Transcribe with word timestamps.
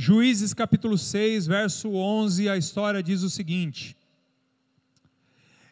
Juízes 0.00 0.54
capítulo 0.54 0.96
6, 0.96 1.48
verso 1.48 1.90
11, 1.90 2.48
a 2.48 2.56
história 2.56 3.02
diz 3.02 3.24
o 3.24 3.28
seguinte: 3.28 3.96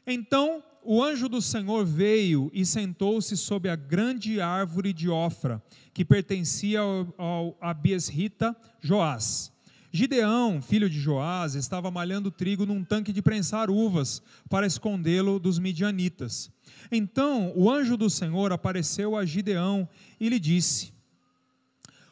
Então 0.05 0.65
o 0.83 1.01
anjo 1.01 1.29
do 1.29 1.41
Senhor 1.41 1.87
veio 1.87 2.51
e 2.53 2.67
sentou-se 2.67 3.37
sob 3.37 3.69
a 3.69 3.77
grande 3.77 4.41
árvore 4.41 4.93
de 4.93 5.09
Ofra, 5.09 5.63
que 5.95 6.05
pertencia 6.05 6.81
ao, 6.81 7.15
ao 7.17 7.59
Abiesrita 7.61 8.57
Joás. 8.81 9.53
Gideão, 9.93 10.61
filho 10.61 10.91
de 10.91 10.99
Joás, 10.99 11.55
estava 11.55 11.89
malhando 11.89 12.29
trigo 12.29 12.67
num 12.67 12.83
tanque 12.83 13.13
de 13.13 13.23
prensar 13.23 13.71
uvas 13.71 14.21
para 14.51 14.67
escondê-lo 14.67 15.39
dos 15.39 15.61
midianitas. 15.61 16.51
Então 16.91 17.53
o 17.55 17.71
anjo 17.71 17.97
do 17.97 18.11
Senhor 18.11 18.53
apareceu 18.53 19.17
a 19.17 19.25
Gideão 19.25 19.89
e 20.19 20.29
lhe 20.29 20.41
disse: 20.41 20.96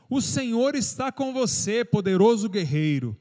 O 0.08 0.20
Senhor 0.20 0.74
está 0.74 1.10
com 1.10 1.32
você, 1.32 1.84
poderoso 1.84 2.48
guerreiro. 2.48 3.16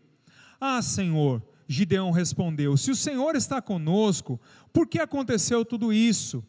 Ah, 0.60 0.82
Senhor, 0.82 1.42
Gideão 1.68 2.12
respondeu: 2.12 2.78
Se 2.78 2.92
o 2.92 2.96
Senhor 2.96 3.36
está 3.36 3.62
conosco, 3.62 4.40
por 4.72 4.88
que 4.88 5.00
aconteceu 5.00 5.64
tudo 5.64 5.92
isso? 5.92 6.44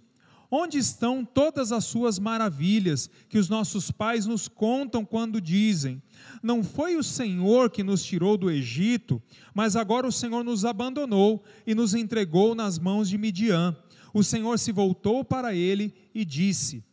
Onde 0.50 0.78
estão 0.78 1.24
todas 1.24 1.72
as 1.72 1.84
suas 1.84 2.18
maravilhas 2.18 3.10
que 3.28 3.38
os 3.38 3.48
nossos 3.48 3.90
pais 3.90 4.26
nos 4.26 4.46
contam 4.46 5.04
quando 5.04 5.40
dizem: 5.40 6.02
Não 6.42 6.62
foi 6.62 6.96
o 6.96 7.02
Senhor 7.02 7.70
que 7.70 7.82
nos 7.82 8.04
tirou 8.04 8.36
do 8.36 8.50
Egito, 8.50 9.20
mas 9.52 9.76
agora 9.76 10.06
o 10.06 10.12
Senhor 10.12 10.44
nos 10.44 10.64
abandonou 10.64 11.42
e 11.66 11.74
nos 11.74 11.94
entregou 11.94 12.54
nas 12.54 12.78
mãos 12.78 13.08
de 13.08 13.18
Midian. 13.18 13.76
O 14.12 14.22
Senhor 14.22 14.58
se 14.58 14.70
voltou 14.70 15.24
para 15.24 15.54
ele 15.54 15.92
e 16.14 16.24
disse: 16.24 16.84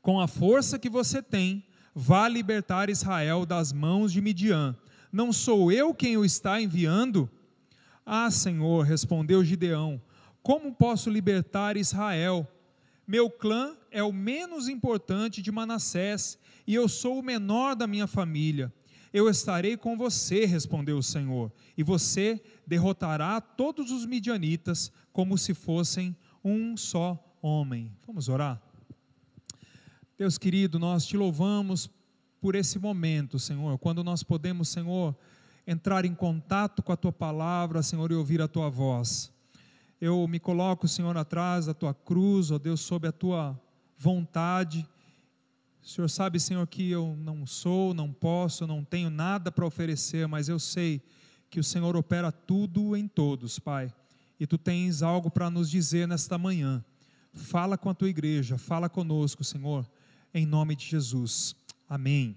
Com 0.00 0.20
a 0.20 0.28
força 0.28 0.78
que 0.78 0.88
você 0.88 1.20
tem, 1.20 1.64
vá 1.94 2.28
libertar 2.28 2.90
Israel 2.90 3.44
das 3.44 3.72
mãos 3.72 4.12
de 4.12 4.20
Midian. 4.20 4.76
Não 5.12 5.32
sou 5.32 5.70
eu 5.70 5.94
quem 5.94 6.16
o 6.16 6.24
está 6.24 6.60
enviando? 6.60 7.30
Ah, 8.04 8.30
Senhor, 8.30 8.84
respondeu 8.84 9.44
Gideão 9.44 10.00
como 10.42 10.74
posso 10.74 11.08
libertar 11.08 11.76
Israel? 11.76 12.48
Meu 13.06 13.30
clã 13.30 13.76
é 13.90 14.02
o 14.02 14.12
menos 14.12 14.68
importante 14.68 15.40
de 15.40 15.52
Manassés 15.52 16.36
e 16.66 16.74
eu 16.74 16.88
sou 16.88 17.18
o 17.20 17.22
menor 17.22 17.76
da 17.76 17.86
minha 17.86 18.08
família. 18.08 18.72
Eu 19.12 19.28
estarei 19.28 19.76
com 19.76 19.96
você, 19.96 20.46
respondeu 20.46 20.96
o 20.96 21.02
Senhor, 21.02 21.52
e 21.76 21.82
você 21.82 22.42
derrotará 22.66 23.40
todos 23.40 23.90
os 23.90 24.06
midianitas 24.06 24.90
como 25.12 25.36
se 25.36 25.52
fossem 25.52 26.16
um 26.42 26.76
só 26.76 27.22
homem. 27.42 27.92
Vamos 28.06 28.28
orar? 28.28 28.60
Deus 30.22 30.38
querido, 30.38 30.78
nós 30.78 31.04
te 31.04 31.16
louvamos 31.16 31.90
por 32.40 32.54
esse 32.54 32.78
momento, 32.78 33.38
Senhor, 33.38 33.76
quando 33.78 34.02
nós 34.04 34.22
podemos, 34.22 34.68
Senhor, 34.68 35.16
entrar 35.66 36.04
em 36.04 36.14
contato 36.14 36.82
com 36.82 36.92
a 36.92 36.96
tua 36.96 37.12
palavra, 37.12 37.82
Senhor, 37.82 38.10
e 38.10 38.14
ouvir 38.14 38.40
a 38.40 38.48
tua 38.48 38.70
voz 38.70 39.32
eu 40.02 40.26
me 40.26 40.40
coloco, 40.40 40.88
Senhor, 40.88 41.16
atrás 41.16 41.66
da 41.66 41.74
tua 41.74 41.94
cruz, 41.94 42.50
ó 42.50 42.58
Deus, 42.58 42.80
sob 42.80 43.06
a 43.06 43.12
tua 43.12 43.56
vontade. 43.96 44.84
O 45.80 45.86
Senhor 45.86 46.10
sabe, 46.10 46.40
Senhor, 46.40 46.66
que 46.66 46.90
eu 46.90 47.14
não 47.20 47.46
sou, 47.46 47.94
não 47.94 48.12
posso, 48.12 48.66
não 48.66 48.82
tenho 48.82 49.08
nada 49.08 49.52
para 49.52 49.64
oferecer, 49.64 50.26
mas 50.26 50.48
eu 50.48 50.58
sei 50.58 51.00
que 51.48 51.60
o 51.60 51.62
Senhor 51.62 51.94
opera 51.94 52.32
tudo 52.32 52.96
em 52.96 53.06
todos, 53.06 53.60
Pai. 53.60 53.94
E 54.40 54.44
tu 54.44 54.58
tens 54.58 55.02
algo 55.02 55.30
para 55.30 55.48
nos 55.48 55.70
dizer 55.70 56.08
nesta 56.08 56.36
manhã. 56.36 56.84
Fala 57.32 57.78
com 57.78 57.88
a 57.88 57.94
tua 57.94 58.08
igreja, 58.08 58.58
fala 58.58 58.88
conosco, 58.88 59.44
Senhor, 59.44 59.88
em 60.34 60.46
nome 60.46 60.74
de 60.76 60.86
Jesus. 60.86 61.54
Amém. 61.88 62.36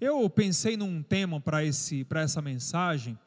Eu 0.00 0.28
pensei 0.30 0.76
num 0.76 1.02
tema 1.02 1.40
para 1.40 1.64
esse 1.64 2.04
para 2.04 2.20
essa 2.20 2.40
mensagem 2.40 3.18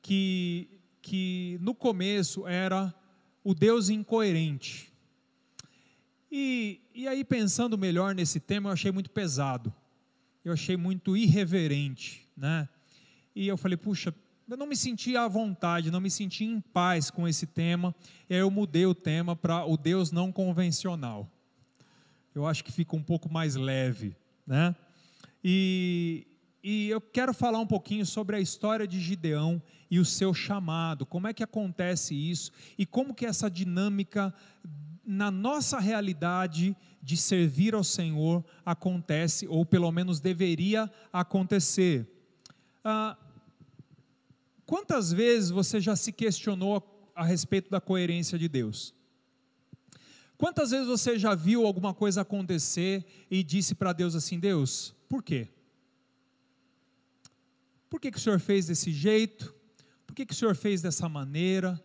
que 0.00 0.68
que 1.02 1.58
no 1.60 1.74
começo 1.74 2.46
era 2.46 2.94
o 3.42 3.54
Deus 3.54 3.88
incoerente. 3.88 4.92
E, 6.30 6.80
e 6.94 7.08
aí, 7.08 7.24
pensando 7.24 7.76
melhor 7.76 8.14
nesse 8.14 8.38
tema, 8.38 8.68
eu 8.68 8.72
achei 8.74 8.92
muito 8.92 9.10
pesado, 9.10 9.74
eu 10.44 10.52
achei 10.52 10.76
muito 10.76 11.16
irreverente, 11.16 12.28
né? 12.36 12.68
E 13.34 13.48
eu 13.48 13.56
falei, 13.56 13.76
puxa, 13.76 14.14
eu 14.48 14.56
não 14.56 14.66
me 14.66 14.76
senti 14.76 15.16
à 15.16 15.26
vontade, 15.26 15.90
não 15.90 16.00
me 16.00 16.10
senti 16.10 16.44
em 16.44 16.60
paz 16.60 17.10
com 17.10 17.26
esse 17.26 17.46
tema, 17.46 17.94
e 18.28 18.34
aí 18.34 18.40
eu 18.40 18.50
mudei 18.50 18.86
o 18.86 18.94
tema 18.94 19.34
para 19.34 19.64
o 19.64 19.76
Deus 19.76 20.12
não 20.12 20.30
convencional. 20.30 21.28
Eu 22.34 22.46
acho 22.46 22.64
que 22.64 22.72
fica 22.72 22.94
um 22.96 23.02
pouco 23.02 23.32
mais 23.32 23.56
leve, 23.56 24.16
né? 24.46 24.74
E, 25.42 26.26
e 26.62 26.88
eu 26.88 27.00
quero 27.00 27.32
falar 27.32 27.58
um 27.58 27.66
pouquinho 27.66 28.04
sobre 28.04 28.36
a 28.36 28.40
história 28.40 28.86
de 28.86 29.00
Gideão 29.00 29.62
e 29.90 29.98
o 29.98 30.04
seu 30.04 30.32
chamado, 30.32 31.04
como 31.04 31.26
é 31.26 31.32
que 31.32 31.42
acontece 31.42 32.14
isso 32.14 32.52
e 32.78 32.86
como 32.86 33.14
que 33.14 33.26
essa 33.26 33.50
dinâmica 33.50 34.32
na 35.04 35.30
nossa 35.30 35.80
realidade 35.80 36.76
de 37.02 37.16
servir 37.16 37.74
ao 37.74 37.82
Senhor 37.82 38.44
acontece, 38.64 39.48
ou 39.48 39.64
pelo 39.64 39.90
menos 39.90 40.20
deveria 40.20 40.90
acontecer. 41.12 42.06
Ah, 42.84 43.16
quantas 44.66 45.12
vezes 45.12 45.50
você 45.50 45.80
já 45.80 45.96
se 45.96 46.12
questionou 46.12 46.76
a, 47.16 47.22
a 47.22 47.24
respeito 47.24 47.70
da 47.70 47.80
coerência 47.80 48.38
de 48.38 48.48
Deus? 48.48 48.94
Quantas 50.40 50.70
vezes 50.70 50.86
você 50.86 51.18
já 51.18 51.34
viu 51.34 51.66
alguma 51.66 51.92
coisa 51.92 52.22
acontecer 52.22 53.04
e 53.30 53.44
disse 53.44 53.74
para 53.74 53.92
Deus 53.92 54.14
assim: 54.14 54.40
Deus, 54.40 54.94
por 55.06 55.22
quê? 55.22 55.46
Por 57.90 58.00
que, 58.00 58.10
que 58.10 58.16
o 58.16 58.20
Senhor 58.20 58.40
fez 58.40 58.64
desse 58.64 58.90
jeito? 58.90 59.54
Por 60.06 60.14
que, 60.14 60.24
que 60.24 60.32
o 60.32 60.34
Senhor 60.34 60.56
fez 60.56 60.80
dessa 60.80 61.10
maneira? 61.10 61.78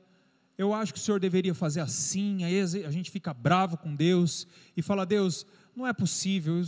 Eu 0.58 0.74
acho 0.74 0.94
que 0.94 1.00
o 1.00 1.02
Senhor 1.02 1.20
deveria 1.20 1.54
fazer 1.54 1.82
assim. 1.82 2.46
Aí 2.46 2.58
a 2.62 2.92
gente 2.92 3.12
fica 3.12 3.34
bravo 3.34 3.76
com 3.76 3.94
Deus 3.94 4.48
e 4.78 4.82
fala: 4.82 5.06
Deus, 5.06 5.46
não 5.76 5.86
é 5.86 5.92
possível, 5.92 6.64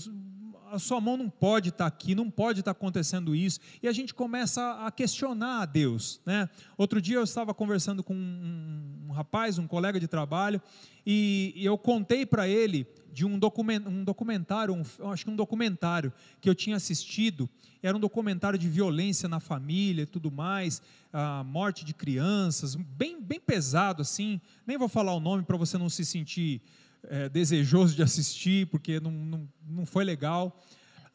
a 0.72 0.80
sua 0.80 1.00
mão 1.00 1.18
não 1.18 1.30
pode 1.30 1.70
estar 1.70 1.86
aqui, 1.86 2.14
não 2.14 2.30
pode 2.30 2.60
estar 2.60 2.72
acontecendo 2.72 3.36
isso, 3.36 3.60
e 3.82 3.88
a 3.88 3.92
gente 3.92 4.14
começa 4.14 4.86
a 4.86 4.92
questionar 4.92 5.62
a 5.62 5.66
Deus. 5.66 6.22
Né? 6.26 6.50
Outro 6.78 7.02
dia 7.02 7.18
eu 7.18 7.24
estava 7.24 7.54
conversando 7.54 8.04
com 8.04 8.14
um, 8.14 9.08
um 9.08 9.12
rapaz, 9.12 9.58
um 9.58 9.68
colega 9.68 10.00
de 10.00 10.08
trabalho, 10.08 10.62
e, 11.06 11.54
e 11.56 11.66
eu 11.66 11.78
contei 11.78 12.26
para 12.26 12.48
ele 12.48 12.86
de 13.14 13.26
um, 13.26 13.40
document, 13.40 13.84
um 13.88 14.04
documentário, 14.04 14.74
um, 14.74 15.12
acho 15.12 15.26
que 15.26 15.32
um 15.32 15.36
documentário 15.36 16.14
que 16.40 16.50
eu 16.50 16.54
tinha 16.54 16.76
assistido, 16.76 17.50
era 17.82 17.96
um 17.96 18.00
documentário 18.00 18.60
de 18.60 18.68
violência 18.68 19.28
na 19.28 19.40
família 19.40 20.04
e 20.04 20.06
tudo 20.06 20.32
mais, 20.32 20.82
a 21.12 21.44
morte 21.44 21.84
de 21.84 21.94
crianças, 21.94 22.76
bem, 22.76 23.22
bem 23.22 23.40
pesado 23.40 24.02
assim, 24.02 24.40
nem 24.66 24.78
vou 24.78 24.90
falar 24.90 25.14
o 25.14 25.20
nome 25.20 25.44
para 25.44 25.58
você 25.58 25.78
não 25.78 25.90
se 25.90 26.06
sentir 26.06 26.62
é, 27.08 27.30
desejoso 27.30 27.96
de 27.96 28.04
assistir, 28.04 28.68
porque 28.68 29.00
não, 29.00 29.12
não, 29.12 29.50
não 29.68 29.86
foi 29.86 30.04
legal. 30.04 30.64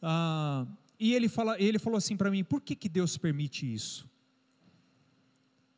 Ah, 0.01 0.65
e 0.99 1.13
ele, 1.13 1.29
fala, 1.29 1.59
ele 1.59 1.79
falou 1.79 1.97
assim 1.97 2.17
para 2.17 2.29
mim: 2.29 2.43
por 2.43 2.61
que, 2.61 2.75
que 2.75 2.89
Deus 2.89 3.17
permite 3.17 3.71
isso? 3.71 4.09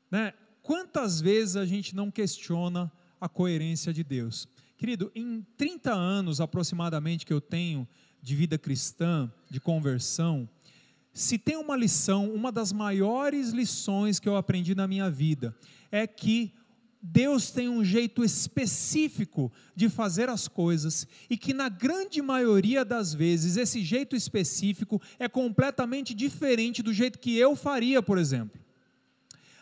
Né? 0.10 0.34
Quantas 0.62 1.22
vezes 1.22 1.56
a 1.56 1.66
gente 1.66 1.96
não 1.96 2.10
questiona 2.10 2.92
a 3.20 3.30
coerência 3.30 3.94
de 3.94 4.04
Deus? 4.04 4.48
Querido, 4.78 5.12
em 5.16 5.46
30 5.58 5.94
anos 5.94 6.42
aproximadamente 6.42 7.26
que 7.26 7.34
eu 7.34 7.40
tenho 7.40 7.88
de 8.22 8.36
vida 8.36 8.58
cristã, 8.58 9.32
de 9.50 9.60
conversão, 9.60 10.50
se 11.14 11.38
tem 11.38 11.56
uma 11.56 11.78
lição, 11.78 12.34
uma 12.34 12.52
das 12.52 12.74
maiores 12.74 13.52
lições 13.52 14.20
que 14.20 14.28
eu 14.28 14.36
aprendi 14.36 14.76
na 14.76 14.88
minha 14.88 15.10
vida, 15.10 15.56
é 15.92 16.06
que 16.06 16.54
Deus 17.08 17.52
tem 17.52 17.70
um 17.70 17.86
jeito 17.86 18.24
específico 18.24 19.52
de 19.76 19.90
fazer 19.90 20.28
as 20.28 20.48
coisas 20.48 21.08
e 21.30 21.38
que, 21.38 21.54
na 21.54 21.70
grande 21.70 22.20
maioria 22.20 22.84
das 22.84 23.14
vezes, 23.14 23.58
esse 23.58 23.84
jeito 23.84 24.16
específico 24.16 25.00
é 25.20 25.30
completamente 25.30 26.16
diferente 26.16 26.82
do 26.82 26.92
jeito 26.92 27.20
que 27.20 27.38
eu 27.38 27.56
faria, 27.56 28.02
por 28.02 28.18
exemplo. 28.18 28.60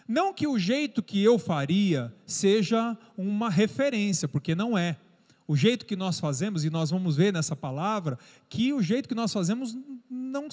Não 0.07 0.33
que 0.33 0.47
o 0.47 0.57
jeito 0.57 1.03
que 1.03 1.21
eu 1.21 1.37
faria 1.37 2.13
seja 2.25 2.97
uma 3.17 3.49
referência, 3.49 4.25
porque 4.25 4.55
não 4.55 4.77
é. 4.77 4.97
O 5.45 5.57
jeito 5.57 5.85
que 5.85 5.97
nós 5.97 6.21
fazemos, 6.21 6.63
e 6.63 6.69
nós 6.69 6.91
vamos 6.91 7.17
ver 7.17 7.33
nessa 7.33 7.57
palavra, 7.57 8.17
que 8.47 8.71
o 8.71 8.81
jeito 8.81 9.09
que 9.09 9.15
nós 9.15 9.33
fazemos 9.33 9.77
não 10.09 10.47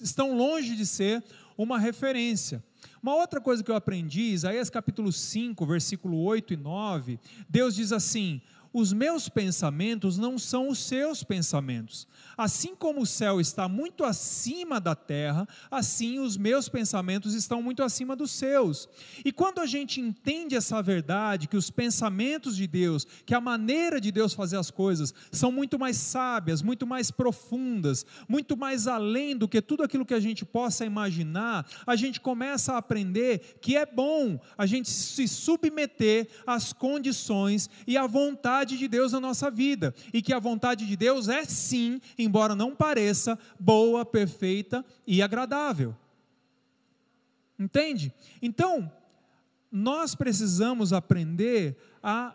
estão 0.00 0.34
longe 0.34 0.74
de 0.74 0.86
ser 0.86 1.22
uma 1.56 1.78
referência. 1.78 2.64
Uma 3.04 3.16
outra 3.16 3.38
coisa 3.38 3.62
que 3.62 3.70
eu 3.70 3.76
aprendi, 3.76 4.32
Isaías 4.32 4.70
capítulo 4.70 5.12
5, 5.12 5.66
versículo 5.66 6.22
8 6.22 6.54
e 6.54 6.56
9, 6.56 7.20
Deus 7.46 7.74
diz 7.76 7.92
assim: 7.92 8.40
os 8.74 8.92
meus 8.92 9.28
pensamentos 9.28 10.18
não 10.18 10.36
são 10.36 10.68
os 10.68 10.80
seus 10.80 11.22
pensamentos. 11.22 12.08
Assim 12.36 12.74
como 12.74 13.02
o 13.02 13.06
céu 13.06 13.40
está 13.40 13.68
muito 13.68 14.02
acima 14.02 14.80
da 14.80 14.96
terra, 14.96 15.46
assim 15.70 16.18
os 16.18 16.36
meus 16.36 16.68
pensamentos 16.68 17.34
estão 17.34 17.62
muito 17.62 17.84
acima 17.84 18.16
dos 18.16 18.32
seus. 18.32 18.88
E 19.24 19.30
quando 19.30 19.60
a 19.60 19.66
gente 19.66 20.00
entende 20.00 20.56
essa 20.56 20.82
verdade, 20.82 21.46
que 21.46 21.56
os 21.56 21.70
pensamentos 21.70 22.56
de 22.56 22.66
Deus, 22.66 23.06
que 23.24 23.32
a 23.32 23.40
maneira 23.40 24.00
de 24.00 24.10
Deus 24.10 24.34
fazer 24.34 24.56
as 24.56 24.72
coisas 24.72 25.14
são 25.30 25.52
muito 25.52 25.78
mais 25.78 25.96
sábias, 25.96 26.60
muito 26.60 26.84
mais 26.84 27.12
profundas, 27.12 28.04
muito 28.28 28.56
mais 28.56 28.88
além 28.88 29.36
do 29.36 29.46
que 29.46 29.62
tudo 29.62 29.84
aquilo 29.84 30.04
que 30.04 30.14
a 30.14 30.20
gente 30.20 30.44
possa 30.44 30.84
imaginar, 30.84 31.64
a 31.86 31.94
gente 31.94 32.20
começa 32.20 32.72
a 32.72 32.78
aprender 32.78 33.58
que 33.60 33.76
é 33.76 33.86
bom 33.86 34.40
a 34.58 34.66
gente 34.66 34.90
se 34.90 35.28
submeter 35.28 36.26
às 36.44 36.72
condições 36.72 37.70
e 37.86 37.96
à 37.96 38.04
vontade 38.04 38.63
de 38.64 38.88
Deus 38.88 39.12
na 39.12 39.20
nossa 39.20 39.50
vida, 39.50 39.94
e 40.12 40.22
que 40.22 40.32
a 40.32 40.38
vontade 40.38 40.86
de 40.86 40.96
Deus 40.96 41.28
é 41.28 41.44
sim 41.44 42.00
embora 42.18 42.54
não 42.54 42.74
pareça, 42.74 43.38
boa, 43.60 44.04
perfeita 44.04 44.84
e 45.06 45.20
agradável. 45.20 45.94
Entende? 47.58 48.12
Então, 48.40 48.90
nós 49.70 50.14
precisamos 50.14 50.92
aprender 50.92 51.76
a 52.02 52.34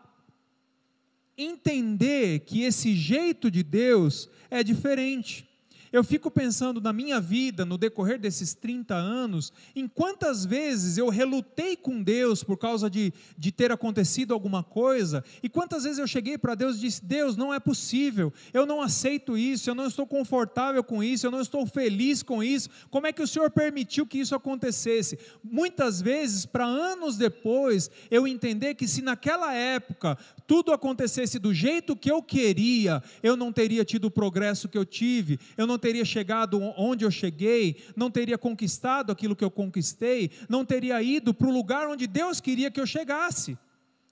entender 1.37 2.41
que 2.41 2.61
esse 2.63 2.93
jeito 2.93 3.49
de 3.49 3.63
Deus 3.63 4.29
é 4.51 4.61
diferente. 4.63 5.49
Eu 5.91 6.03
fico 6.03 6.30
pensando 6.30 6.80
na 6.80 6.94
minha 6.94 7.19
vida, 7.19 7.65
no 7.65 7.77
decorrer 7.77 8.19
desses 8.19 8.53
30 8.53 8.94
anos, 8.95 9.51
em 9.75 9.88
quantas 9.88 10.45
vezes 10.45 10.97
eu 10.97 11.09
relutei 11.09 11.75
com 11.75 12.03
Deus 12.03 12.44
por 12.44 12.57
causa 12.57 12.89
de, 12.89 13.12
de 13.38 13.51
ter 13.51 13.71
acontecido 13.71 14.33
alguma 14.33 14.63
coisa, 14.63 15.24
e 15.41 15.50
quantas 15.50 15.83
vezes 15.83 15.97
eu 15.97 16.07
cheguei 16.07 16.38
para 16.38 16.56
Deus 16.56 16.77
e 16.77 16.81
disse: 16.81 17.03
Deus, 17.03 17.36
não 17.36 17.53
é 17.53 17.59
possível, 17.59 18.31
eu 18.53 18.65
não 18.65 18.81
aceito 18.81 19.38
isso, 19.38 19.69
eu 19.69 19.75
não 19.75 19.88
estou 19.88 20.06
confortável 20.06 20.83
com 20.83 21.03
isso, 21.03 21.25
eu 21.25 21.31
não 21.31 21.41
estou 21.41 21.65
feliz 21.65 22.21
com 22.21 22.44
isso, 22.44 22.69
como 22.89 23.07
é 23.07 23.12
que 23.12 23.21
o 23.21 23.27
Senhor 23.27 23.50
permitiu 23.50 24.06
que 24.06 24.19
isso 24.19 24.36
acontecesse? 24.36 25.18
Muitas 25.44 26.01
vezes, 26.01 26.45
para 26.45 26.65
anos 26.65 27.18
depois, 27.18 27.89
eu 28.12 28.27
entender 28.27 28.75
que 28.75 28.88
se 28.88 29.01
naquela 29.01 29.53
época 29.53 30.18
tudo 30.50 30.74
acontecesse 30.74 31.38
do 31.38 31.54
jeito 31.54 31.96
que 31.96 32.12
eu 32.12 32.24
queria, 32.24 33.04
eu 33.22 33.38
não 33.38 33.54
teria 33.54 33.86
tido 33.86 34.06
o 34.06 34.12
progresso 34.12 34.68
que 34.68 34.80
eu 34.80 34.84
tive, 34.84 35.40
eu 35.56 35.68
não 35.68 35.78
teria 35.78 36.04
chegado 36.04 36.60
onde 36.75 37.06
eu 37.06 37.12
cheguei, 37.12 37.84
não 37.96 38.10
teria 38.10 38.36
conquistado 38.36 39.12
aquilo 39.12 39.36
que 39.36 39.44
eu 39.44 39.51
conquistei, 39.51 40.31
não 40.50 40.66
teria 40.66 41.04
ido 41.04 41.36
para 41.36 41.48
o 41.48 41.54
lugar 41.54 41.88
onde 41.88 42.07
Deus 42.07 42.42
queria 42.42 42.72
que 42.72 42.81
eu 42.81 42.88
chegasse. 42.88 43.60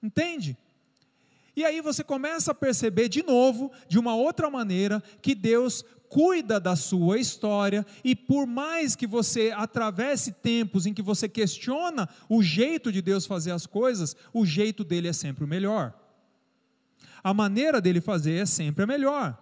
Entende? 0.02 0.56
E 1.56 1.66
aí 1.66 1.82
você 1.82 2.04
começa 2.04 2.52
a 2.52 2.54
perceber 2.56 3.10
de 3.10 3.24
novo, 3.24 3.72
de 3.88 3.98
uma 3.98 4.16
outra 4.16 4.48
maneira, 4.48 5.02
que 5.24 5.34
Deus 5.34 5.84
cuida 6.08 6.60
da 6.60 6.76
sua 6.76 7.18
história 7.18 7.84
e 8.04 8.16
por 8.16 8.46
mais 8.46 8.96
que 8.96 9.08
você 9.08 9.52
atravesse 9.56 10.34
tempos 10.34 10.86
em 10.86 10.94
que 10.94 11.02
você 11.02 11.28
questiona 11.28 12.08
o 12.30 12.44
jeito 12.44 12.92
de 12.92 13.02
Deus 13.02 13.26
fazer 13.26 13.50
as 13.50 13.66
coisas, 13.66 14.16
o 14.32 14.46
jeito 14.46 14.84
dele 14.84 15.08
é 15.08 15.14
sempre 15.14 15.44
o 15.44 15.48
melhor 15.48 15.96
a 17.24 17.34
maneira 17.34 17.82
dele 17.82 18.02
fazer 18.02 18.42
é 18.42 18.46
sempre 18.46 18.84
a 18.84 18.88
melhor. 18.88 19.38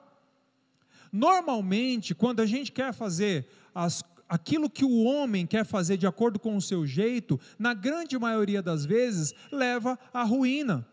Normalmente, 1.11 2.13
quando 2.13 2.41
a 2.41 2.45
gente 2.45 2.71
quer 2.71 2.93
fazer 2.93 3.47
as, 3.73 4.03
aquilo 4.27 4.69
que 4.69 4.83
o 4.83 5.03
homem 5.03 5.45
quer 5.45 5.65
fazer 5.65 5.97
de 5.97 6.07
acordo 6.07 6.39
com 6.39 6.55
o 6.55 6.61
seu 6.61 6.85
jeito, 6.85 7.39
na 7.57 7.73
grande 7.73 8.17
maioria 8.17 8.61
das 8.61 8.85
vezes, 8.85 9.33
leva 9.51 9.97
à 10.13 10.23
ruína. 10.23 10.85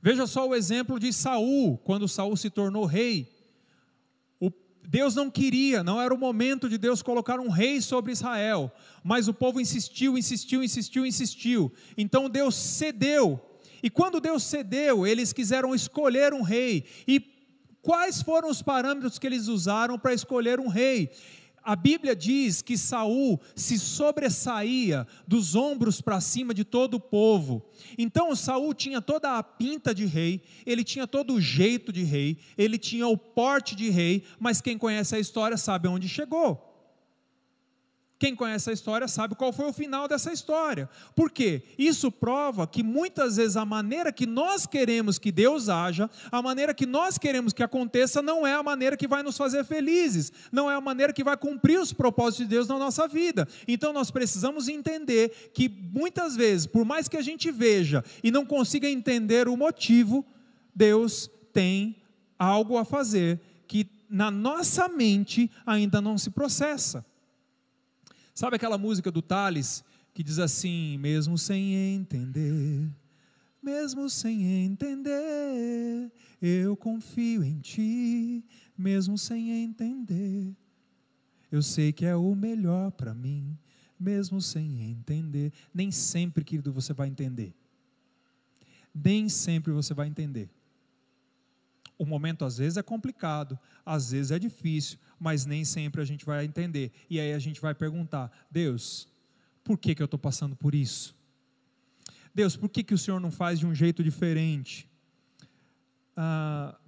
Veja 0.00 0.26
só 0.26 0.48
o 0.48 0.54
exemplo 0.54 0.98
de 0.98 1.12
Saul, 1.12 1.78
quando 1.78 2.08
Saul 2.08 2.36
se 2.36 2.50
tornou 2.50 2.84
rei. 2.84 3.38
Deus 4.90 5.14
não 5.14 5.30
queria, 5.30 5.84
não 5.84 6.00
era 6.00 6.14
o 6.14 6.18
momento 6.18 6.66
de 6.66 6.78
Deus 6.78 7.02
colocar 7.02 7.38
um 7.38 7.50
rei 7.50 7.78
sobre 7.82 8.10
Israel, 8.10 8.72
mas 9.04 9.28
o 9.28 9.34
povo 9.34 9.60
insistiu, 9.60 10.16
insistiu, 10.16 10.64
insistiu, 10.64 11.04
insistiu. 11.04 11.70
Então 11.94 12.30
Deus 12.30 12.54
cedeu 12.54 13.38
e 13.82 13.90
quando 13.90 14.20
Deus 14.20 14.42
cedeu, 14.42 15.06
eles 15.06 15.32
quiseram 15.32 15.74
escolher 15.74 16.32
um 16.32 16.42
rei. 16.42 16.84
E 17.06 17.20
quais 17.82 18.22
foram 18.22 18.48
os 18.48 18.62
parâmetros 18.62 19.18
que 19.18 19.26
eles 19.26 19.48
usaram 19.48 19.98
para 19.98 20.14
escolher 20.14 20.60
um 20.60 20.68
rei? 20.68 21.10
A 21.62 21.76
Bíblia 21.76 22.16
diz 22.16 22.62
que 22.62 22.78
Saul 22.78 23.38
se 23.54 23.78
sobressaía 23.78 25.06
dos 25.26 25.54
ombros 25.54 26.00
para 26.00 26.18
cima 26.20 26.54
de 26.54 26.64
todo 26.64 26.94
o 26.94 27.00
povo. 27.00 27.62
Então 27.98 28.34
Saul 28.34 28.72
tinha 28.72 29.02
toda 29.02 29.36
a 29.36 29.42
pinta 29.42 29.94
de 29.94 30.06
rei, 30.06 30.42
ele 30.64 30.82
tinha 30.82 31.06
todo 31.06 31.34
o 31.34 31.40
jeito 31.40 31.92
de 31.92 32.02
rei, 32.04 32.38
ele 32.56 32.78
tinha 32.78 33.06
o 33.06 33.18
porte 33.18 33.76
de 33.76 33.90
rei, 33.90 34.24
mas 34.40 34.62
quem 34.62 34.78
conhece 34.78 35.14
a 35.14 35.18
história 35.18 35.58
sabe 35.58 35.88
onde 35.88 36.08
chegou. 36.08 36.67
Quem 38.18 38.34
conhece 38.34 38.68
a 38.68 38.72
história 38.72 39.06
sabe 39.06 39.36
qual 39.36 39.52
foi 39.52 39.66
o 39.66 39.72
final 39.72 40.08
dessa 40.08 40.32
história. 40.32 40.90
Por 41.14 41.30
quê? 41.30 41.62
Isso 41.78 42.10
prova 42.10 42.66
que 42.66 42.82
muitas 42.82 43.36
vezes 43.36 43.56
a 43.56 43.64
maneira 43.64 44.12
que 44.12 44.26
nós 44.26 44.66
queremos 44.66 45.20
que 45.20 45.30
Deus 45.30 45.68
haja, 45.68 46.10
a 46.32 46.42
maneira 46.42 46.74
que 46.74 46.84
nós 46.84 47.16
queremos 47.16 47.52
que 47.52 47.62
aconteça, 47.62 48.20
não 48.20 48.44
é 48.44 48.54
a 48.54 48.62
maneira 48.62 48.96
que 48.96 49.06
vai 49.06 49.22
nos 49.22 49.36
fazer 49.36 49.64
felizes, 49.64 50.32
não 50.50 50.68
é 50.68 50.74
a 50.74 50.80
maneira 50.80 51.12
que 51.12 51.22
vai 51.22 51.36
cumprir 51.36 51.78
os 51.78 51.92
propósitos 51.92 52.48
de 52.48 52.50
Deus 52.56 52.66
na 52.66 52.76
nossa 52.76 53.06
vida. 53.06 53.46
Então 53.68 53.92
nós 53.92 54.10
precisamos 54.10 54.68
entender 54.68 55.52
que 55.54 55.68
muitas 55.68 56.34
vezes, 56.34 56.66
por 56.66 56.84
mais 56.84 57.06
que 57.06 57.16
a 57.16 57.22
gente 57.22 57.52
veja 57.52 58.04
e 58.24 58.32
não 58.32 58.44
consiga 58.44 58.90
entender 58.90 59.46
o 59.46 59.56
motivo, 59.56 60.26
Deus 60.74 61.30
tem 61.52 62.02
algo 62.36 62.76
a 62.78 62.84
fazer 62.84 63.40
que 63.68 63.88
na 64.10 64.28
nossa 64.28 64.88
mente 64.88 65.48
ainda 65.64 66.00
não 66.00 66.18
se 66.18 66.30
processa. 66.30 67.06
Sabe 68.38 68.54
aquela 68.54 68.78
música 68.78 69.10
do 69.10 69.20
Thales 69.20 69.82
que 70.14 70.22
diz 70.22 70.38
assim: 70.38 70.96
mesmo 70.98 71.36
sem 71.36 71.74
entender, 71.74 72.88
mesmo 73.60 74.08
sem 74.08 74.64
entender, 74.64 76.12
eu 76.40 76.76
confio 76.76 77.42
em 77.42 77.58
ti, 77.58 78.44
mesmo 78.78 79.18
sem 79.18 79.50
entender. 79.50 80.54
Eu 81.50 81.60
sei 81.64 81.92
que 81.92 82.06
é 82.06 82.14
o 82.14 82.32
melhor 82.36 82.92
para 82.92 83.12
mim, 83.12 83.58
mesmo 83.98 84.40
sem 84.40 84.88
entender. 84.88 85.52
Nem 85.74 85.90
sempre, 85.90 86.44
querido, 86.44 86.72
você 86.72 86.92
vai 86.92 87.08
entender. 87.08 87.52
Nem 88.94 89.28
sempre 89.28 89.72
você 89.72 89.92
vai 89.92 90.06
entender. 90.06 90.48
O 91.98 92.06
momento 92.06 92.44
às 92.44 92.58
vezes 92.58 92.76
é 92.76 92.82
complicado, 92.82 93.58
às 93.84 94.12
vezes 94.12 94.30
é 94.30 94.38
difícil, 94.38 94.98
mas 95.18 95.44
nem 95.44 95.64
sempre 95.64 96.00
a 96.00 96.04
gente 96.04 96.24
vai 96.24 96.44
entender. 96.44 96.92
E 97.10 97.18
aí 97.18 97.34
a 97.34 97.38
gente 97.38 97.60
vai 97.60 97.74
perguntar: 97.74 98.30
Deus, 98.50 99.08
por 99.64 99.76
que, 99.76 99.94
que 99.94 100.02
eu 100.02 100.06
estou 100.06 100.18
passando 100.18 100.54
por 100.54 100.74
isso? 100.74 101.16
Deus, 102.34 102.56
por 102.56 102.68
que, 102.68 102.84
que 102.84 102.94
o 102.94 102.98
Senhor 102.98 103.20
não 103.20 103.32
faz 103.32 103.58
de 103.58 103.66
um 103.66 103.74
jeito 103.74 104.02
diferente? 104.02 104.88
Ah, 106.16 106.78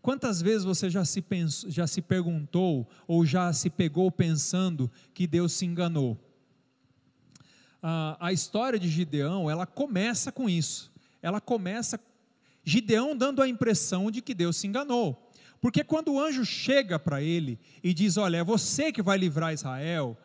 quantas 0.00 0.40
vezes 0.40 0.64
você 0.64 0.88
já 0.88 1.04
se, 1.04 1.20
pensou, 1.20 1.68
já 1.70 1.86
se 1.86 2.00
perguntou 2.00 2.88
ou 3.06 3.26
já 3.26 3.52
se 3.52 3.68
pegou 3.68 4.10
pensando 4.12 4.90
que 5.12 5.26
Deus 5.26 5.52
se 5.52 5.66
enganou? 5.66 6.16
Ah, 7.82 8.16
a 8.20 8.32
história 8.32 8.78
de 8.78 8.88
Gideão, 8.88 9.50
ela 9.50 9.66
começa 9.66 10.30
com 10.30 10.48
isso. 10.48 10.92
Ela 11.20 11.40
começa 11.40 12.00
Gideão 12.68 13.16
dando 13.16 13.40
a 13.40 13.48
impressão 13.48 14.10
de 14.10 14.20
que 14.20 14.34
Deus 14.34 14.56
se 14.56 14.66
enganou. 14.66 15.30
Porque 15.60 15.84
quando 15.84 16.12
o 16.12 16.20
anjo 16.20 16.44
chega 16.44 16.98
para 16.98 17.22
ele 17.22 17.60
e 17.82 17.94
diz: 17.94 18.16
Olha, 18.16 18.38
é 18.38 18.44
você 18.44 18.90
que 18.90 19.00
vai 19.00 19.16
livrar 19.16 19.54
Israel, 19.54 20.18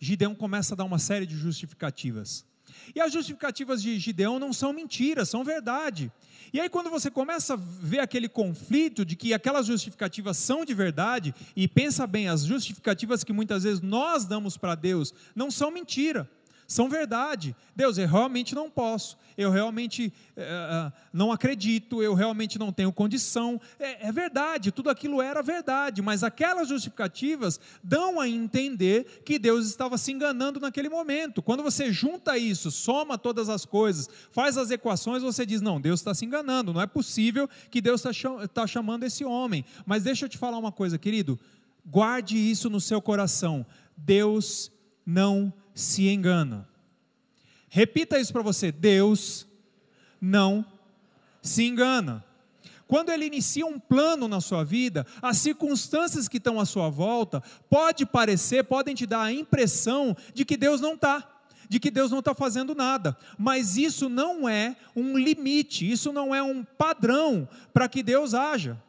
Gideão 0.00 0.34
começa 0.34 0.74
a 0.74 0.76
dar 0.78 0.84
uma 0.84 0.98
série 0.98 1.26
de 1.26 1.36
justificativas. 1.36 2.46
E 2.94 3.00
as 3.00 3.12
justificativas 3.12 3.82
de 3.82 3.98
Gideão 3.98 4.38
não 4.38 4.52
são 4.52 4.72
mentiras, 4.72 5.28
são 5.28 5.44
verdade. 5.44 6.10
E 6.52 6.60
aí, 6.60 6.68
quando 6.70 6.88
você 6.88 7.10
começa 7.10 7.54
a 7.54 7.58
ver 7.58 8.00
aquele 8.00 8.28
conflito 8.28 9.04
de 9.04 9.14
que 9.14 9.34
aquelas 9.34 9.66
justificativas 9.66 10.38
são 10.38 10.64
de 10.64 10.72
verdade, 10.72 11.34
e 11.54 11.68
pensa 11.68 12.06
bem, 12.06 12.28
as 12.28 12.44
justificativas 12.44 13.22
que 13.22 13.32
muitas 13.32 13.64
vezes 13.64 13.80
nós 13.80 14.24
damos 14.24 14.56
para 14.56 14.74
Deus 14.74 15.12
não 15.34 15.50
são 15.50 15.70
mentira 15.70 16.28
são 16.66 16.88
verdade. 16.88 17.54
Deus, 17.74 17.98
eu 17.98 18.08
realmente 18.08 18.54
não 18.54 18.70
posso, 18.70 19.18
eu 19.36 19.50
realmente 19.50 20.12
uh, 20.36 20.92
não 21.12 21.32
acredito, 21.32 22.02
eu 22.02 22.14
realmente 22.14 22.58
não 22.58 22.72
tenho 22.72 22.92
condição. 22.92 23.60
É, 23.78 24.08
é, 24.08 24.12
verdade, 24.12 24.70
tudo 24.70 24.90
aquilo 24.90 25.20
era 25.20 25.42
verdade, 25.42 26.00
mas 26.00 26.22
aquelas 26.22 26.68
justificativas 26.68 27.60
dão 27.82 28.20
a 28.20 28.28
entender 28.28 29.22
que 29.24 29.38
Deus 29.38 29.66
estava 29.66 29.98
se 29.98 30.12
enganando 30.12 30.60
naquele 30.60 30.88
momento. 30.88 31.42
Quando 31.42 31.62
você 31.62 31.92
junta 31.92 32.38
isso, 32.38 32.70
soma 32.70 33.18
todas 33.18 33.48
as 33.48 33.64
coisas, 33.64 34.08
faz 34.30 34.56
as 34.56 34.70
equações, 34.70 35.22
você 35.22 35.44
diz: 35.44 35.60
não, 35.60 35.80
Deus 35.80 36.00
está 36.00 36.14
se 36.14 36.24
enganando, 36.24 36.72
não 36.72 36.80
é 36.80 36.86
possível 36.86 37.48
que 37.70 37.80
Deus 37.80 38.04
está 38.04 38.46
tá 38.48 38.66
chamando 38.66 39.04
esse 39.04 39.24
homem. 39.24 39.64
Mas 39.84 40.04
deixa 40.04 40.24
eu 40.26 40.28
te 40.28 40.38
falar 40.38 40.58
uma 40.58 40.72
coisa, 40.72 40.98
querido, 40.98 41.38
guarde 41.84 42.36
isso 42.36 42.70
no 42.70 42.80
seu 42.80 43.02
coração. 43.02 43.66
Deus 43.96 44.72
não 45.04 45.52
se 45.74 46.08
engana. 46.08 46.68
Repita 47.68 48.18
isso 48.18 48.32
para 48.32 48.42
você: 48.42 48.70
Deus 48.70 49.46
não 50.20 50.64
se 51.42 51.64
engana. 51.64 52.24
Quando 52.86 53.10
ele 53.10 53.26
inicia 53.26 53.66
um 53.66 53.78
plano 53.78 54.28
na 54.28 54.40
sua 54.40 54.62
vida, 54.62 55.06
as 55.20 55.38
circunstâncias 55.38 56.28
que 56.28 56.36
estão 56.36 56.60
à 56.60 56.64
sua 56.64 56.88
volta 56.90 57.42
pode 57.68 58.06
parecer, 58.06 58.62
podem 58.64 58.94
te 58.94 59.06
dar 59.06 59.22
a 59.22 59.32
impressão 59.32 60.16
de 60.32 60.44
que 60.44 60.56
Deus 60.56 60.80
não 60.80 60.94
está, 60.94 61.28
de 61.68 61.80
que 61.80 61.90
Deus 61.90 62.10
não 62.10 62.18
está 62.18 62.34
fazendo 62.34 62.74
nada. 62.74 63.16
Mas 63.38 63.76
isso 63.76 64.08
não 64.08 64.48
é 64.48 64.76
um 64.94 65.16
limite, 65.16 65.90
isso 65.90 66.12
não 66.12 66.34
é 66.34 66.42
um 66.42 66.62
padrão 66.62 67.48
para 67.72 67.88
que 67.88 68.02
Deus 68.02 68.34
haja. 68.34 68.80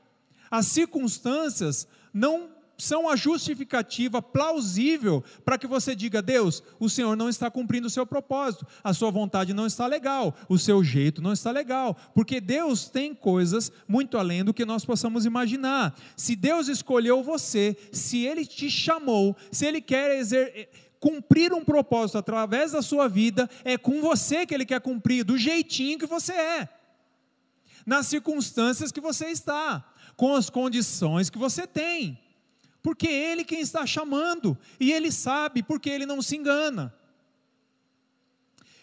As 0.51 0.67
circunstâncias 0.67 1.87
não 2.13 2.49
são 2.77 3.09
a 3.09 3.15
justificativa 3.15 4.21
plausível 4.21 5.23
para 5.43 5.57
que 5.57 5.67
você 5.67 5.95
diga: 5.95 6.21
Deus, 6.21 6.61
o 6.79 6.89
Senhor 6.89 7.15
não 7.15 7.29
está 7.29 7.49
cumprindo 7.49 7.87
o 7.87 7.89
seu 7.89 8.05
propósito, 8.05 8.65
a 8.83 8.93
sua 8.93 9.11
vontade 9.11 9.53
não 9.53 9.65
está 9.65 9.87
legal, 9.87 10.35
o 10.49 10.57
seu 10.57 10.83
jeito 10.83 11.21
não 11.21 11.33
está 11.33 11.51
legal, 11.51 11.95
porque 12.13 12.41
Deus 12.41 12.89
tem 12.89 13.13
coisas 13.13 13.71
muito 13.87 14.17
além 14.17 14.43
do 14.43 14.53
que 14.53 14.65
nós 14.65 14.85
possamos 14.85 15.25
imaginar. 15.25 15.97
Se 16.15 16.35
Deus 16.35 16.67
escolheu 16.67 17.23
você, 17.23 17.77
se 17.91 18.25
Ele 18.25 18.45
te 18.45 18.69
chamou, 18.69 19.35
se 19.51 19.65
Ele 19.65 19.81
quer 19.81 20.17
exer 20.17 20.69
cumprir 20.99 21.53
um 21.53 21.63
propósito 21.63 22.17
através 22.17 22.71
da 22.71 22.81
sua 22.81 23.07
vida, 23.07 23.47
é 23.63 23.77
com 23.77 24.01
você 24.01 24.43
que 24.43 24.55
Ele 24.55 24.65
quer 24.65 24.81
cumprir, 24.81 25.23
do 25.23 25.37
jeitinho 25.37 25.99
que 25.99 26.07
você 26.07 26.33
é, 26.33 26.69
nas 27.85 28.07
circunstâncias 28.07 28.91
que 28.91 28.99
você 28.99 29.27
está, 29.27 29.87
com 30.17 30.33
as 30.33 30.49
condições 30.49 31.29
que 31.29 31.37
você 31.37 31.67
tem 31.67 32.24
porque 32.85 33.07
Ele 33.07 33.43
quem 33.43 33.61
está 33.61 33.83
chamando, 33.83 34.55
e 34.79 34.93
Ele 34.93 35.11
sabe, 35.11 35.63
porque 35.63 35.89
Ele 35.89 36.05
não 36.05 36.21
se 36.21 36.35
engana. 36.35 36.93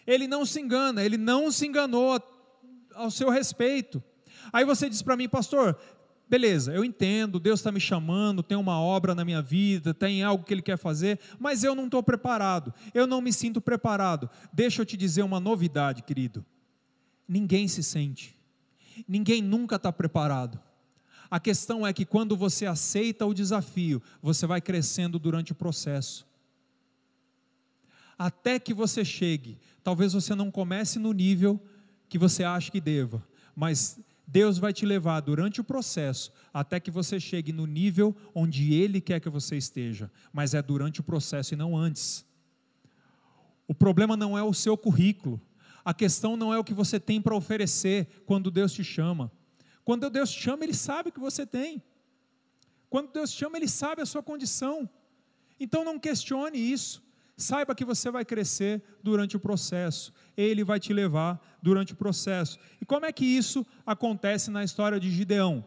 Ele 0.05 0.27
não 0.27 0.45
se 0.45 0.59
engana, 0.59 1.01
Ele 1.01 1.15
não 1.15 1.49
se 1.49 1.65
enganou 1.65 2.21
ao 2.93 3.09
seu 3.09 3.29
respeito. 3.29 4.03
Aí 4.51 4.65
você 4.65 4.89
diz 4.89 5.01
para 5.01 5.15
mim, 5.15 5.29
pastor, 5.29 5.79
beleza, 6.27 6.73
eu 6.73 6.83
entendo, 6.83 7.39
Deus 7.39 7.61
está 7.61 7.71
me 7.71 7.79
chamando, 7.79 8.43
tem 8.43 8.57
uma 8.57 8.77
obra 8.77 9.15
na 9.15 9.23
minha 9.23 9.41
vida, 9.41 9.93
tem 9.93 10.21
algo 10.21 10.43
que 10.43 10.53
Ele 10.53 10.61
quer 10.61 10.77
fazer, 10.77 11.17
mas 11.39 11.63
eu 11.63 11.73
não 11.73 11.85
estou 11.85 12.03
preparado, 12.03 12.73
eu 12.93 13.07
não 13.07 13.21
me 13.21 13.31
sinto 13.31 13.61
preparado. 13.61 14.29
Deixa 14.51 14.81
eu 14.81 14.85
te 14.85 14.97
dizer 14.97 15.23
uma 15.23 15.39
novidade, 15.39 16.03
querido: 16.03 16.45
ninguém 17.25 17.69
se 17.69 17.81
sente, 17.81 18.35
ninguém 19.07 19.41
nunca 19.41 19.77
está 19.77 19.93
preparado. 19.93 20.59
A 21.33 21.39
questão 21.39 21.85
é 21.87 21.91
que 21.91 22.05
quando 22.05 22.37
você 22.37 22.67
aceita 22.67 23.25
o 23.25 23.33
desafio, 23.33 23.99
você 24.21 24.45
vai 24.45 24.61
crescendo 24.61 25.17
durante 25.17 25.51
o 25.51 25.55
processo. 25.55 26.27
Até 28.15 28.59
que 28.59 28.71
você 28.71 29.03
chegue, 29.03 29.57
talvez 29.83 30.13
você 30.13 30.35
não 30.35 30.51
comece 30.51 30.99
no 30.99 31.11
nível 31.11 31.59
que 32.07 32.19
você 32.19 32.43
acha 32.43 32.69
que 32.69 32.79
deva, 32.79 33.27
mas 33.55 33.99
Deus 34.27 34.59
vai 34.59 34.71
te 34.71 34.85
levar 34.85 35.21
durante 35.21 35.59
o 35.59 35.63
processo 35.63 36.31
até 36.53 36.79
que 36.79 36.91
você 36.91 37.19
chegue 37.19 37.51
no 37.51 37.65
nível 37.65 38.15
onde 38.35 38.71
Ele 38.71 39.01
quer 39.01 39.19
que 39.19 39.27
você 39.27 39.57
esteja, 39.57 40.11
mas 40.31 40.53
é 40.53 40.61
durante 40.61 40.99
o 40.99 41.03
processo 41.03 41.55
e 41.55 41.57
não 41.57 41.75
antes. 41.75 42.23
O 43.67 43.73
problema 43.73 44.15
não 44.15 44.37
é 44.37 44.43
o 44.43 44.53
seu 44.53 44.77
currículo, 44.77 45.41
a 45.83 45.95
questão 45.95 46.37
não 46.37 46.53
é 46.53 46.59
o 46.59 46.63
que 46.63 46.75
você 46.75 46.99
tem 46.99 47.19
para 47.19 47.35
oferecer 47.35 48.21
quando 48.23 48.51
Deus 48.51 48.71
te 48.71 48.83
chama. 48.83 49.31
Quando 49.83 50.09
Deus 50.09 50.31
te 50.31 50.41
chama, 50.41 50.63
Ele 50.63 50.73
sabe 50.73 51.09
o 51.09 51.11
que 51.11 51.19
você 51.19 51.45
tem. 51.45 51.83
Quando 52.89 53.11
Deus 53.11 53.31
te 53.31 53.37
chama, 53.37 53.57
Ele 53.57 53.67
sabe 53.67 54.01
a 54.01 54.05
sua 54.05 54.23
condição. 54.23 54.89
Então 55.59 55.83
não 55.83 55.99
questione 55.99 56.57
isso. 56.57 57.03
Saiba 57.35 57.73
que 57.73 57.83
você 57.83 58.11
vai 58.11 58.23
crescer 58.23 58.81
durante 59.01 59.35
o 59.35 59.39
processo. 59.39 60.13
Ele 60.37 60.63
vai 60.63 60.79
te 60.79 60.93
levar 60.93 61.41
durante 61.61 61.93
o 61.93 61.95
processo. 61.95 62.59
E 62.79 62.85
como 62.85 63.05
é 63.05 63.11
que 63.11 63.25
isso 63.25 63.65
acontece 63.85 64.51
na 64.51 64.63
história 64.63 64.99
de 64.99 65.09
Gideão? 65.09 65.65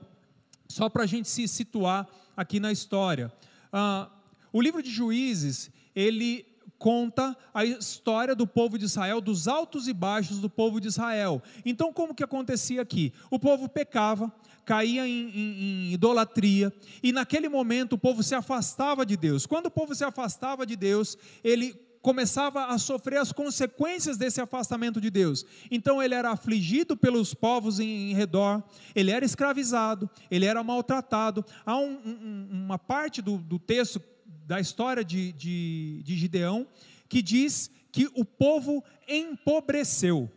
Só 0.69 0.89
para 0.89 1.03
a 1.03 1.07
gente 1.07 1.29
se 1.29 1.47
situar 1.49 2.09
aqui 2.37 2.61
na 2.61 2.71
história. 2.71 3.33
Ah, 3.73 4.11
o 4.53 4.63
livro 4.63 4.83
de 4.83 4.91
Juízes, 4.91 5.71
ele 5.95 6.47
conta 6.79 7.37
a 7.53 7.65
história 7.65 8.35
do 8.35 8.47
povo 8.47 8.79
de 8.79 8.85
Israel, 8.85 9.21
dos 9.21 9.49
altos 9.49 9.89
e 9.89 9.93
baixos 9.93 10.39
do 10.39 10.51
povo 10.51 10.81
de 10.81 10.89
Israel. 10.89 11.43
Então, 11.65 11.93
como 11.93 12.15
que 12.15 12.23
acontecia 12.23 12.83
aqui? 12.83 13.13
O 13.31 13.39
povo 13.39 13.69
pecava, 13.69 14.33
caía 14.65 15.07
em, 15.07 15.31
em, 15.31 15.89
em, 15.89 15.93
idolatria, 15.93 16.73
e 17.03 17.13
naquele 17.13 17.49
momento 17.49 17.95
o 17.95 17.99
povo 17.99 18.23
se 18.23 18.35
afastava 18.35 19.07
de 19.07 19.17
Deus. 19.17 19.47
Quando 19.47 19.67
o 19.67 19.71
povo 19.71 19.95
se 19.95 20.05
afastava 20.05 20.67
de 20.67 20.77
Deus, 20.77 21.17
ele 21.43 21.75
começava 22.03 22.67
a 22.67 22.79
sofrer 22.79 23.19
as 23.19 23.33
consequências 23.33 24.17
desse 24.17 24.41
afastamento 24.41 25.01
de 25.01 25.11
Deus. 25.11 25.45
Então 25.69 26.01
ele 26.01 26.15
era 26.15 26.31
afligido 26.31 26.97
pelos 26.97 27.35
povos 27.35 27.81
em, 27.81 28.13
em 28.13 28.15
redor, 28.15 28.63
ele 28.95 29.11
era 29.11 29.25
escravizado, 29.25 30.09
ele 30.31 30.47
era 30.47 30.63
maltratado. 30.63 31.45
Há 31.65 31.77
um, 31.77 31.99
um, 32.05 32.49
uma 32.53 32.79
parte 32.79 33.21
do, 33.21 33.39
do 33.39 33.59
texto 33.59 34.01
da 34.47 34.61
história 34.61 35.05
de, 35.05 35.33
de, 35.33 36.03
de 36.05 36.17
Gideão, 36.17 36.67
que 37.09 37.21
diz 37.21 37.71
que 37.91 38.09
o 38.15 38.25
povo 38.25 38.83
empobreceu. 39.09 40.31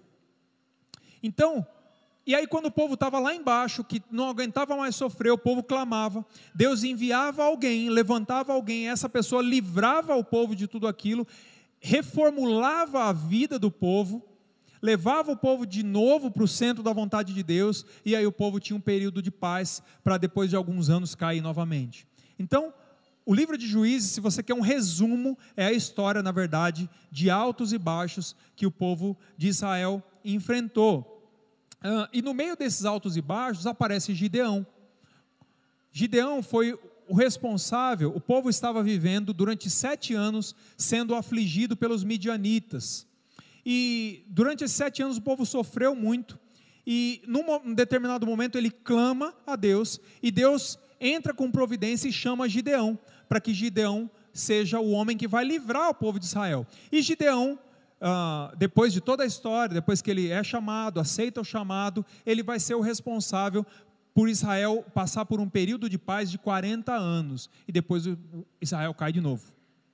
Então, 1.21 1.65
e 2.25 2.35
aí, 2.35 2.45
quando 2.45 2.67
o 2.67 2.71
povo 2.71 2.93
estava 2.93 3.17
lá 3.19 3.33
embaixo, 3.33 3.83
que 3.83 4.01
não 4.11 4.29
aguentava 4.29 4.75
mais 4.75 4.95
sofrer, 4.95 5.31
o 5.31 5.37
povo 5.37 5.63
clamava, 5.63 6.25
Deus 6.53 6.83
enviava 6.83 7.43
alguém, 7.43 7.89
levantava 7.89 8.53
alguém, 8.53 8.87
essa 8.87 9.09
pessoa 9.09 9.41
livrava 9.41 10.15
o 10.15 10.23
povo 10.23 10.55
de 10.55 10.67
tudo 10.67 10.87
aquilo, 10.87 11.25
reformulava 11.79 13.05
a 13.05 13.13
vida 13.13 13.57
do 13.57 13.71
povo, 13.71 14.23
levava 14.81 15.31
o 15.31 15.37
povo 15.37 15.65
de 15.65 15.81
novo 15.81 16.29
para 16.29 16.43
o 16.43 16.47
centro 16.47 16.83
da 16.83 16.93
vontade 16.93 17.33
de 17.33 17.41
Deus, 17.41 17.85
e 18.05 18.15
aí 18.15 18.25
o 18.25 18.31
povo 18.31 18.59
tinha 18.59 18.77
um 18.77 18.81
período 18.81 19.21
de 19.21 19.31
paz 19.31 19.81
para 20.03 20.17
depois 20.17 20.49
de 20.49 20.55
alguns 20.55 20.89
anos 20.89 21.15
cair 21.15 21.41
novamente. 21.41 22.07
Então, 22.37 22.73
o 23.29 23.33
livro 23.35 23.55
de 23.55 23.67
Juízes, 23.67 24.09
se 24.09 24.19
você 24.19 24.41
quer 24.41 24.55
um 24.55 24.59
resumo, 24.59 25.37
é 25.55 25.67
a 25.67 25.71
história, 25.71 26.23
na 26.23 26.31
verdade, 26.31 26.89
de 27.11 27.29
altos 27.29 27.71
e 27.71 27.77
baixos 27.77 28.35
que 28.55 28.65
o 28.65 28.71
povo 28.71 29.15
de 29.37 29.47
Israel 29.47 30.03
enfrentou. 30.25 31.23
Uh, 31.75 32.09
e 32.11 32.23
no 32.23 32.33
meio 32.33 32.57
desses 32.57 32.85
altos 32.85 33.15
e 33.15 33.21
baixos 33.21 33.67
aparece 33.67 34.15
Gideão. 34.15 34.65
Gideão 35.91 36.41
foi 36.41 36.73
o 37.07 37.13
responsável, 37.13 38.11
o 38.15 38.19
povo 38.19 38.49
estava 38.49 38.81
vivendo 38.81 39.31
durante 39.31 39.69
sete 39.69 40.15
anos 40.15 40.55
sendo 40.75 41.13
afligido 41.13 41.77
pelos 41.77 42.03
midianitas. 42.03 43.05
E 43.63 44.25
durante 44.27 44.63
esses 44.63 44.75
sete 44.75 45.03
anos 45.03 45.17
o 45.17 45.21
povo 45.21 45.45
sofreu 45.45 45.93
muito. 45.93 46.39
E 46.83 47.21
num 47.27 47.75
determinado 47.75 48.25
momento 48.25 48.57
ele 48.57 48.71
clama 48.71 49.35
a 49.45 49.55
Deus, 49.55 49.99
e 50.23 50.31
Deus 50.31 50.79
entra 50.99 51.31
com 51.31 51.51
providência 51.51 52.09
e 52.09 52.11
chama 52.11 52.49
Gideão 52.49 52.97
para 53.29 53.39
que 53.39 53.53
Gideão 53.53 54.09
seja 54.33 54.79
o 54.79 54.89
homem 54.89 55.15
que 55.15 55.27
vai 55.27 55.45
livrar 55.45 55.89
o 55.89 55.93
povo 55.93 56.19
de 56.19 56.25
Israel. 56.25 56.65
E 56.91 57.01
Gideão, 57.01 57.59
ah, 58.01 58.51
depois 58.57 58.91
de 58.91 58.99
toda 58.99 59.23
a 59.23 59.25
história, 59.25 59.75
depois 59.75 60.01
que 60.01 60.09
ele 60.09 60.29
é 60.29 60.43
chamado, 60.43 60.99
aceita 60.99 61.39
o 61.39 61.45
chamado, 61.45 62.03
ele 62.25 62.41
vai 62.41 62.59
ser 62.59 62.73
o 62.73 62.81
responsável 62.81 63.65
por 64.13 64.27
Israel 64.27 64.83
passar 64.93 65.25
por 65.25 65.39
um 65.39 65.47
período 65.47 65.87
de 65.87 65.97
paz 65.97 66.31
de 66.31 66.39
40 66.39 66.91
anos. 66.91 67.49
E 67.67 67.71
depois 67.71 68.05
Israel 68.59 68.93
cai 68.93 69.11
de 69.11 69.21
novo. 69.21 69.43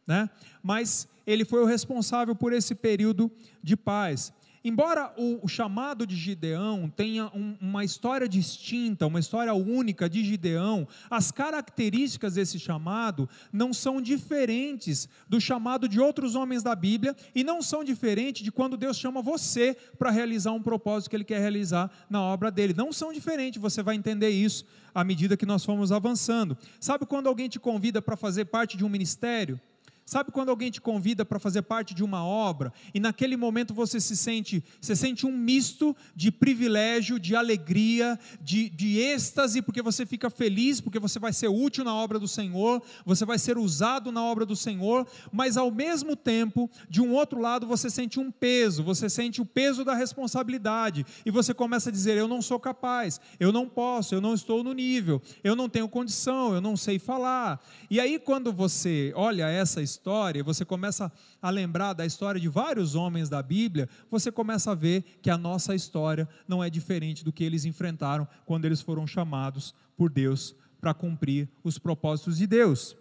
Né? 0.08 0.30
Mas 0.63 1.08
ele 1.27 1.44
foi 1.44 1.62
o 1.62 1.65
responsável 1.65 2.36
por 2.36 2.54
esse 2.54 2.74
período 2.74 3.30
de 3.62 3.75
paz. 3.75 4.32
Embora 4.67 5.13
o, 5.15 5.48
chamado 5.48 6.07
de 6.07 6.15
Gideão 6.15 6.89
tenha 6.89 7.27
um, 7.36 7.55
uma 7.62 7.84
história 7.86 8.27
distinta, 8.27 9.05
uma 9.05 9.19
história 9.19 9.53
única 9.53 10.10
de 10.10 10.24
Gideão, 10.24 10.88
as 11.07 11.31
características 11.31 12.34
desse 12.34 12.57
chamado 12.57 13.29
não 13.53 13.72
são 13.72 14.01
diferentes 14.01 15.07
do 15.29 15.39
chamado 15.39 15.88
de 15.88 16.00
outros 16.00 16.34
homens 16.34 16.63
da 16.63 16.74
Bíblia 16.74 17.15
e 17.36 17.43
não 17.43 17.62
são 17.62 17.84
diferentes 17.84 18.41
de 18.41 18.51
quando 18.51 18.75
Deus 18.75 18.98
chama 18.98 19.22
você 19.22 19.77
para 20.00 20.10
realizar 20.10 20.53
um 20.53 20.63
propósito 20.63 21.12
que 21.12 21.15
Ele 21.15 21.24
quer 21.24 21.39
realizar 21.39 21.91
na 22.10 22.19
obra 22.24 22.50
dele. 22.50 22.74
Não 22.75 22.91
são 22.91 23.13
diferentes, 23.13 23.62
você 23.62 23.84
vai 23.84 23.93
entender 23.93 24.29
isso 24.29 24.65
à 24.95 25.03
medida 25.03 25.38
que 25.38 25.45
nós 25.45 25.63
formos 25.63 25.91
avançando. 25.91 26.57
Sabe 26.79 27.05
quando 27.05 27.27
alguém 27.27 27.48
te 27.48 27.60
convida 27.60 28.01
para 28.01 28.17
fazer 28.17 28.45
parte 28.45 28.75
de 28.75 28.84
um 28.84 28.89
ministério? 28.89 29.62
Sabe 30.05 30.31
quando 30.31 30.50
alguém 30.50 30.69
te 30.69 30.79
convida 30.79 31.25
para 31.25 31.39
fazer 31.39 31.63
parte 31.63 31.95
de 31.95 32.03
uma 32.03 32.24
obra 32.24 32.71
e 32.93 33.00
naquele 33.00 33.35
momento 33.35 33.74
você 33.74 34.00
se 34.00 34.15
sente, 34.15 34.63
você 34.79 34.95
sente 34.95 35.25
um 35.25 35.35
misto 35.35 35.97
de 36.15 36.31
privilégio, 36.31 37.19
de 37.19 37.35
alegria, 37.35 38.19
de, 38.39 38.69
de 38.69 39.00
êxtase, 39.00 39.63
porque 39.63 39.81
você 39.81 40.05
fica 40.05 40.29
feliz, 40.29 40.79
porque 40.79 41.00
você 41.00 41.17
vai 41.17 41.33
ser 41.33 41.47
útil 41.47 41.83
na 41.83 41.91
obra 41.91 42.19
do 42.19 42.27
Senhor, 42.27 42.83
você 43.03 43.25
vai 43.25 43.39
ser 43.39 43.57
usado 43.57 44.12
na 44.12 44.24
obra 44.24 44.45
do 44.45 44.55
Senhor, 44.55 45.07
mas 45.31 45.57
ao 45.57 45.71
mesmo 45.71 46.15
tempo, 46.15 46.69
de 46.88 47.01
um 47.01 47.12
outro 47.12 47.41
lado, 47.41 47.65
você 47.65 47.89
sente 47.89 48.19
um 48.19 48.29
peso, 48.29 48.83
você 48.83 49.09
sente 49.09 49.41
o 49.41 49.45
peso 49.45 49.83
da 49.83 49.95
responsabilidade 49.95 51.03
e 51.25 51.31
você 51.31 51.51
começa 51.51 51.89
a 51.89 51.91
dizer: 51.91 52.15
Eu 52.15 52.27
não 52.27 52.43
sou 52.43 52.59
capaz, 52.59 53.19
eu 53.39 53.51
não 53.51 53.67
posso, 53.67 54.13
eu 54.13 54.21
não 54.21 54.35
estou 54.35 54.63
no 54.63 54.71
nível, 54.71 55.19
eu 55.43 55.55
não 55.55 55.67
tenho 55.67 55.89
condição, 55.89 56.53
eu 56.53 56.62
não 56.62 56.77
sei 56.77 57.00
falar. 57.00 57.59
E 57.89 58.00
aí, 58.00 58.19
quando 58.19 58.53
você 58.53 59.12
olha 59.15 59.50
essa 59.50 59.81
história, 59.81 59.95
história, 59.96 60.44
você 60.44 60.66
começa 60.66 61.12
a 61.42 61.50
lembrar 61.50 61.94
da 61.94 62.06
história 62.06 62.40
de 62.40 62.50
vários 62.50 62.96
homens 62.96 63.30
da 63.30 63.42
Bíblia, 63.42 63.90
você 64.12 64.32
começa 64.32 64.72
a 64.72 64.75
ver 64.75 65.04
que 65.22 65.30
a 65.30 65.38
nossa 65.38 65.74
história 65.74 66.28
não 66.48 66.64
é 66.64 66.70
diferente 66.70 67.24
do 67.24 67.32
que 67.32 67.44
eles 67.44 67.66
enfrentaram 67.66 68.28
quando 68.46 68.66
eles 68.66 68.82
foram 68.82 69.08
chamados 69.08 69.74
por 69.96 70.10
Deus 70.10 70.54
para 70.82 70.94
cumprir 70.94 71.50
os 71.64 71.80
propósitos 71.80 72.38
de 72.38 72.46
Deus. 72.46 72.96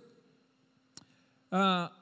Ah, 1.51 1.93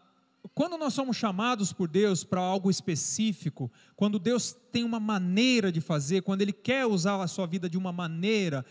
quando 0.55 0.77
nós 0.77 0.93
somos 0.93 1.17
chamados 1.17 1.73
por 1.73 1.89
Deus 1.89 2.23
para 2.23 2.41
algo 2.41 2.71
específico, 2.71 3.73
quando 3.97 4.19
Deus 4.19 4.55
tem 4.71 4.85
uma 4.85 5.01
maneira 5.01 5.73
de 5.73 5.81
fazer, 5.81 6.23
quando 6.23 6.43
Ele 6.43 6.53
quer 6.53 6.85
usar 6.85 7.21
a 7.23 7.27
sua 7.27 7.47
vida 7.47 7.69
de 7.71 7.79
uma 7.79 7.93
maneira, 7.93 8.65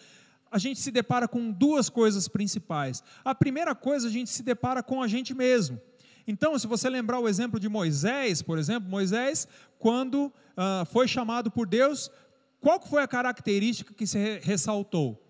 a 0.52 0.58
gente 0.58 0.80
se 0.80 0.92
depara 0.92 1.28
com 1.28 1.50
duas 1.50 1.90
coisas 1.90 2.28
principais. 2.28 3.02
A 3.24 3.34
primeira 3.34 3.74
coisa, 3.74 4.08
a 4.08 4.12
gente 4.12 4.30
se 4.30 4.44
depara 4.44 4.84
com 4.84 5.02
a 5.02 5.08
gente 5.08 5.34
mesmo. 5.34 5.82
Então, 6.28 6.58
se 6.58 6.68
você 6.68 6.90
lembrar 6.90 7.20
o 7.20 7.28
exemplo 7.28 7.60
de 7.60 7.68
Moisés, 7.68 8.42
por 8.42 8.58
exemplo, 8.58 8.90
Moisés, 8.90 9.48
quando 9.80 10.26
uh, 10.26 10.86
foi 10.92 11.08
chamado 11.08 11.50
por 11.50 11.68
Deus, 11.68 12.12
qual 12.60 12.80
foi 12.80 13.02
a 13.02 13.08
característica 13.08 13.94
que 13.94 14.06
se 14.06 14.40
ressaltou? 14.40 15.22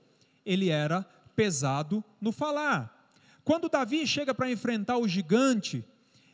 Ele 0.46 0.70
era 0.70 1.04
pesado 1.36 2.04
no 2.20 2.32
falar. 2.32 3.02
Quando 3.44 3.70
Davi 3.70 4.06
chega 4.06 4.34
para 4.34 4.52
enfrentar 4.52 4.98
o 4.98 5.08
gigante, 5.08 5.84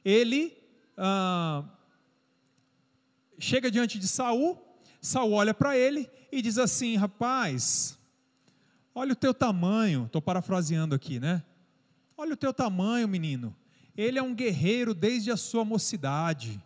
ele 0.03 0.57
ah, 0.97 1.63
chega 3.39 3.69
diante 3.69 3.99
de 3.99 4.07
Saul, 4.07 4.57
Saul 5.01 5.33
olha 5.33 5.53
para 5.53 5.77
ele 5.77 6.09
e 6.31 6.41
diz 6.41 6.57
assim: 6.57 6.95
rapaz, 6.95 7.97
olha 8.93 9.13
o 9.13 9.15
teu 9.15 9.33
tamanho, 9.33 10.05
estou 10.05 10.21
parafraseando 10.21 10.95
aqui, 10.95 11.19
né? 11.19 11.43
Olha 12.17 12.33
o 12.33 12.37
teu 12.37 12.51
tamanho, 12.51 13.07
menino. 13.07 13.55
Ele 13.97 14.19
é 14.19 14.23
um 14.23 14.35
guerreiro 14.35 14.93
desde 14.93 15.31
a 15.31 15.37
sua 15.37 15.65
mocidade. 15.65 16.63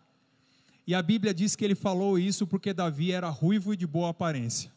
E 0.85 0.93
a 0.93 1.01
Bíblia 1.01 1.33
diz 1.33 1.55
que 1.55 1.63
ele 1.63 1.75
falou 1.75 2.19
isso 2.19 2.45
porque 2.45 2.73
Davi 2.73 3.11
era 3.11 3.29
ruivo 3.29 3.73
e 3.73 3.77
de 3.77 3.87
boa 3.87 4.09
aparência. 4.09 4.71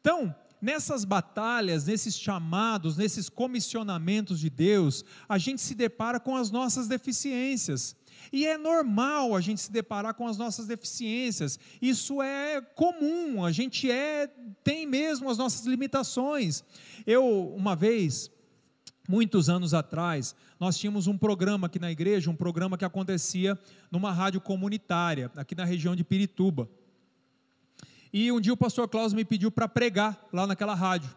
Então, 0.00 0.34
nessas 0.60 1.04
batalhas, 1.04 1.86
nesses 1.86 2.18
chamados, 2.18 2.96
nesses 2.96 3.28
comissionamentos 3.28 4.38
de 4.40 4.50
Deus, 4.50 5.04
a 5.28 5.38
gente 5.38 5.62
se 5.62 5.74
depara 5.74 6.20
com 6.20 6.36
as 6.36 6.50
nossas 6.50 6.88
deficiências. 6.88 7.96
E 8.32 8.46
é 8.46 8.56
normal 8.56 9.36
a 9.36 9.40
gente 9.40 9.60
se 9.60 9.70
deparar 9.70 10.14
com 10.14 10.26
as 10.26 10.36
nossas 10.36 10.66
deficiências. 10.66 11.58
Isso 11.80 12.22
é 12.22 12.60
comum, 12.60 13.44
a 13.44 13.52
gente 13.52 13.90
é 13.90 14.26
tem 14.62 14.86
mesmo 14.86 15.28
as 15.30 15.38
nossas 15.38 15.66
limitações. 15.66 16.64
Eu 17.06 17.54
uma 17.54 17.76
vez, 17.76 18.30
muitos 19.08 19.48
anos 19.48 19.74
atrás, 19.74 20.34
nós 20.64 20.78
tínhamos 20.78 21.06
um 21.06 21.18
programa 21.18 21.66
aqui 21.66 21.78
na 21.78 21.92
igreja, 21.92 22.30
um 22.30 22.34
programa 22.34 22.78
que 22.78 22.86
acontecia 22.86 23.58
numa 23.90 24.10
rádio 24.10 24.40
comunitária, 24.40 25.30
aqui 25.36 25.54
na 25.54 25.62
região 25.62 25.94
de 25.94 26.02
Pirituba. 26.02 26.66
E 28.10 28.32
um 28.32 28.40
dia 28.40 28.54
o 28.54 28.56
pastor 28.56 28.88
Klaus 28.88 29.12
me 29.12 29.26
pediu 29.26 29.50
para 29.50 29.68
pregar 29.68 30.26
lá 30.32 30.46
naquela 30.46 30.74
rádio. 30.74 31.14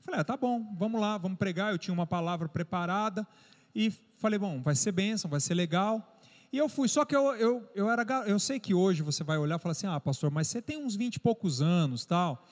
Falei, 0.00 0.20
ah, 0.20 0.24
tá 0.24 0.38
bom, 0.38 0.74
vamos 0.78 0.98
lá, 0.98 1.18
vamos 1.18 1.36
pregar. 1.36 1.70
Eu 1.70 1.76
tinha 1.76 1.92
uma 1.92 2.06
palavra 2.06 2.48
preparada 2.48 3.28
e 3.74 3.92
falei, 4.14 4.38
bom, 4.38 4.62
vai 4.62 4.74
ser 4.74 4.92
bênção, 4.92 5.30
vai 5.30 5.40
ser 5.40 5.52
legal. 5.52 6.18
E 6.50 6.56
eu 6.56 6.66
fui, 6.66 6.88
só 6.88 7.04
que 7.04 7.14
eu, 7.14 7.36
eu, 7.36 7.70
eu 7.74 7.90
era, 7.90 8.06
eu 8.26 8.38
sei 8.38 8.58
que 8.58 8.72
hoje 8.72 9.02
você 9.02 9.22
vai 9.22 9.36
olhar 9.36 9.58
e 9.58 9.58
falar 9.58 9.72
assim, 9.72 9.86
ah, 9.86 10.00
pastor, 10.00 10.30
mas 10.30 10.48
você 10.48 10.62
tem 10.62 10.78
uns 10.78 10.96
vinte 10.96 11.16
e 11.16 11.20
poucos 11.20 11.60
anos, 11.60 12.06
tal. 12.06 12.42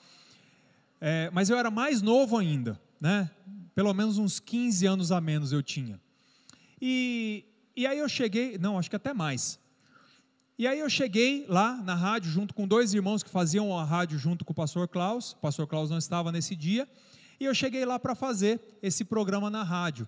É, 1.01 1.31
mas 1.33 1.49
eu 1.49 1.57
era 1.57 1.71
mais 1.71 1.99
novo 1.99 2.37
ainda, 2.37 2.79
né? 3.01 3.27
Pelo 3.73 3.91
menos 3.91 4.19
uns 4.19 4.39
15 4.39 4.85
anos 4.85 5.11
a 5.11 5.19
menos 5.19 5.51
eu 5.51 5.63
tinha. 5.63 5.99
E, 6.81 7.45
e 7.75 7.85
aí 7.85 7.97
eu 7.99 8.09
cheguei, 8.09 8.57
não, 8.57 8.77
acho 8.77 8.89
que 8.89 8.95
até 8.95 9.13
mais. 9.13 9.59
E 10.59 10.65
aí 10.65 10.79
eu 10.79 10.89
cheguei 10.89 11.45
lá 11.47 11.77
na 11.83 11.93
rádio 11.93 12.31
junto 12.31 12.53
com 12.53 12.67
dois 12.67 12.93
irmãos 12.93 13.21
que 13.21 13.29
faziam 13.29 13.77
a 13.77 13.83
rádio 13.83 14.17
junto 14.17 14.43
com 14.43 14.51
o 14.51 14.55
pastor 14.55 14.87
Klaus. 14.87 15.33
O 15.33 15.37
pastor 15.37 15.67
Klaus 15.67 15.89
não 15.89 15.99
estava 15.99 16.31
nesse 16.31 16.55
dia. 16.55 16.87
E 17.39 17.45
eu 17.45 17.53
cheguei 17.53 17.85
lá 17.85 17.99
para 17.99 18.15
fazer 18.15 18.59
esse 18.81 19.05
programa 19.05 19.49
na 19.51 19.63
rádio. 19.63 20.07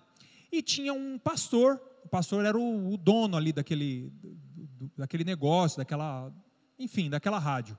E 0.50 0.60
tinha 0.60 0.92
um 0.92 1.16
pastor, 1.18 1.80
o 2.04 2.08
pastor 2.08 2.44
era 2.44 2.58
o, 2.58 2.92
o 2.92 2.96
dono 2.96 3.36
ali 3.36 3.52
daquele, 3.52 4.12
do, 4.20 4.90
daquele 4.96 5.22
negócio, 5.22 5.78
daquela, 5.78 6.32
enfim, 6.76 7.08
daquela 7.08 7.38
rádio. 7.38 7.78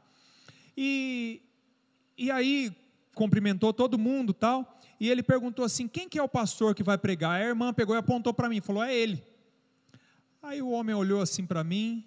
E, 0.77 1.41
e 2.17 2.31
aí 2.31 2.73
cumprimentou 3.13 3.73
todo 3.73 3.97
mundo 3.97 4.33
tal. 4.33 4.79
E 4.99 5.09
ele 5.09 5.23
perguntou 5.23 5.65
assim: 5.65 5.87
quem 5.87 6.07
que 6.07 6.19
é 6.19 6.23
o 6.23 6.29
pastor 6.29 6.75
que 6.75 6.83
vai 6.83 6.97
pregar? 6.97 7.41
A 7.41 7.43
irmã 7.43 7.73
pegou 7.73 7.95
e 7.95 7.99
apontou 7.99 8.33
para 8.33 8.49
mim, 8.49 8.61
falou: 8.61 8.83
é 8.83 8.93
ele. 8.93 9.23
Aí 10.41 10.61
o 10.61 10.71
homem 10.71 10.95
olhou 10.95 11.21
assim 11.21 11.45
para 11.45 11.63
mim, 11.63 12.05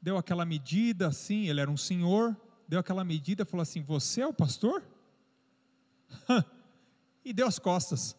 deu 0.00 0.16
aquela 0.16 0.44
medida 0.44 1.08
assim, 1.08 1.48
ele 1.48 1.60
era 1.60 1.70
um 1.70 1.76
senhor, 1.76 2.36
deu 2.68 2.78
aquela 2.78 3.04
medida 3.04 3.44
falou 3.44 3.62
assim: 3.62 3.82
Você 3.82 4.20
é 4.20 4.26
o 4.26 4.32
pastor? 4.32 4.82
e 7.24 7.32
deu 7.32 7.46
as 7.46 7.58
costas. 7.58 8.16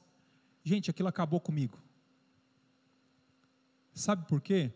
Gente, 0.64 0.90
aquilo 0.90 1.10
acabou 1.10 1.40
comigo. 1.40 1.78
Sabe 3.94 4.28
por 4.28 4.42
quê? 4.42 4.72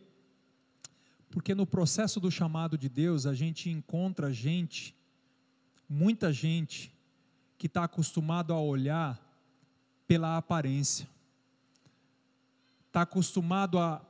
Porque 1.29 1.55
no 1.55 1.65
processo 1.65 2.19
do 2.19 2.31
chamado 2.31 2.77
de 2.77 2.89
Deus, 2.89 3.25
a 3.25 3.33
gente 3.33 3.69
encontra 3.69 4.31
gente, 4.31 4.95
muita 5.89 6.33
gente, 6.33 6.93
que 7.57 7.67
está 7.67 7.83
acostumado 7.83 8.53
a 8.53 8.59
olhar 8.59 9.19
pela 10.07 10.37
aparência, 10.37 11.07
está 12.87 13.01
acostumado 13.01 13.79
a 13.79 14.01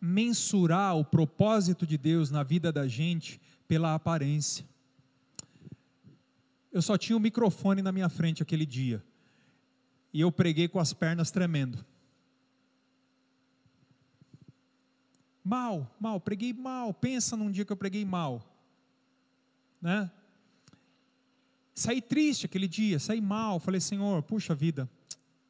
mensurar 0.00 0.96
o 0.96 1.04
propósito 1.04 1.86
de 1.86 1.96
Deus 1.96 2.30
na 2.30 2.42
vida 2.42 2.72
da 2.72 2.88
gente 2.88 3.40
pela 3.68 3.94
aparência. 3.94 4.64
Eu 6.72 6.82
só 6.82 6.96
tinha 6.96 7.16
o 7.16 7.20
microfone 7.20 7.82
na 7.82 7.92
minha 7.92 8.08
frente 8.08 8.42
aquele 8.42 8.66
dia. 8.66 9.04
E 10.12 10.20
eu 10.20 10.32
preguei 10.32 10.68
com 10.68 10.78
as 10.78 10.92
pernas 10.92 11.30
tremendo. 11.30 11.84
Mal, 15.44 15.90
mal, 16.00 16.20
preguei 16.20 16.52
mal. 16.52 16.94
Pensa 16.94 17.36
num 17.36 17.50
dia 17.50 17.64
que 17.64 17.72
eu 17.72 17.76
preguei 17.76 18.04
mal. 18.04 18.42
Né? 19.80 20.10
Saí 21.74 22.00
triste 22.02 22.46
aquele 22.46 22.68
dia, 22.68 22.98
saí 22.98 23.20
mal. 23.20 23.58
Falei, 23.58 23.80
Senhor, 23.80 24.22
puxa 24.22 24.54
vida, 24.54 24.88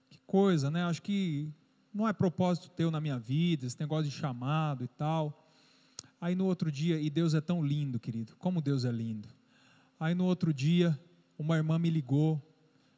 que 0.08 0.18
coisa, 0.26 0.70
né? 0.70 0.84
Acho 0.84 1.02
que 1.02 1.52
não 1.92 2.08
é 2.08 2.12
propósito 2.12 2.70
teu 2.70 2.90
na 2.90 3.00
minha 3.00 3.18
vida, 3.18 3.66
esse 3.66 3.78
negócio 3.78 4.10
de 4.10 4.16
chamado 4.16 4.84
e 4.84 4.88
tal. 4.88 5.50
Aí 6.20 6.34
no 6.34 6.46
outro 6.46 6.70
dia, 6.70 7.00
e 7.00 7.10
Deus 7.10 7.34
é 7.34 7.40
tão 7.40 7.64
lindo, 7.64 7.98
querido, 7.98 8.36
como 8.36 8.60
Deus 8.60 8.84
é 8.84 8.92
lindo. 8.92 9.28
Aí 9.98 10.14
no 10.14 10.24
outro 10.24 10.54
dia, 10.54 10.98
uma 11.38 11.56
irmã 11.56 11.78
me 11.78 11.90
ligou, 11.90 12.40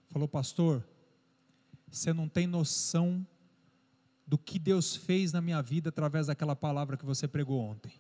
falou: 0.09 0.29
Pastor, 0.29 0.87
você 1.91 2.13
não 2.13 2.29
tem 2.29 2.47
noção 2.47 3.27
do 4.27 4.39
que 4.39 4.59
Deus 4.59 4.97
fez 4.97 5.33
na 5.33 5.41
minha 5.41 5.61
vida 5.63 5.89
através 5.89 6.27
daquela 6.27 6.57
palavra 6.57 6.97
que 6.97 7.05
você 7.05 7.29
pregou 7.29 7.61
ontem. 7.61 7.93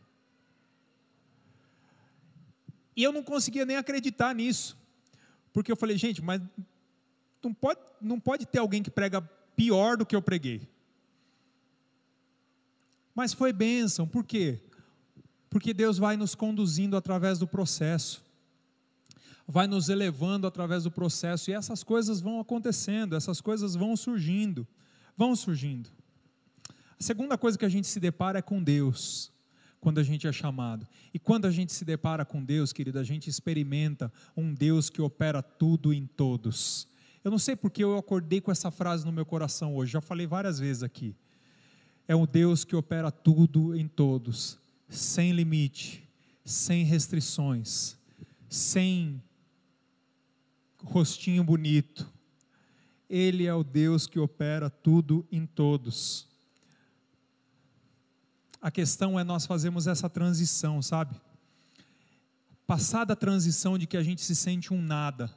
E 2.96 3.02
eu 3.02 3.12
não 3.12 3.22
conseguia 3.22 3.64
nem 3.64 3.76
acreditar 3.76 4.34
nisso, 4.34 4.76
porque 5.54 5.70
eu 5.72 5.76
falei: 5.76 5.96
gente, 5.96 6.20
mas 6.20 6.42
não 7.42 7.54
pode, 7.54 7.80
não 8.02 8.20
pode 8.20 8.44
ter 8.44 8.58
alguém 8.58 8.82
que 8.82 8.90
prega 8.90 9.22
pior 9.56 9.96
do 9.96 10.04
que 10.04 10.14
eu 10.14 10.20
preguei. 10.20 10.68
Mas 13.14 13.32
foi 13.32 13.52
bênção, 13.52 14.06
por 14.06 14.24
quê? 14.24 14.60
Porque 15.48 15.72
Deus 15.72 15.96
vai 15.96 16.16
nos 16.16 16.34
conduzindo 16.34 16.96
através 16.96 17.38
do 17.38 17.46
processo, 17.46 18.24
vai 19.46 19.68
nos 19.68 19.88
elevando 19.88 20.48
através 20.48 20.82
do 20.82 20.90
processo, 20.90 21.48
e 21.48 21.54
essas 21.54 21.84
coisas 21.84 22.20
vão 22.20 22.40
acontecendo, 22.40 23.14
essas 23.14 23.40
coisas 23.40 23.76
vão 23.76 23.96
surgindo, 23.96 24.66
vão 25.16 25.36
surgindo. 25.36 25.88
A 26.98 27.02
segunda 27.02 27.38
coisa 27.38 27.56
que 27.56 27.64
a 27.64 27.68
gente 27.68 27.86
se 27.86 28.00
depara 28.00 28.40
é 28.40 28.42
com 28.42 28.60
Deus, 28.60 29.30
quando 29.84 29.98
a 29.98 30.02
gente 30.02 30.26
é 30.26 30.32
chamado. 30.32 30.84
E 31.12 31.18
quando 31.18 31.44
a 31.44 31.50
gente 31.52 31.72
se 31.72 31.84
depara 31.84 32.24
com 32.24 32.44
Deus, 32.44 32.72
querido, 32.72 32.98
a 32.98 33.04
gente 33.04 33.30
experimenta 33.30 34.12
um 34.36 34.52
Deus 34.52 34.90
que 34.90 35.00
opera 35.00 35.40
tudo 35.40 35.92
em 35.92 36.06
todos. 36.06 36.88
Eu 37.22 37.30
não 37.30 37.38
sei 37.38 37.54
porque 37.54 37.84
eu 37.84 37.96
acordei 37.96 38.40
com 38.40 38.50
essa 38.50 38.70
frase 38.72 39.06
no 39.06 39.12
meu 39.12 39.24
coração 39.24 39.76
hoje, 39.76 39.92
já 39.92 40.00
falei 40.00 40.26
várias 40.26 40.58
vezes 40.58 40.82
aqui 40.82 41.14
é 42.06 42.14
um 42.14 42.26
Deus 42.26 42.64
que 42.64 42.76
opera 42.76 43.10
tudo 43.10 43.74
em 43.74 43.88
todos, 43.88 44.58
sem 44.88 45.32
limite, 45.32 46.06
sem 46.44 46.84
restrições, 46.84 47.96
sem 48.48 49.22
rostinho 50.82 51.42
bonito. 51.42 52.12
Ele 53.08 53.46
é 53.46 53.54
o 53.54 53.64
Deus 53.64 54.06
que 54.06 54.18
opera 54.18 54.68
tudo 54.68 55.26
em 55.30 55.46
todos. 55.46 56.28
A 58.64 58.70
questão 58.70 59.20
é 59.20 59.22
nós 59.22 59.44
fazemos 59.44 59.86
essa 59.86 60.08
transição, 60.08 60.80
sabe? 60.80 61.14
Passada 62.66 63.12
a 63.12 63.16
transição 63.16 63.76
de 63.76 63.86
que 63.86 63.94
a 63.94 64.02
gente 64.02 64.22
se 64.22 64.34
sente 64.34 64.72
um 64.72 64.80
nada, 64.80 65.30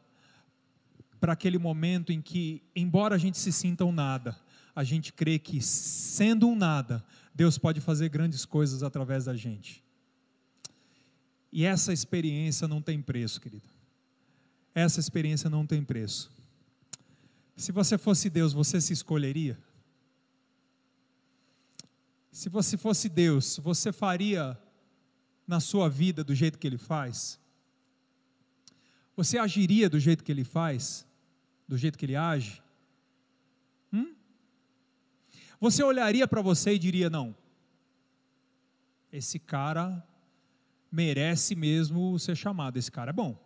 para 1.19 1.33
aquele 1.33 1.57
momento 1.57 2.13
em 2.13 2.21
que, 2.21 2.63
embora 2.73 3.15
a 3.15 3.17
gente 3.17 3.37
se 3.37 3.51
sinta 3.51 3.83
um 3.83 3.91
nada, 3.91 4.39
a 4.73 4.81
gente 4.81 5.11
crê 5.11 5.37
que, 5.37 5.61
sendo 5.61 6.47
um 6.47 6.55
nada, 6.55 7.03
Deus 7.35 7.57
pode 7.57 7.81
fazer 7.81 8.07
grandes 8.07 8.45
coisas 8.45 8.81
através 8.81 9.25
da 9.25 9.35
gente. 9.35 9.83
E 11.51 11.65
essa 11.65 11.91
experiência 11.91 12.65
não 12.65 12.81
tem 12.81 13.01
preço, 13.01 13.41
querido. 13.41 13.67
Essa 14.73 15.01
experiência 15.01 15.49
não 15.49 15.67
tem 15.67 15.83
preço. 15.83 16.31
Se 17.57 17.73
você 17.73 17.97
fosse 17.97 18.29
Deus, 18.29 18.53
você 18.53 18.79
se 18.79 18.93
escolheria? 18.93 19.59
Se 22.31 22.49
você 22.49 22.77
fosse 22.77 23.09
Deus, 23.09 23.57
você 23.57 23.91
faria 23.91 24.57
na 25.47 25.59
sua 25.59 25.89
vida 25.89 26.23
do 26.23 26.35
jeito 26.35 26.59
que 26.59 26.67
Ele 26.67 26.77
faz? 26.77 27.39
Você 29.15 29.37
agiria 29.37 29.89
do 29.89 29.99
jeito 29.99 30.23
que 30.23 30.31
Ele 30.31 30.43
faz? 30.43 31.05
Do 31.67 31.77
jeito 31.77 31.97
que 31.97 32.05
Ele 32.05 32.15
age? 32.15 32.61
Hum? 33.91 34.13
Você 35.59 35.83
olharia 35.83 36.27
para 36.27 36.41
você 36.41 36.73
e 36.73 36.79
diria: 36.79 37.09
não, 37.09 37.35
esse 39.11 39.39
cara 39.39 40.05
merece 40.91 41.55
mesmo 41.55 42.17
ser 42.19 42.35
chamado, 42.35 42.77
esse 42.77 42.91
cara 42.91 43.09
é 43.09 43.13
bom. 43.13 43.43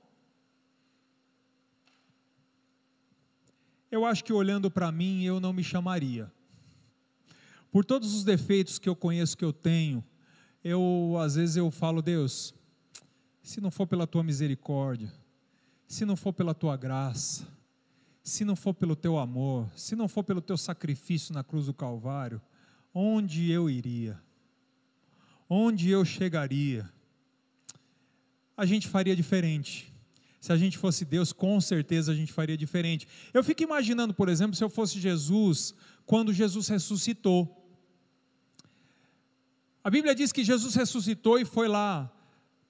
Eu 3.89 4.05
acho 4.05 4.23
que 4.23 4.31
olhando 4.31 4.71
para 4.71 4.91
mim, 4.91 5.23
eu 5.23 5.39
não 5.39 5.51
me 5.51 5.63
chamaria. 5.63 6.31
Por 7.71 7.85
todos 7.85 8.13
os 8.13 8.23
defeitos 8.23 8.77
que 8.77 8.89
eu 8.89 8.95
conheço 8.95 9.37
que 9.37 9.45
eu 9.45 9.53
tenho, 9.53 10.03
eu 10.63 11.15
às 11.19 11.35
vezes 11.35 11.55
eu 11.55 11.71
falo, 11.71 12.01
Deus, 12.01 12.53
se 13.41 13.61
não 13.61 13.71
for 13.71 13.87
pela 13.87 14.05
tua 14.05 14.23
misericórdia, 14.23 15.11
se 15.87 16.05
não 16.05 16.15
for 16.15 16.33
pela 16.33 16.53
tua 16.53 16.75
graça, 16.75 17.47
se 18.23 18.45
não 18.45 18.55
for 18.55 18.73
pelo 18.73 18.95
teu 18.95 19.17
amor, 19.17 19.69
se 19.75 19.95
não 19.95 20.07
for 20.07 20.23
pelo 20.23 20.41
teu 20.41 20.57
sacrifício 20.57 21.33
na 21.33 21.43
cruz 21.43 21.65
do 21.65 21.73
Calvário, 21.73 22.41
onde 22.93 23.49
eu 23.49 23.69
iria? 23.69 24.19
Onde 25.49 25.89
eu 25.89 26.05
chegaria? 26.05 26.89
A 28.55 28.65
gente 28.65 28.87
faria 28.87 29.15
diferente. 29.15 29.91
Se 30.39 30.51
a 30.51 30.57
gente 30.57 30.77
fosse 30.77 31.05
Deus, 31.05 31.31
com 31.31 31.59
certeza 31.61 32.11
a 32.11 32.15
gente 32.15 32.33
faria 32.33 32.57
diferente. 32.57 33.07
Eu 33.33 33.43
fico 33.43 33.63
imaginando, 33.63 34.13
por 34.13 34.27
exemplo, 34.27 34.55
se 34.55 34.63
eu 34.63 34.69
fosse 34.69 34.99
Jesus, 34.99 35.73
quando 36.05 36.33
Jesus 36.33 36.67
ressuscitou. 36.67 37.60
A 39.83 39.89
Bíblia 39.89 40.13
diz 40.13 40.31
que 40.31 40.43
Jesus 40.43 40.75
ressuscitou 40.75 41.39
e 41.39 41.45
foi 41.45 41.67
lá 41.67 42.11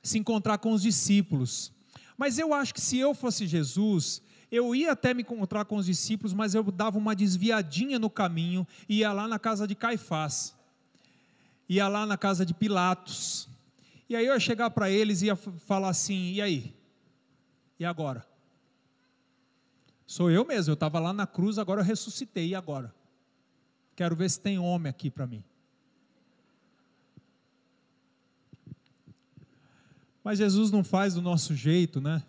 se 0.01 0.17
encontrar 0.17 0.57
com 0.57 0.71
os 0.71 0.81
discípulos. 0.81 1.71
Mas 2.17 2.39
eu 2.39 2.53
acho 2.53 2.73
que 2.73 2.81
se 2.81 2.97
eu 2.97 3.13
fosse 3.13 3.45
Jesus, 3.45 4.21
eu 4.51 4.75
ia 4.75 4.91
até 4.91 5.13
me 5.13 5.21
encontrar 5.21 5.65
com 5.65 5.77
os 5.77 5.85
discípulos, 5.85 6.33
mas 6.33 6.53
eu 6.53 6.63
dava 6.63 6.97
uma 6.97 7.15
desviadinha 7.15 7.97
no 7.97 8.09
caminho, 8.09 8.67
ia 8.87 9.11
lá 9.11 9.27
na 9.27 9.39
casa 9.39 9.67
de 9.67 9.75
Caifás, 9.75 10.53
ia 11.67 11.87
lá 11.87 12.05
na 12.05 12.17
casa 12.17 12.45
de 12.45 12.53
Pilatos, 12.53 13.47
e 14.07 14.15
aí 14.15 14.25
eu 14.25 14.33
ia 14.33 14.39
chegar 14.39 14.69
para 14.71 14.89
eles 14.89 15.21
e 15.21 15.27
ia 15.27 15.35
falar 15.35 15.89
assim: 15.89 16.33
e 16.33 16.41
aí? 16.41 16.75
E 17.79 17.85
agora? 17.85 18.27
Sou 20.05 20.29
eu 20.29 20.45
mesmo, 20.45 20.71
eu 20.71 20.73
estava 20.73 20.99
lá 20.99 21.13
na 21.13 21.25
cruz, 21.25 21.57
agora 21.57 21.79
eu 21.79 21.85
ressuscitei, 21.85 22.49
e 22.49 22.55
agora? 22.55 22.93
Quero 23.95 24.15
ver 24.15 24.29
se 24.29 24.39
tem 24.39 24.59
homem 24.59 24.89
aqui 24.89 25.09
para 25.09 25.25
mim. 25.25 25.41
Mas 30.23 30.37
Jesus 30.37 30.71
não 30.71 30.83
faz 30.83 31.13
do 31.13 31.21
nosso 31.21 31.55
jeito, 31.55 31.99
né? 31.99 32.23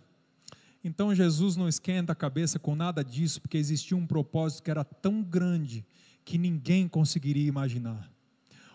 Então 0.84 1.14
Jesus 1.14 1.56
não 1.56 1.68
esquenta 1.68 2.12
a 2.12 2.16
cabeça 2.16 2.58
com 2.58 2.74
nada 2.74 3.04
disso, 3.04 3.40
porque 3.40 3.56
existia 3.56 3.96
um 3.96 4.06
propósito 4.06 4.62
que 4.62 4.70
era 4.70 4.82
tão 4.82 5.22
grande 5.22 5.84
que 6.24 6.38
ninguém 6.38 6.88
conseguiria 6.88 7.46
imaginar. 7.46 8.10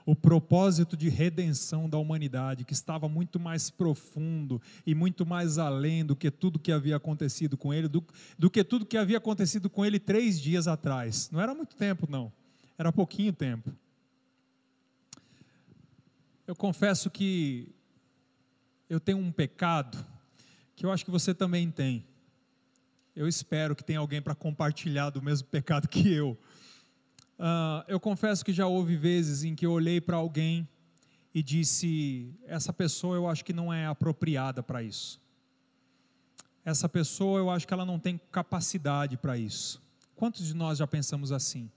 O 0.06 0.16
propósito 0.16 0.96
de 0.96 1.10
redenção 1.10 1.90
da 1.90 1.98
humanidade, 1.98 2.64
que 2.64 2.72
estava 2.72 3.10
muito 3.10 3.38
mais 3.38 3.70
profundo 3.70 4.62
e 4.86 4.96
muito 4.96 5.26
mais 5.26 5.58
além 5.58 6.06
do 6.06 6.16
que 6.16 6.32
tudo 6.32 6.58
que 6.58 6.72
havia 6.72 6.96
acontecido 6.96 7.58
com 7.58 7.74
ele, 7.74 7.90
do, 7.90 8.02
do 8.40 8.50
que 8.50 8.64
tudo 8.64 8.86
que 8.86 8.96
havia 8.96 9.18
acontecido 9.18 9.70
com 9.70 9.86
ele 9.86 10.00
três 10.00 10.40
dias 10.40 10.66
atrás. 10.66 11.30
Não 11.30 11.42
era 11.42 11.54
muito 11.54 11.76
tempo, 11.76 12.08
não, 12.10 12.32
era 12.78 12.90
pouquinho 12.94 13.34
tempo. 13.34 13.70
Eu 16.48 16.56
confesso 16.56 17.10
que 17.10 17.68
eu 18.90 19.00
tenho 19.00 19.18
um 19.18 19.32
pecado 19.32 20.04
que 20.76 20.86
eu 20.86 20.92
acho 20.92 21.04
que 21.04 21.12
você 21.12 21.34
também 21.34 21.70
tem. 21.70 22.06
Eu 23.16 23.28
espero 23.28 23.76
que 23.76 23.84
tenha 23.84 24.00
alguém 24.00 24.22
para 24.22 24.36
compartilhar 24.36 25.10
do 25.10 25.22
mesmo 25.22 25.48
pecado 25.48 25.88
que 25.88 26.12
eu. 26.12 26.38
Uh, 27.40 27.84
eu 27.88 28.00
confesso 28.00 28.46
que 28.46 28.54
já 28.54 28.68
houve 28.68 28.96
vezes 28.96 29.44
em 29.44 29.56
que 29.56 29.66
eu 29.66 29.72
olhei 29.72 30.00
para 30.00 30.18
alguém 30.18 30.68
e 31.34 31.44
disse: 31.44 32.32
essa 32.46 32.72
pessoa 32.72 33.16
eu 33.16 33.28
acho 33.28 33.44
que 33.44 33.54
não 33.54 33.74
é 33.74 33.86
apropriada 33.88 34.62
para 34.64 34.82
isso. 34.84 35.20
Essa 36.64 36.88
pessoa 36.88 37.40
eu 37.40 37.50
acho 37.50 37.68
que 37.68 37.74
ela 37.74 37.86
não 37.86 38.00
tem 38.00 38.20
capacidade 38.32 39.18
para 39.18 39.38
isso. 39.38 39.82
Quantos 40.16 40.46
de 40.48 40.54
nós 40.54 40.78
já 40.78 40.88
pensamos 40.88 41.32
assim? 41.32 41.72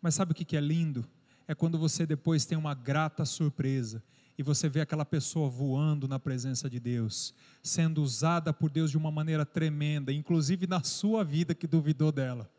Mas 0.00 0.14
sabe 0.14 0.32
o 0.32 0.34
que 0.34 0.56
é 0.56 0.60
lindo? 0.60 1.04
É 1.46 1.54
quando 1.54 1.78
você 1.78 2.06
depois 2.06 2.44
tem 2.44 2.56
uma 2.56 2.74
grata 2.74 3.24
surpresa 3.24 4.02
e 4.36 4.42
você 4.42 4.68
vê 4.68 4.80
aquela 4.80 5.04
pessoa 5.04 5.48
voando 5.48 6.08
na 6.08 6.18
presença 6.18 6.68
de 6.68 6.80
Deus, 6.80 7.34
sendo 7.62 8.02
usada 8.02 8.52
por 8.52 8.70
Deus 8.70 8.90
de 8.90 8.96
uma 8.96 9.10
maneira 9.10 9.44
tremenda, 9.44 10.12
inclusive 10.12 10.66
na 10.66 10.82
sua 10.82 11.22
vida 11.22 11.54
que 11.54 11.66
duvidou 11.66 12.10
dela. 12.10 12.50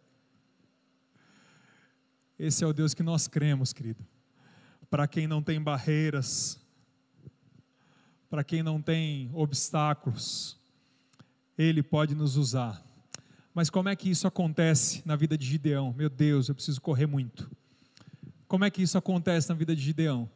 Esse 2.38 2.64
é 2.64 2.68
o 2.68 2.74
Deus 2.74 2.94
que 2.94 3.04
nós 3.04 3.28
cremos, 3.28 3.74
querido. 3.74 4.06
Para 4.90 5.08
quem 5.08 5.28
não 5.28 5.42
tem 5.42 5.62
barreiras, 5.62 6.60
para 8.30 8.44
quem 8.44 8.62
não 8.62 8.82
tem 8.82 9.30
obstáculos, 9.34 10.58
Ele 11.58 11.82
pode 11.82 12.16
nos 12.16 12.36
usar. 12.36 12.84
Mas 13.54 13.70
como 13.70 13.90
é 13.90 13.96
que 13.96 14.10
isso 14.10 14.28
acontece 14.28 15.04
na 15.06 15.16
vida 15.16 15.38
de 15.38 15.46
Gideão? 15.46 15.94
Meu 15.94 16.10
Deus, 16.10 16.50
eu 16.50 16.56
preciso 16.56 16.82
correr 16.82 17.06
muito. 17.06 17.50
Como 18.48 18.66
é 18.66 18.72
que 18.72 18.82
isso 18.82 18.98
acontece 18.98 19.50
na 19.50 19.56
vida 19.56 19.76
de 19.76 19.82
Gideão? 19.82 20.30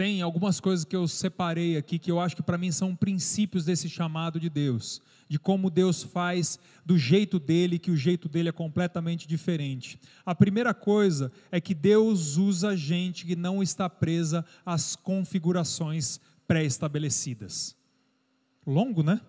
Tem 0.00 0.22
algumas 0.22 0.60
coisas 0.60 0.82
que 0.82 0.96
eu 0.96 1.06
separei 1.06 1.76
aqui 1.76 1.98
que 1.98 2.10
eu 2.10 2.18
acho 2.18 2.34
que 2.34 2.42
para 2.42 2.56
mim 2.56 2.72
são 2.72 2.96
princípios 2.96 3.66
desse 3.66 3.86
chamado 3.86 4.40
de 4.40 4.48
Deus, 4.48 5.02
de 5.28 5.38
como 5.38 5.68
Deus 5.68 6.02
faz 6.02 6.58
do 6.86 6.96
jeito 6.96 7.38
dele, 7.38 7.78
que 7.78 7.90
o 7.90 7.96
jeito 7.98 8.26
dele 8.26 8.48
é 8.48 8.52
completamente 8.52 9.28
diferente. 9.28 10.00
A 10.24 10.34
primeira 10.34 10.72
coisa 10.72 11.30
é 11.52 11.60
que 11.60 11.74
Deus 11.74 12.38
usa 12.38 12.74
gente 12.74 13.26
que 13.26 13.36
não 13.36 13.62
está 13.62 13.90
presa 13.90 14.42
às 14.64 14.96
configurações 14.96 16.18
pré-estabelecidas. 16.48 17.76
Longo, 18.66 19.02
né? 19.02 19.20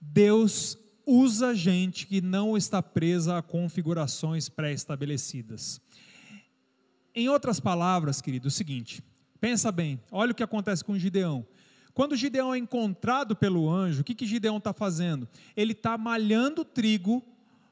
Deus 0.00 0.78
usa 1.06 1.54
gente 1.54 2.06
que 2.06 2.22
não 2.22 2.56
está 2.56 2.82
presa 2.82 3.36
a 3.36 3.42
configurações 3.42 4.48
pré-estabelecidas. 4.48 5.82
Em 7.14 7.28
outras 7.28 7.60
palavras, 7.60 8.22
querido, 8.22 8.46
é 8.46 8.48
o 8.48 8.50
seguinte: 8.50 9.02
Pensa 9.42 9.72
bem, 9.72 10.00
olha 10.12 10.30
o 10.30 10.34
que 10.36 10.42
acontece 10.44 10.84
com 10.84 10.96
Gideão. 10.96 11.44
Quando 11.92 12.14
Gideão 12.14 12.54
é 12.54 12.58
encontrado 12.58 13.34
pelo 13.34 13.68
anjo, 13.68 14.02
o 14.02 14.04
que, 14.04 14.14
que 14.14 14.24
Gideão 14.24 14.58
está 14.58 14.72
fazendo? 14.72 15.28
Ele 15.56 15.72
está 15.72 15.98
malhando 15.98 16.64
trigo 16.64 17.20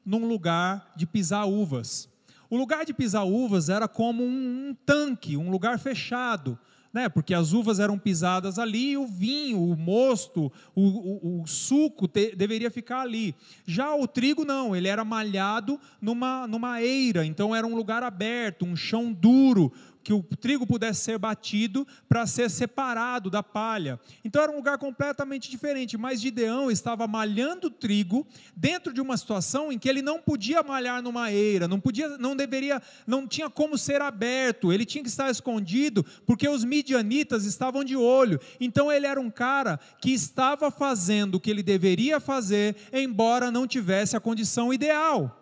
num 0.05 0.27
lugar 0.27 0.91
de 0.97 1.07
pisar 1.07 1.45
uvas. 1.47 2.09
O 2.49 2.57
lugar 2.57 2.83
de 2.83 2.93
pisar 2.93 3.23
uvas 3.23 3.69
era 3.69 3.87
como 3.87 4.21
um, 4.21 4.71
um 4.71 4.77
tanque, 4.85 5.37
um 5.37 5.49
lugar 5.49 5.79
fechado, 5.79 6.59
né? 6.93 7.07
porque 7.07 7.33
as 7.33 7.53
uvas 7.53 7.79
eram 7.79 7.97
pisadas 7.97 8.59
ali 8.59 8.91
e 8.91 8.97
o 8.97 9.07
vinho, 9.07 9.63
o 9.63 9.77
mosto, 9.77 10.51
o, 10.75 10.81
o, 10.81 11.41
o 11.41 11.47
suco 11.47 12.05
te, 12.07 12.35
deveria 12.35 12.69
ficar 12.69 13.01
ali. 13.01 13.33
Já 13.65 13.95
o 13.95 14.07
trigo 14.07 14.43
não, 14.43 14.75
ele 14.75 14.89
era 14.89 15.05
malhado 15.05 15.79
numa, 16.01 16.45
numa 16.47 16.81
eira, 16.81 17.25
então 17.25 17.55
era 17.55 17.65
um 17.65 17.75
lugar 17.75 18.03
aberto, 18.03 18.65
um 18.65 18.75
chão 18.75 19.13
duro, 19.13 19.71
que 20.03 20.13
o 20.13 20.21
trigo 20.23 20.65
pudesse 20.65 21.01
ser 21.01 21.17
batido 21.17 21.87
para 22.07 22.25
ser 22.25 22.49
separado 22.49 23.29
da 23.29 23.43
palha. 23.43 23.99
Então 24.23 24.41
era 24.41 24.51
um 24.51 24.55
lugar 24.55 24.77
completamente 24.77 25.49
diferente, 25.49 25.97
mas 25.97 26.21
Gideão 26.21 26.71
estava 26.71 27.07
malhando 27.07 27.69
trigo 27.69 28.25
dentro 28.55 28.93
de 28.93 29.01
uma 29.01 29.17
situação 29.17 29.71
em 29.71 29.77
que 29.77 29.87
ele 29.87 30.01
não 30.01 30.19
podia 30.19 30.63
malhar 30.63 31.01
numa 31.01 31.31
eira, 31.31 31.67
não 31.67 31.79
podia, 31.79 32.17
não 32.17 32.35
deveria, 32.35 32.81
não 33.05 33.27
tinha 33.27 33.49
como 33.49 33.77
ser 33.77 34.01
aberto, 34.01 34.71
ele 34.71 34.85
tinha 34.85 35.03
que 35.03 35.09
estar 35.09 35.29
escondido, 35.29 36.05
porque 36.25 36.47
os 36.47 36.63
midianitas 36.63 37.45
estavam 37.45 37.83
de 37.83 37.95
olho. 37.95 38.39
Então 38.59 38.91
ele 38.91 39.05
era 39.05 39.19
um 39.19 39.29
cara 39.29 39.79
que 39.99 40.11
estava 40.11 40.71
fazendo 40.71 41.35
o 41.35 41.39
que 41.39 41.49
ele 41.49 41.63
deveria 41.63 42.19
fazer, 42.19 42.75
embora 42.91 43.51
não 43.51 43.67
tivesse 43.67 44.15
a 44.15 44.19
condição 44.19 44.73
ideal. 44.73 45.40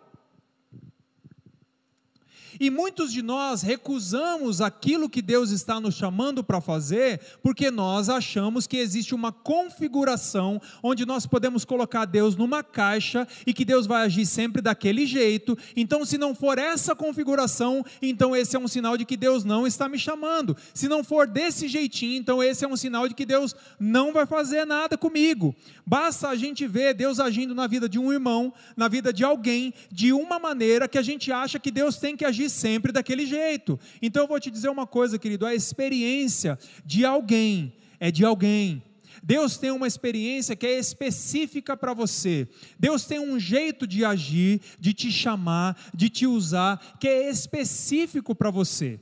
E 2.60 2.68
muitos 2.68 3.10
de 3.10 3.22
nós 3.22 3.62
recusamos 3.62 4.60
aquilo 4.60 5.08
que 5.08 5.22
Deus 5.22 5.50
está 5.50 5.80
nos 5.80 5.94
chamando 5.94 6.44
para 6.44 6.60
fazer, 6.60 7.18
porque 7.42 7.70
nós 7.70 8.10
achamos 8.10 8.66
que 8.66 8.76
existe 8.76 9.14
uma 9.14 9.32
configuração 9.32 10.60
onde 10.82 11.06
nós 11.06 11.24
podemos 11.24 11.64
colocar 11.64 12.04
Deus 12.04 12.36
numa 12.36 12.62
caixa 12.62 13.26
e 13.46 13.54
que 13.54 13.64
Deus 13.64 13.86
vai 13.86 14.02
agir 14.02 14.26
sempre 14.26 14.60
daquele 14.60 15.06
jeito. 15.06 15.56
Então, 15.74 16.04
se 16.04 16.18
não 16.18 16.34
for 16.34 16.58
essa 16.58 16.94
configuração, 16.94 17.82
então 18.02 18.36
esse 18.36 18.54
é 18.54 18.58
um 18.58 18.68
sinal 18.68 18.98
de 18.98 19.06
que 19.06 19.16
Deus 19.16 19.42
não 19.42 19.66
está 19.66 19.88
me 19.88 19.98
chamando. 19.98 20.54
Se 20.74 20.86
não 20.86 21.02
for 21.02 21.26
desse 21.26 21.66
jeitinho, 21.66 22.18
então 22.18 22.42
esse 22.42 22.62
é 22.62 22.68
um 22.68 22.76
sinal 22.76 23.08
de 23.08 23.14
que 23.14 23.24
Deus 23.24 23.56
não 23.78 24.12
vai 24.12 24.26
fazer 24.26 24.66
nada 24.66 24.98
comigo. 24.98 25.56
Basta 25.86 26.28
a 26.28 26.36
gente 26.36 26.66
ver 26.66 26.92
Deus 26.92 27.20
agindo 27.20 27.54
na 27.54 27.66
vida 27.66 27.88
de 27.88 27.98
um 27.98 28.12
irmão, 28.12 28.52
na 28.76 28.86
vida 28.86 29.14
de 29.14 29.24
alguém, 29.24 29.72
de 29.90 30.12
uma 30.12 30.38
maneira 30.38 30.86
que 30.86 30.98
a 30.98 31.02
gente 31.02 31.32
acha 31.32 31.58
que 31.58 31.70
Deus 31.70 31.96
tem 31.96 32.14
que 32.14 32.24
agir 32.26 32.49
sempre 32.50 32.92
daquele 32.92 33.24
jeito. 33.24 33.78
Então 34.02 34.24
eu 34.24 34.28
vou 34.28 34.40
te 34.40 34.50
dizer 34.50 34.68
uma 34.68 34.86
coisa, 34.86 35.18
querido: 35.18 35.46
a 35.46 35.54
experiência 35.54 36.58
de 36.84 37.04
alguém 37.04 37.72
é 37.98 38.10
de 38.10 38.24
alguém. 38.24 38.82
Deus 39.22 39.58
tem 39.58 39.70
uma 39.70 39.86
experiência 39.86 40.56
que 40.56 40.66
é 40.66 40.78
específica 40.78 41.76
para 41.76 41.92
você. 41.92 42.48
Deus 42.78 43.04
tem 43.04 43.18
um 43.20 43.38
jeito 43.38 43.86
de 43.86 44.04
agir, 44.04 44.60
de 44.78 44.94
te 44.94 45.12
chamar, 45.12 45.76
de 45.94 46.08
te 46.08 46.26
usar, 46.26 46.96
que 46.98 47.06
é 47.06 47.28
específico 47.28 48.34
para 48.34 48.50
você. 48.50 48.98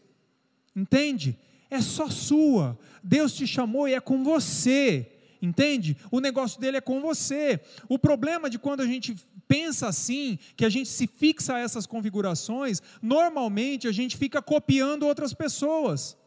Entende? 0.75 1.39
É 1.71 1.81
só 1.81 2.09
sua. 2.09 2.79
Deus 3.03 3.35
te 3.35 3.47
chamou 3.47 3.89
e 3.89 3.95
é 3.95 4.01
com 4.01 4.25
você. 4.25 5.18
Entende? 5.41 5.97
O 6.11 6.21
negócio 6.21 6.61
dele 6.61 6.79
é 6.79 6.81
com 6.81 7.01
você. 7.01 7.61
O 7.89 7.99
problema 7.99 8.51
de 8.51 8.59
quando 8.59 8.81
a 8.81 8.87
gente 8.87 9.15
pensa 9.47 9.89
assim, 9.89 10.39
que 10.57 10.65
a 10.65 10.69
gente 10.69 10.89
se 10.89 11.07
fixa 11.07 11.55
a 11.55 11.59
essas 11.59 11.87
configurações, 11.87 12.83
normalmente 13.01 13.89
a 13.89 13.93
gente 13.93 14.17
fica 14.17 14.43
copiando 14.43 15.07
outras 15.07 15.33
pessoas. 15.33 16.18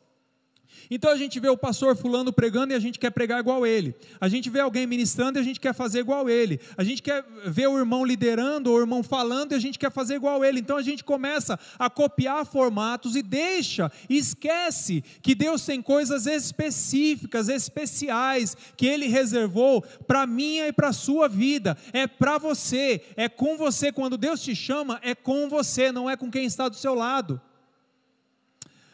Então 0.89 1.12
a 1.12 1.15
gente 1.15 1.39
vê 1.39 1.50
o 1.50 1.58
pastor 1.58 1.96
fulano 1.96 2.34
pregando 2.34 2.74
e 2.74 2.76
a 2.76 2.80
gente 2.80 3.00
quer 3.00 3.10
pregar 3.12 3.39
igual 3.39 3.65
ele. 3.65 3.96
A 4.20 4.28
gente 4.28 4.50
vê 4.50 4.60
alguém 4.60 4.88
ministrando 4.88 5.38
e 5.38 5.41
a 5.41 5.44
gente 5.44 5.60
quer 5.60 5.74
fazer 5.74 6.00
igual 6.00 6.30
ele. 6.30 6.60
A 6.78 6.84
gente 6.84 7.02
quer 7.02 7.24
ver 7.46 7.67
o 7.67 7.78
irmão 7.78 8.06
liderando 8.06 8.72
ou 8.72 8.78
o 8.78 8.80
irmão 8.80 9.04
falando 9.04 9.52
e 9.52 9.56
a 9.56 9.60
gente 9.60 9.78
quer 9.78 9.91
fazer 9.91 10.15
igual 10.15 10.44
ele. 10.44 10.60
Então 10.60 10.78
a 10.78 10.82
gente 10.82 11.04
começa 11.04 11.60
a 11.78 11.89
copiar 11.89 12.46
formatos 12.46 13.15
e 13.15 13.22
deixa, 13.22 13.91
e 14.10 14.17
esquece 14.17 15.04
que 15.22 15.36
Deus 15.36 15.65
tem 15.65 15.82
coisas 15.82 16.26
específicas, 16.26 17.50
especiais 17.50 18.56
que 18.76 18.86
ele 18.86 19.08
reservou 19.08 19.82
para 20.08 20.26
minha 20.26 20.67
e 20.67 20.74
para 20.74 20.94
sua 20.94 21.28
vida. 21.28 21.78
É 21.94 22.08
para 22.08 22.38
você, 22.38 23.02
é 23.15 23.28
com 23.28 23.58
você 23.58 23.91
quando 23.91 24.17
Deus 24.17 24.41
te 24.41 24.56
chama, 24.56 25.00
é 25.02 25.15
com 25.15 25.50
você, 25.50 25.91
não 25.91 26.10
é 26.10 26.15
com 26.15 26.30
quem 26.30 26.46
está 26.46 26.70
do 26.70 26.76
seu 26.76 26.94
lado. 26.94 27.41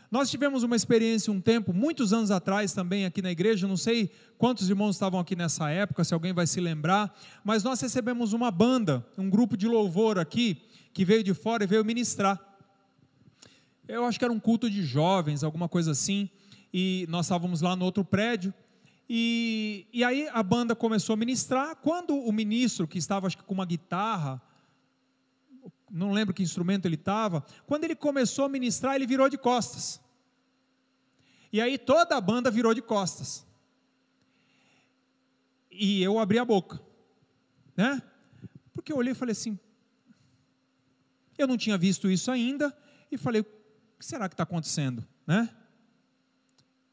Nós 0.09 0.29
tivemos 0.31 0.63
uma 0.63 0.75
experiência 0.75 1.33
um 1.33 1.41
tempo, 1.41 1.73
muitos 1.73 2.13
anos 2.13 2.31
atrás 2.31 2.71
também 2.71 3.03
aqui 3.03 3.21
na 3.21 3.29
igreja, 3.29 3.67
não 3.67 3.75
sei 3.75 4.09
quantos 4.37 4.69
irmãos 4.69 4.95
estavam 4.95 5.19
aqui 5.19 5.35
nessa 5.35 5.69
época, 5.69 6.03
se 6.03 6.13
alguém 6.13 6.31
vai 6.31 6.47
se 6.47 6.61
lembrar, 6.61 7.13
mas 7.43 7.61
nós 7.61 7.81
recebemos 7.81 8.31
uma 8.31 8.49
banda, 8.49 9.05
um 9.17 9.29
grupo 9.29 9.57
de 9.57 9.67
louvor 9.67 10.17
aqui, 10.17 10.61
que 10.93 11.03
veio 11.03 11.23
de 11.23 11.33
fora 11.33 11.65
e 11.65 11.67
veio 11.67 11.83
ministrar. 11.83 12.41
Eu 13.85 14.05
acho 14.05 14.17
que 14.17 14.23
era 14.23 14.33
um 14.33 14.39
culto 14.39 14.69
de 14.69 14.81
jovens, 14.81 15.43
alguma 15.43 15.67
coisa 15.67 15.91
assim, 15.91 16.29
e 16.73 17.05
nós 17.09 17.25
estávamos 17.25 17.59
lá 17.59 17.75
no 17.75 17.83
outro 17.83 18.05
prédio, 18.05 18.53
e, 19.09 19.87
e 19.91 20.03
aí 20.05 20.29
a 20.31 20.41
banda 20.41 20.73
começou 20.73 21.13
a 21.13 21.17
ministrar, 21.17 21.75
quando 21.77 22.15
o 22.15 22.31
ministro, 22.31 22.87
que 22.87 22.97
estava 22.97 23.27
acho 23.27 23.37
que 23.37 23.43
com 23.43 23.53
uma 23.53 23.65
guitarra, 23.65 24.41
não 25.89 26.11
lembro 26.11 26.33
que 26.33 26.43
instrumento 26.43 26.85
ele 26.85 26.95
estava, 26.95 27.45
quando 27.65 27.83
ele 27.83 27.95
começou 27.95 28.45
a 28.45 28.49
ministrar, 28.49 28.95
ele 28.95 29.07
virou 29.07 29.29
de 29.29 29.37
costas. 29.37 29.99
E 31.51 31.61
aí 31.61 31.77
toda 31.77 32.15
a 32.15 32.21
banda 32.21 32.51
virou 32.51 32.73
de 32.73 32.81
costas. 32.81 33.45
E 35.71 36.01
eu 36.01 36.19
abri 36.19 36.39
a 36.39 36.45
boca, 36.45 36.81
né? 37.75 38.01
Porque 38.73 38.91
eu 38.91 38.97
olhei 38.97 39.11
e 39.11 39.15
falei 39.15 39.31
assim, 39.31 39.57
eu 41.37 41.47
não 41.47 41.57
tinha 41.57 41.77
visto 41.77 42.09
isso 42.09 42.31
ainda, 42.31 42.75
e 43.11 43.17
falei, 43.17 43.41
o 43.41 43.45
que 43.99 44.05
será 44.05 44.27
que 44.27 44.33
está 44.33 44.43
acontecendo, 44.43 45.07
né? 45.25 45.49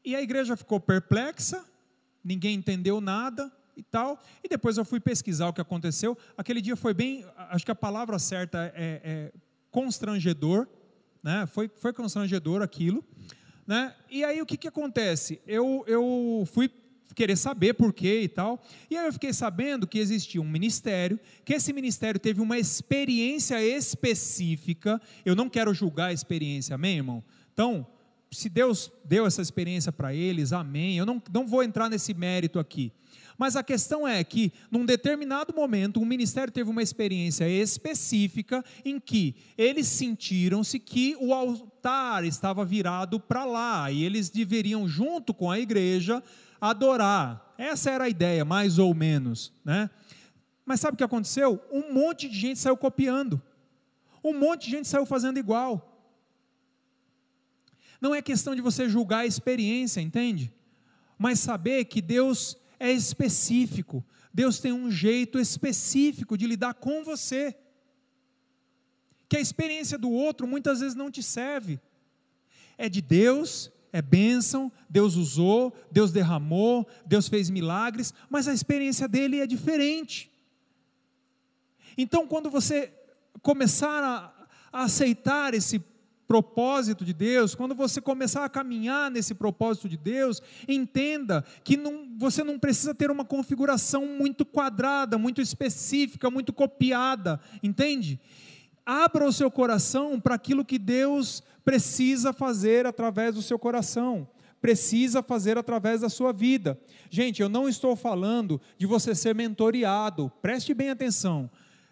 E 0.03 0.15
a 0.15 0.21
igreja 0.21 0.55
ficou 0.55 0.79
perplexa, 0.79 1.65
ninguém 2.23 2.55
entendeu 2.55 3.01
nada, 3.01 3.51
e 3.75 3.83
tal. 3.83 4.19
E 4.43 4.47
depois 4.47 4.77
eu 4.77 4.85
fui 4.85 4.99
pesquisar 4.99 5.47
o 5.47 5.53
que 5.53 5.61
aconteceu. 5.61 6.17
Aquele 6.37 6.61
dia 6.61 6.75
foi 6.75 6.93
bem, 6.93 7.25
acho 7.49 7.65
que 7.65 7.71
a 7.71 7.75
palavra 7.75 8.17
certa 8.19 8.71
é, 8.75 9.01
é 9.03 9.33
constrangedor, 9.71 10.67
né? 11.21 11.45
Foi, 11.47 11.69
foi 11.75 11.91
constrangedor 11.91 12.61
aquilo, 12.61 13.03
né? 13.65 13.93
E 14.09 14.23
aí 14.23 14.41
o 14.41 14.45
que, 14.45 14.57
que 14.57 14.67
acontece? 14.67 15.41
Eu, 15.45 15.83
eu 15.87 16.47
fui 16.53 16.69
querer 17.15 17.37
saber 17.37 17.73
por 17.73 17.93
quê 17.93 18.21
e 18.23 18.27
tal. 18.27 18.61
E 18.89 18.97
aí 18.97 19.05
eu 19.07 19.13
fiquei 19.13 19.33
sabendo 19.33 19.87
que 19.87 19.97
existia 19.97 20.41
um 20.41 20.49
ministério, 20.49 21.19
que 21.43 21.53
esse 21.53 21.71
ministério 21.73 22.19
teve 22.19 22.41
uma 22.41 22.59
experiência 22.59 23.63
específica. 23.63 25.01
Eu 25.25 25.35
não 25.35 25.49
quero 25.49 25.73
julgar 25.73 26.07
a 26.07 26.13
experiência, 26.13 26.75
amém, 26.75 26.97
irmão? 26.97 27.23
Então, 27.53 27.87
se 28.31 28.49
Deus 28.49 28.91
deu 29.05 29.25
essa 29.25 29.41
experiência 29.41 29.91
para 29.91 30.13
eles, 30.13 30.51
amém. 30.51 30.97
Eu 30.97 31.05
não, 31.05 31.23
não 31.31 31.47
vou 31.47 31.63
entrar 31.63 31.89
nesse 31.89 32.13
mérito 32.13 32.59
aqui. 32.59 32.91
Mas 33.37 33.55
a 33.55 33.63
questão 33.63 34.07
é 34.07 34.23
que, 34.23 34.53
num 34.71 34.85
determinado 34.85 35.53
momento, 35.53 35.99
o 35.99 36.05
ministério 36.05 36.53
teve 36.53 36.69
uma 36.69 36.81
experiência 36.81 37.47
específica 37.49 38.63
em 38.83 38.99
que 38.99 39.35
eles 39.57 39.87
sentiram-se 39.87 40.79
que 40.79 41.17
o 41.19 41.33
altar 41.33 42.23
estava 42.23 42.63
virado 42.63 43.19
para 43.19 43.43
lá 43.43 43.91
e 43.91 44.03
eles 44.03 44.29
deveriam, 44.29 44.87
junto 44.87 45.33
com 45.33 45.51
a 45.51 45.59
igreja, 45.59 46.23
adorar. 46.61 47.53
Essa 47.57 47.91
era 47.91 48.05
a 48.05 48.09
ideia, 48.09 48.45
mais 48.45 48.79
ou 48.79 48.93
menos, 48.93 49.51
né? 49.63 49.89
Mas 50.65 50.79
sabe 50.79 50.95
o 50.95 50.97
que 50.97 51.03
aconteceu? 51.03 51.61
Um 51.71 51.93
monte 51.93 52.27
de 52.27 52.39
gente 52.39 52.59
saiu 52.59 52.75
copiando. 52.75 53.41
Um 54.23 54.33
monte 54.33 54.65
de 54.65 54.71
gente 54.71 54.87
saiu 54.87 55.05
fazendo 55.05 55.37
igual. 55.37 55.91
Não 58.01 58.15
é 58.15 58.21
questão 58.21 58.55
de 58.55 58.61
você 58.61 58.89
julgar 58.89 59.19
a 59.19 59.25
experiência, 59.25 60.01
entende? 60.01 60.53
Mas 61.17 61.39
saber 61.39 61.85
que 61.85 62.01
Deus 62.01 62.57
é 62.79 62.91
específico. 62.91 64.05
Deus 64.33 64.59
tem 64.59 64.73
um 64.73 64.91
jeito 64.91 65.39
específico 65.39 66.37
de 66.37 66.45
lidar 66.45 66.73
com 66.73 67.03
você. 67.03 67.55
Que 69.27 69.37
a 69.37 69.41
experiência 69.41 69.97
do 69.97 70.09
outro 70.11 70.47
muitas 70.47 70.81
vezes 70.81 70.95
não 70.95 71.09
te 71.09 71.23
serve. 71.23 71.79
É 72.77 72.89
de 72.89 73.01
Deus, 73.01 73.71
é 73.91 74.01
bênção, 74.01 74.71
Deus 74.89 75.15
usou, 75.15 75.73
Deus 75.89 76.11
derramou, 76.11 76.85
Deus 77.05 77.29
fez 77.29 77.49
milagres, 77.49 78.13
mas 78.29 78.47
a 78.47 78.53
experiência 78.53 79.07
dele 79.07 79.39
é 79.39 79.47
diferente. 79.47 80.29
Então, 81.97 82.27
quando 82.27 82.49
você 82.49 82.93
começar 83.41 84.03
a, 84.03 84.47
a 84.71 84.83
aceitar 84.83 85.53
esse 85.53 85.79
propósito 86.27 87.05
de 87.05 87.13
Deus, 87.13 87.55
quando 87.55 87.75
você 87.75 88.01
começar 88.01 88.43
a 88.43 88.49
caminhar 88.49 89.11
nesse 89.11 89.33
propósito 89.33 89.87
de 89.87 89.97
Deus, 89.97 90.41
entenda 90.67 91.43
que 91.63 91.77
não, 91.77 92.07
você 92.17 92.43
não 92.43 92.57
precisa 92.57 92.93
ter 92.93 93.11
uma 93.11 93.25
configuração 93.25 94.05
muito 94.05 94.45
quadrada, 94.45 95.17
muito 95.17 95.41
específica, 95.41 96.29
muito 96.29 96.51
copiada, 96.51 97.39
entende? 97.61 98.19
Abra 98.85 99.27
o 99.27 99.33
seu 99.33 99.49
coração 99.49 100.19
para 100.19 100.35
aquilo 100.35 100.65
que 100.65 100.77
Deus 100.77 101.41
precisa 101.63 102.31
fazer 102.31 102.85
através 102.85 103.35
do 103.35 103.41
seu 103.41 103.57
coração, 103.57 104.27
precisa 104.61 105.23
fazer 105.23 105.57
através 105.57 106.01
da 106.01 106.09
sua 106.09 106.31
vida. 106.31 106.79
Gente, 107.09 107.41
eu 107.41 107.49
não 107.49 107.67
estou 107.67 107.95
falando 107.95 108.61
de 108.77 108.85
você 108.85 109.15
ser 109.15 109.33
mentoreado, 109.33 110.31
preste 110.41 110.73
bem 110.73 110.89
atenção. 110.89 111.49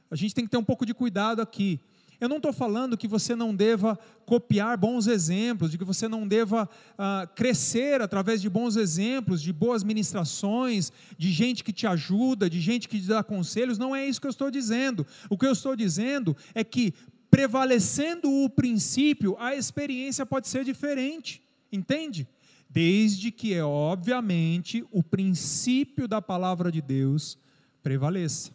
A 0.10 0.16
gente 0.16 0.36
tem 0.36 0.46
que 0.46 0.52
ter 0.52 0.58
um 0.58 0.64
pouco 0.64 0.86
de 0.86 0.94
cuidado 0.94 1.42
aqui. 1.42 1.80
Eu 2.24 2.30
não 2.30 2.38
estou 2.38 2.54
falando 2.54 2.98
que 2.98 3.06
você 3.06 3.36
não 3.36 3.54
deva 3.54 4.00
copiar 4.26 4.78
bons 4.78 5.08
exemplos, 5.08 5.72
de 5.72 5.78
que 5.78 5.84
você 5.84 6.08
não 6.08 6.26
deva 6.26 6.70
ah, 6.98 7.30
crescer 7.36 8.02
através 8.02 8.42
de 8.42 8.50
bons 8.50 8.78
exemplos, 8.78 9.42
de 9.42 9.52
boas 9.52 9.84
ministrações, 9.84 10.90
de 11.18 11.30
gente 11.34 11.66
que 11.66 11.74
te 11.74 11.86
ajuda, 11.86 12.50
de 12.50 12.62
gente 12.62 12.88
que 12.88 12.98
te 12.98 13.08
dá 13.08 13.22
conselhos. 13.26 13.78
Não 13.78 13.94
é 13.94 14.08
isso 14.08 14.22
que 14.22 14.28
eu 14.28 14.32
estou 14.32 14.50
dizendo. 14.50 15.06
O 15.30 15.38
que 15.38 15.46
eu 15.46 15.52
estou 15.52 15.76
dizendo 15.76 16.34
é 16.56 16.64
que, 16.64 16.94
prevalecendo 17.30 18.32
o 18.32 18.50
princípio, 18.50 19.36
a 19.38 19.54
experiência 19.54 20.26
pode 20.26 20.48
ser 20.48 20.64
diferente. 20.64 21.44
Entende? 21.70 22.26
Desde 22.70 23.32
que, 23.32 23.54
é 23.54 23.66
obviamente, 23.66 24.82
o 24.94 25.04
princípio 25.04 26.08
da 26.08 26.22
palavra 26.22 26.72
de 26.72 26.82
Deus 26.82 27.38
prevaleça. 27.84 28.54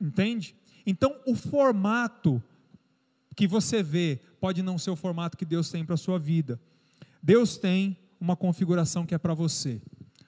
Entende? 0.00 0.56
Então, 0.86 1.16
o 1.26 1.34
formato 1.34 2.42
que 3.34 3.46
você 3.46 3.82
vê 3.82 4.20
pode 4.40 4.62
não 4.62 4.78
ser 4.78 4.90
o 4.90 4.96
formato 4.96 5.36
que 5.36 5.44
Deus 5.44 5.70
tem 5.70 5.84
para 5.84 5.94
a 5.94 5.98
sua 5.98 6.18
vida. 6.18 6.60
Deus 7.22 7.56
tem 7.56 7.96
uma 8.20 8.36
configuração 8.36 9.06
que 9.06 9.14
é 9.14 9.18
para 9.18 9.34
você. 9.34 9.80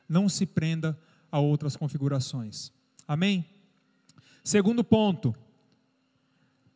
Não 0.09 0.29
se 0.29 0.47
prenda 0.47 0.99
a 1.31 1.39
outras 1.39 1.77
configurações. 1.77 2.73
Amém? 3.07 3.45
Segundo 4.43 4.83
ponto. 4.83 5.35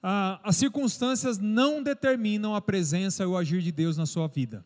ah, 0.02 0.40
as 0.42 0.56
circunstâncias 0.56 1.38
não 1.38 1.82
determinam 1.82 2.54
a 2.54 2.60
presença 2.60 3.22
e 3.22 3.26
o 3.26 3.36
agir 3.36 3.62
de 3.62 3.72
Deus 3.72 3.96
na 3.96 4.06
sua 4.06 4.26
vida. 4.26 4.64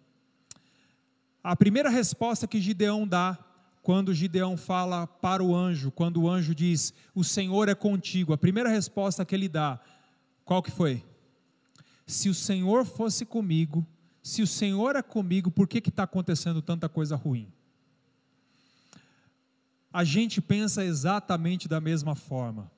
A 1.43 1.55
primeira 1.55 1.91
resposta 1.91 2.47
que 2.47 2.61
Gideão 2.61 3.07
dá, 3.07 3.39
quando 3.85 4.15
Gideão 4.15 4.57
fala 4.57 5.07
para 5.07 5.45
o 5.45 5.55
anjo, 5.55 5.91
quando 5.91 6.23
o 6.23 6.31
anjo 6.31 6.55
diz: 6.55 6.95
"O 7.15 7.23
Senhor 7.23 7.69
é 7.69 7.75
contigo", 7.75 8.33
a 8.33 8.39
primeira 8.39 8.71
resposta 8.71 9.27
que 9.27 9.35
ele 9.35 9.47
dá, 9.47 9.79
qual 10.43 10.63
que 10.63 10.71
foi? 10.71 11.05
Se 12.07 12.31
o 12.31 12.35
Senhor 12.35 12.87
fosse 12.87 13.27
comigo, 13.27 13.87
se 14.23 14.41
o 14.41 14.47
Senhor 14.47 14.97
é 14.97 15.03
comigo, 15.03 15.51
por 15.51 15.69
que 15.69 15.87
está 15.87 16.05
acontecendo 16.05 16.63
tanta 16.63 16.89
coisa 16.89 17.15
ruim? 17.15 17.47
A 19.93 20.03
gente 20.03 20.41
pensa 20.41 20.83
exatamente 20.83 21.69
da 21.69 21.79
mesma 21.79 22.15
forma 22.15 22.73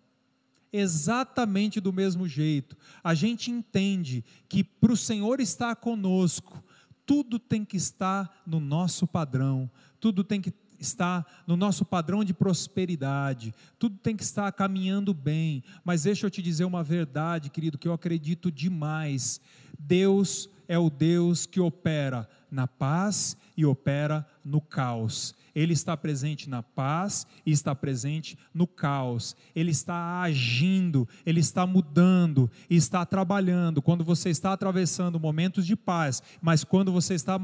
exatamente 0.72 1.80
do 1.80 1.90
mesmo 1.90 2.28
jeito. 2.28 2.76
A 3.02 3.14
gente 3.14 3.50
entende 3.50 4.22
que 4.46 4.62
para 4.62 4.92
o 4.92 4.96
Senhor 4.96 5.40
estar 5.40 5.74
conosco, 5.76 6.62
tudo 7.06 7.38
tem 7.38 7.64
que 7.64 7.78
estar 7.78 8.42
no 8.44 8.60
nosso 8.60 9.06
padrão, 9.06 9.70
tudo 9.98 10.22
tem 10.22 10.40
que 10.40 10.50
estar 10.78 11.26
no 11.46 11.56
nosso 11.56 11.84
padrão 11.84 12.24
de 12.24 12.34
prosperidade, 12.34 13.54
tudo 13.78 13.96
tem 13.98 14.16
que 14.16 14.22
estar 14.22 14.50
caminhando 14.52 15.12
bem. 15.12 15.62
Mas 15.84 16.02
deixa 16.04 16.26
eu 16.26 16.30
te 16.30 16.42
dizer 16.42 16.64
uma 16.64 16.82
verdade, 16.82 17.50
querido, 17.50 17.78
que 17.78 17.88
eu 17.88 17.92
acredito 17.92 18.50
demais. 18.50 19.40
Deus 19.78 20.48
é 20.68 20.78
o 20.78 20.90
Deus 20.90 21.46
que 21.46 21.60
opera 21.60 22.28
na 22.50 22.66
paz 22.66 23.36
e 23.56 23.64
opera 23.64 24.26
no 24.44 24.60
caos. 24.60 25.34
Ele 25.54 25.72
está 25.72 25.96
presente 25.96 26.50
na 26.50 26.62
paz 26.62 27.26
e 27.44 27.50
está 27.50 27.74
presente 27.74 28.38
no 28.52 28.66
caos. 28.66 29.34
Ele 29.54 29.70
está 29.70 30.20
agindo, 30.20 31.08
ele 31.24 31.40
está 31.40 31.66
mudando, 31.66 32.50
está 32.68 33.06
trabalhando. 33.06 33.80
Quando 33.80 34.04
você 34.04 34.28
está 34.28 34.52
atravessando 34.52 35.18
momentos 35.18 35.66
de 35.66 35.74
paz, 35.74 36.22
mas 36.42 36.62
quando 36.62 36.92
você 36.92 37.14
está 37.14 37.40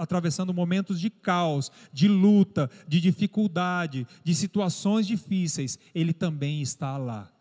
atravessando 0.00 0.54
momentos 0.54 1.00
de 1.00 1.10
caos, 1.10 1.72
de 1.92 2.06
luta, 2.06 2.70
de 2.86 3.00
dificuldade, 3.00 4.06
de 4.22 4.34
situações 4.34 5.06
difíceis, 5.06 5.78
ele 5.92 6.12
também 6.12 6.62
está 6.62 6.96
lá. 6.96 7.35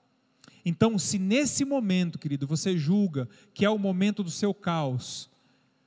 Então, 0.65 0.97
se 0.97 1.19
nesse 1.19 1.63
momento, 1.63 2.17
querido, 2.17 2.47
você 2.47 2.75
julga 2.75 3.29
que 3.53 3.63
é 3.63 3.69
o 3.69 3.77
momento 3.77 4.23
do 4.23 4.31
seu 4.31 4.53
caos, 4.53 5.29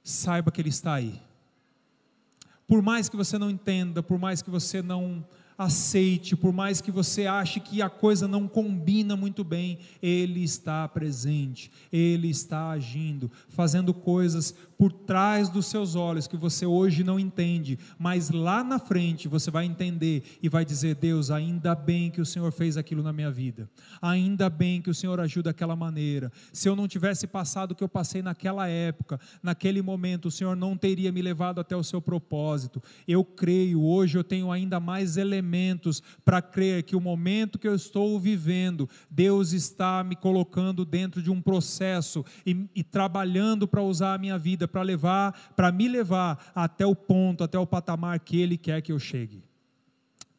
saiba 0.05 0.53
que 0.53 0.61
ele 0.61 0.69
está 0.69 0.95
aí. 0.95 1.21
Por 2.67 2.81
mais 2.81 3.09
que 3.09 3.17
você 3.17 3.37
não 3.37 3.51
entenda, 3.51 4.03
por 4.03 4.19
mais 4.19 4.41
que 4.41 4.51
você 4.51 4.81
não 4.81 5.25
aceite, 5.59 6.37
por 6.37 6.53
mais 6.53 6.81
que 6.81 6.93
você 6.93 7.27
ache 7.27 7.59
que 7.59 7.83
a 7.83 7.91
coisa 7.91 8.29
não 8.29 8.47
combina 8.47 9.17
muito 9.17 9.43
bem, 9.43 9.81
Ele 10.01 10.45
está 10.45 10.87
presente, 10.87 11.73
Ele 11.93 12.31
está 12.31 12.71
agindo, 12.71 13.29
fazendo 13.49 13.93
coisas 13.93 14.55
por 14.79 14.93
trás 14.93 15.49
dos 15.49 15.67
seus 15.67 15.97
olhos 15.97 16.29
que 16.29 16.37
você 16.37 16.64
hoje 16.64 17.03
não 17.03 17.19
entende, 17.19 17.77
mas 17.99 18.31
lá 18.31 18.62
na 18.62 18.79
frente 18.79 19.27
você 19.27 19.51
vai 19.51 19.64
entender 19.64 20.23
e 20.41 20.49
vai 20.49 20.64
dizer: 20.64 20.95
Deus, 20.95 21.33
ainda 21.33 21.75
bem 21.75 22.12
que 22.12 22.21
o 22.21 22.27
Senhor 22.27 22.53
fez 22.53 22.77
aquilo 22.77 23.03
na 23.03 23.12
minha 23.12 23.31
vida, 23.31 23.69
ainda 24.01 24.49
bem 24.49 24.81
que 24.81 24.88
o 24.88 24.95
Senhor 24.95 25.19
ajuda 25.19 25.49
daquela 25.49 25.75
maneira. 25.75 26.31
Se 26.53 26.69
eu 26.69 26.77
não 26.77 26.87
tivesse 26.87 27.27
passado 27.27 27.73
o 27.73 27.75
que 27.75 27.83
eu 27.83 27.88
passei 27.88 28.23
naquela 28.23 28.69
época, 28.69 29.19
naquele 29.43 29.83
momento, 29.83 30.27
o 30.27 30.31
Senhor 30.31 30.55
não 30.55 30.77
teria 30.77 31.11
me 31.11 31.23
levado 31.23 31.61
até 31.61 31.75
o 31.75 31.83
seu 31.83 32.01
propósito. 32.01 32.83
Eu 33.07 33.25
creio, 33.25 33.83
hoje 33.83 34.17
eu 34.17 34.23
tenho 34.23 34.53
ainda 34.53 34.79
mais 34.79 35.17
elementos 35.17 36.03
para 36.25 36.41
crer 36.41 36.85
que 36.85 36.95
o 36.95 37.01
momento 37.01 37.59
que 37.59 37.67
eu 37.67 37.75
estou 37.75 38.21
vivendo, 38.21 38.88
Deus 39.11 39.53
está 39.53 40.05
me 40.05 40.14
colocando 40.14 40.85
dentro 40.85 41.23
de 41.23 41.31
um 41.31 41.41
processo 41.41 42.25
e, 42.47 42.69
e 42.75 42.85
trabalhando 42.85 43.67
para 43.67 43.83
usar 43.83 44.14
a 44.14 44.19
minha 44.19 44.38
vida 44.38 44.68
para 44.69 44.83
levar, 44.83 45.53
para 45.57 45.73
me 45.73 45.89
levar 45.89 46.53
até 46.55 46.87
o 46.87 46.95
ponto, 46.95 47.43
até 47.43 47.59
o 47.59 47.67
patamar 47.67 48.21
que 48.21 48.41
Ele 48.41 48.57
quer 48.57 48.83
que 48.83 48.93
eu 48.93 48.99
chegue. 48.99 49.43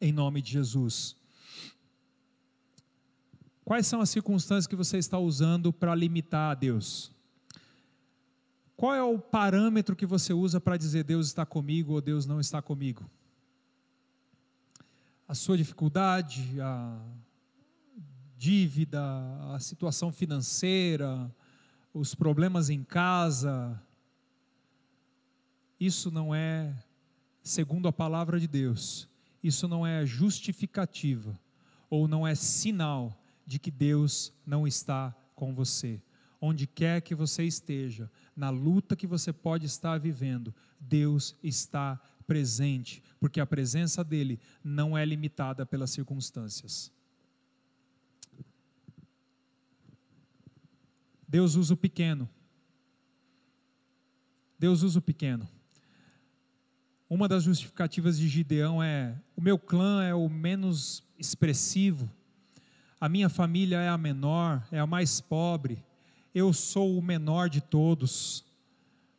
Em 0.00 0.12
nome 0.12 0.40
de 0.40 0.52
Jesus. 0.52 1.16
Quais 3.64 3.86
são 3.86 4.00
as 4.00 4.10
circunstâncias 4.10 4.66
que 4.66 4.74
você 4.74 4.98
está 4.98 5.18
usando 5.18 5.72
para 5.72 5.94
limitar 5.94 6.50
a 6.50 6.54
Deus? 6.54 7.12
Qual 8.76 8.94
é 8.94 9.02
o 9.02 9.18
parâmetro 9.18 9.94
que 9.94 10.06
você 10.06 10.32
usa 10.32 10.58
para 10.58 10.76
dizer 10.76 11.04
Deus 11.04 11.26
está 11.26 11.44
comigo 11.44 11.92
ou 11.92 12.00
Deus 12.00 12.24
não 12.24 12.40
está 12.40 12.62
comigo? 12.62 13.08
A 15.28 15.34
sua 15.34 15.56
dificuldade, 15.56 16.58
a 16.60 16.98
dívida, 18.38 19.02
a 19.54 19.60
situação 19.60 20.10
financeira, 20.10 21.30
os 21.92 22.14
problemas 22.14 22.70
em 22.70 22.82
casa, 22.82 23.78
isso 25.80 26.10
não 26.10 26.34
é, 26.34 26.76
segundo 27.42 27.88
a 27.88 27.92
palavra 27.92 28.38
de 28.38 28.46
Deus, 28.46 29.08
isso 29.42 29.66
não 29.66 29.86
é 29.86 30.04
justificativa 30.04 31.40
ou 31.88 32.06
não 32.06 32.26
é 32.26 32.34
sinal 32.34 33.18
de 33.46 33.58
que 33.58 33.70
Deus 33.70 34.32
não 34.46 34.66
está 34.66 35.16
com 35.34 35.54
você. 35.54 36.00
Onde 36.38 36.66
quer 36.66 37.00
que 37.00 37.14
você 37.14 37.44
esteja, 37.44 38.10
na 38.36 38.50
luta 38.50 38.94
que 38.94 39.06
você 39.06 39.32
pode 39.32 39.66
estar 39.66 39.98
vivendo, 39.98 40.54
Deus 40.78 41.34
está 41.42 42.00
presente, 42.26 43.02
porque 43.18 43.40
a 43.40 43.46
presença 43.46 44.04
dele 44.04 44.38
não 44.62 44.96
é 44.96 45.04
limitada 45.04 45.66
pelas 45.66 45.90
circunstâncias. 45.90 46.92
Deus 51.26 51.54
usa 51.54 51.74
o 51.74 51.76
pequeno. 51.76 52.28
Deus 54.58 54.82
usa 54.82 54.98
o 54.98 55.02
pequeno. 55.02 55.48
Uma 57.10 57.26
das 57.26 57.42
justificativas 57.42 58.16
de 58.16 58.28
Gideão 58.28 58.80
é: 58.80 59.20
o 59.34 59.40
meu 59.40 59.58
clã 59.58 60.04
é 60.04 60.14
o 60.14 60.28
menos 60.28 61.02
expressivo, 61.18 62.08
a 63.00 63.08
minha 63.08 63.28
família 63.28 63.78
é 63.78 63.88
a 63.88 63.98
menor, 63.98 64.64
é 64.70 64.78
a 64.78 64.86
mais 64.86 65.20
pobre, 65.20 65.84
eu 66.32 66.52
sou 66.52 66.96
o 66.96 67.02
menor 67.02 67.50
de 67.50 67.60
todos. 67.60 68.44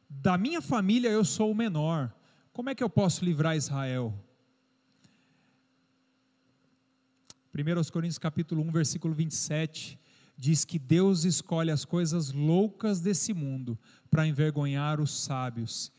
Da 0.10 0.38
minha 0.38 0.62
família 0.62 1.10
eu 1.10 1.26
sou 1.26 1.52
o 1.52 1.56
menor. 1.56 2.14
Como 2.54 2.70
é 2.70 2.76
que 2.76 2.82
eu 2.82 2.90
posso 2.90 3.26
livrar 3.26 3.58
Israel? 3.58 4.18
1 7.54 7.92
Coríntios 7.92 8.18
capítulo 8.18 8.62
1, 8.62 8.72
versículo 8.72 9.14
27, 9.14 10.00
diz 10.38 10.64
que 10.64 10.80
Deus 10.80 11.26
escolhe 11.26 11.72
as 11.72 11.84
coisas 11.84 12.32
loucas 12.32 13.02
desse 13.02 13.34
mundo 13.34 13.78
para 14.10 14.26
envergonhar 14.26 15.02
os 15.02 15.12
sábios 15.12 15.92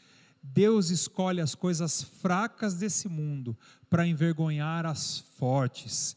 Deus 0.42 0.90
escolhe 0.90 1.40
as 1.40 1.54
coisas 1.54 2.02
fracas 2.02 2.74
desse 2.74 3.08
mundo 3.08 3.56
para 3.88 4.06
envergonhar 4.06 4.84
as 4.84 5.20
fortes. 5.36 6.16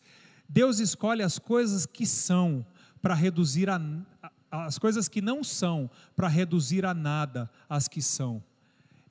Deus 0.49 0.79
escolhe 0.79 1.21
as 1.21 1.37
coisas 1.37 1.85
que 1.85 2.05
são 2.05 2.65
para 3.01 3.13
reduzir 3.13 3.69
a, 3.69 3.79
as 4.49 4.79
coisas 4.79 5.07
que 5.07 5.21
não 5.21 5.43
são 5.43 5.89
para 6.15 6.27
reduzir 6.27 6.85
a 6.85 6.93
nada 6.93 7.49
as 7.69 7.87
que 7.87 8.01
são. 8.01 8.43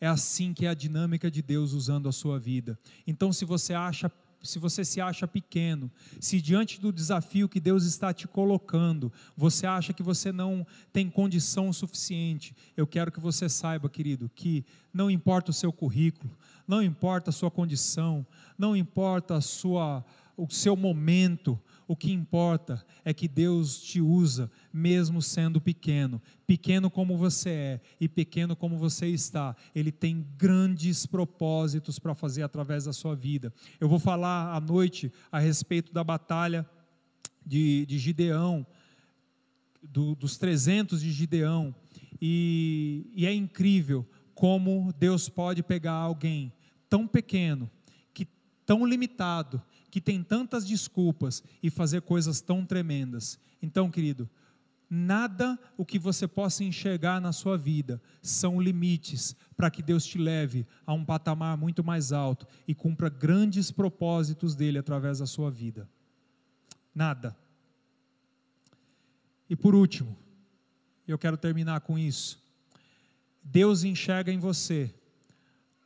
É 0.00 0.06
assim 0.06 0.52
que 0.52 0.66
é 0.66 0.68
a 0.68 0.74
dinâmica 0.74 1.30
de 1.30 1.40
Deus 1.40 1.72
usando 1.72 2.08
a 2.08 2.12
sua 2.12 2.38
vida. 2.38 2.78
Então, 3.06 3.32
se 3.32 3.44
você 3.44 3.72
acha 3.72 4.10
se 4.44 4.58
você 4.58 4.84
se 4.84 5.00
acha 5.00 5.26
pequeno, 5.26 5.90
se 6.20 6.40
diante 6.40 6.80
do 6.80 6.92
desafio 6.92 7.48
que 7.48 7.58
Deus 7.58 7.84
está 7.84 8.12
te 8.12 8.28
colocando, 8.28 9.12
você 9.36 9.66
acha 9.66 9.92
que 9.92 10.02
você 10.02 10.30
não 10.30 10.66
tem 10.92 11.08
condição 11.08 11.72
suficiente, 11.72 12.54
eu 12.76 12.86
quero 12.86 13.10
que 13.10 13.18
você 13.18 13.48
saiba, 13.48 13.88
querido, 13.88 14.30
que 14.34 14.64
não 14.92 15.10
importa 15.10 15.50
o 15.50 15.54
seu 15.54 15.72
currículo, 15.72 16.30
não 16.68 16.82
importa 16.82 17.30
a 17.30 17.32
sua 17.32 17.50
condição, 17.50 18.26
não 18.56 18.76
importa 18.76 19.36
a 19.36 19.40
sua, 19.40 20.04
o 20.36 20.50
seu 20.50 20.76
momento, 20.76 21.60
o 21.86 21.94
que 21.94 22.12
importa 22.12 22.84
é 23.04 23.12
que 23.12 23.28
Deus 23.28 23.80
te 23.80 24.00
usa, 24.00 24.50
mesmo 24.72 25.20
sendo 25.20 25.60
pequeno. 25.60 26.20
Pequeno 26.46 26.90
como 26.90 27.16
você 27.16 27.50
é 27.50 27.80
e 28.00 28.08
pequeno 28.08 28.56
como 28.56 28.78
você 28.78 29.06
está. 29.06 29.54
Ele 29.74 29.92
tem 29.92 30.26
grandes 30.36 31.06
propósitos 31.06 31.98
para 31.98 32.14
fazer 32.14 32.42
através 32.42 32.84
da 32.84 32.92
sua 32.92 33.14
vida. 33.14 33.52
Eu 33.78 33.88
vou 33.88 33.98
falar 33.98 34.54
à 34.54 34.60
noite 34.60 35.12
a 35.30 35.38
respeito 35.38 35.92
da 35.92 36.02
batalha 36.02 36.68
de, 37.44 37.84
de 37.86 37.98
Gideão, 37.98 38.66
do, 39.82 40.14
dos 40.14 40.36
300 40.38 41.00
de 41.00 41.12
Gideão. 41.12 41.74
E, 42.20 43.10
e 43.14 43.26
é 43.26 43.34
incrível 43.34 44.08
como 44.34 44.92
Deus 44.98 45.28
pode 45.28 45.62
pegar 45.62 45.92
alguém 45.92 46.52
tão 46.88 47.06
pequeno, 47.06 47.70
que 48.12 48.26
tão 48.64 48.86
limitado, 48.86 49.62
que 49.94 50.00
tem 50.00 50.24
tantas 50.24 50.66
desculpas 50.66 51.40
e 51.62 51.70
fazer 51.70 52.02
coisas 52.02 52.40
tão 52.40 52.66
tremendas. 52.66 53.38
Então, 53.62 53.88
querido, 53.88 54.28
nada 54.90 55.56
o 55.76 55.84
que 55.84 56.00
você 56.00 56.26
possa 56.26 56.64
enxergar 56.64 57.20
na 57.20 57.30
sua 57.30 57.56
vida 57.56 58.02
são 58.20 58.60
limites 58.60 59.36
para 59.56 59.70
que 59.70 59.84
Deus 59.84 60.04
te 60.04 60.18
leve 60.18 60.66
a 60.84 60.92
um 60.92 61.04
patamar 61.04 61.56
muito 61.56 61.84
mais 61.84 62.10
alto 62.10 62.44
e 62.66 62.74
cumpra 62.74 63.08
grandes 63.08 63.70
propósitos 63.70 64.56
dele 64.56 64.78
através 64.78 65.20
da 65.20 65.26
sua 65.26 65.48
vida. 65.48 65.88
Nada. 66.92 67.36
E 69.48 69.54
por 69.54 69.76
último, 69.76 70.18
Eu 71.06 71.18
quero 71.18 71.36
terminar 71.36 71.82
com 71.82 71.96
isso. 71.96 72.42
Deus 73.44 73.84
enxerga 73.84 74.32
em 74.32 74.38
você 74.40 74.92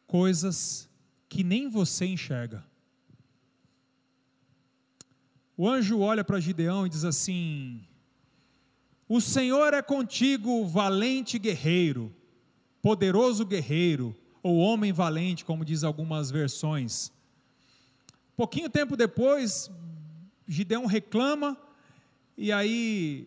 coisas 0.07 0.89
que 1.29 1.45
nem 1.45 1.69
você 1.69 2.07
enxerga. 2.07 2.65
O 5.61 5.69
anjo 5.69 5.99
olha 5.99 6.23
para 6.23 6.39
Gideão 6.39 6.87
e 6.87 6.89
diz 6.89 7.05
assim: 7.05 7.85
O 9.09 9.21
Senhor 9.21 9.75
é 9.75 9.83
contigo, 9.83 10.65
valente 10.65 11.37
guerreiro, 11.37 12.15
poderoso 12.81 13.45
guerreiro, 13.45 14.15
ou 14.41 14.59
homem 14.59 14.93
valente, 14.93 15.45
como 15.45 15.65
diz 15.65 15.83
algumas 15.83 16.31
versões. 16.31 17.11
Pouquinho 18.37 18.71
tempo 18.71 18.97
depois, 18.97 19.69
Gideão 20.47 20.87
reclama, 20.87 21.59
e 22.37 22.53
aí 22.53 23.27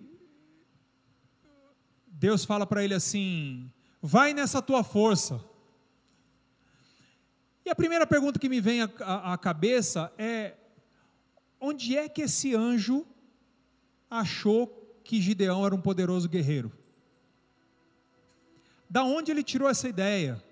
Deus 2.07 2.45
fala 2.45 2.65
para 2.65 2.81
ele 2.81 2.93
assim: 2.93 3.69
vai 4.01 4.33
nessa 4.33 4.61
tua 4.61 4.85
força. 4.85 5.43
E 7.65 7.69
a 7.69 7.75
primeira 7.75 8.07
pergunta 8.07 8.39
que 8.39 8.47
me 8.47 8.61
vem 8.61 8.83
à, 8.83 9.37
cabeça 9.37 10.13
é: 10.17 10.55
onde 11.61 11.95
é 11.95 12.09
que 12.09 12.23
esse 12.23 12.55
anjo 12.55 13.05
achou 14.09 14.67
que 15.03 15.21
Gideão 15.21 15.63
era 15.65 15.75
um 15.75 15.79
poderoso 15.79 16.27
guerreiro? 16.27 16.71
Da 18.89 19.03
onde 19.03 19.31
ele 19.31 19.43
tirou 19.43 19.69
essa 19.69 19.87
ideia? 19.87 20.43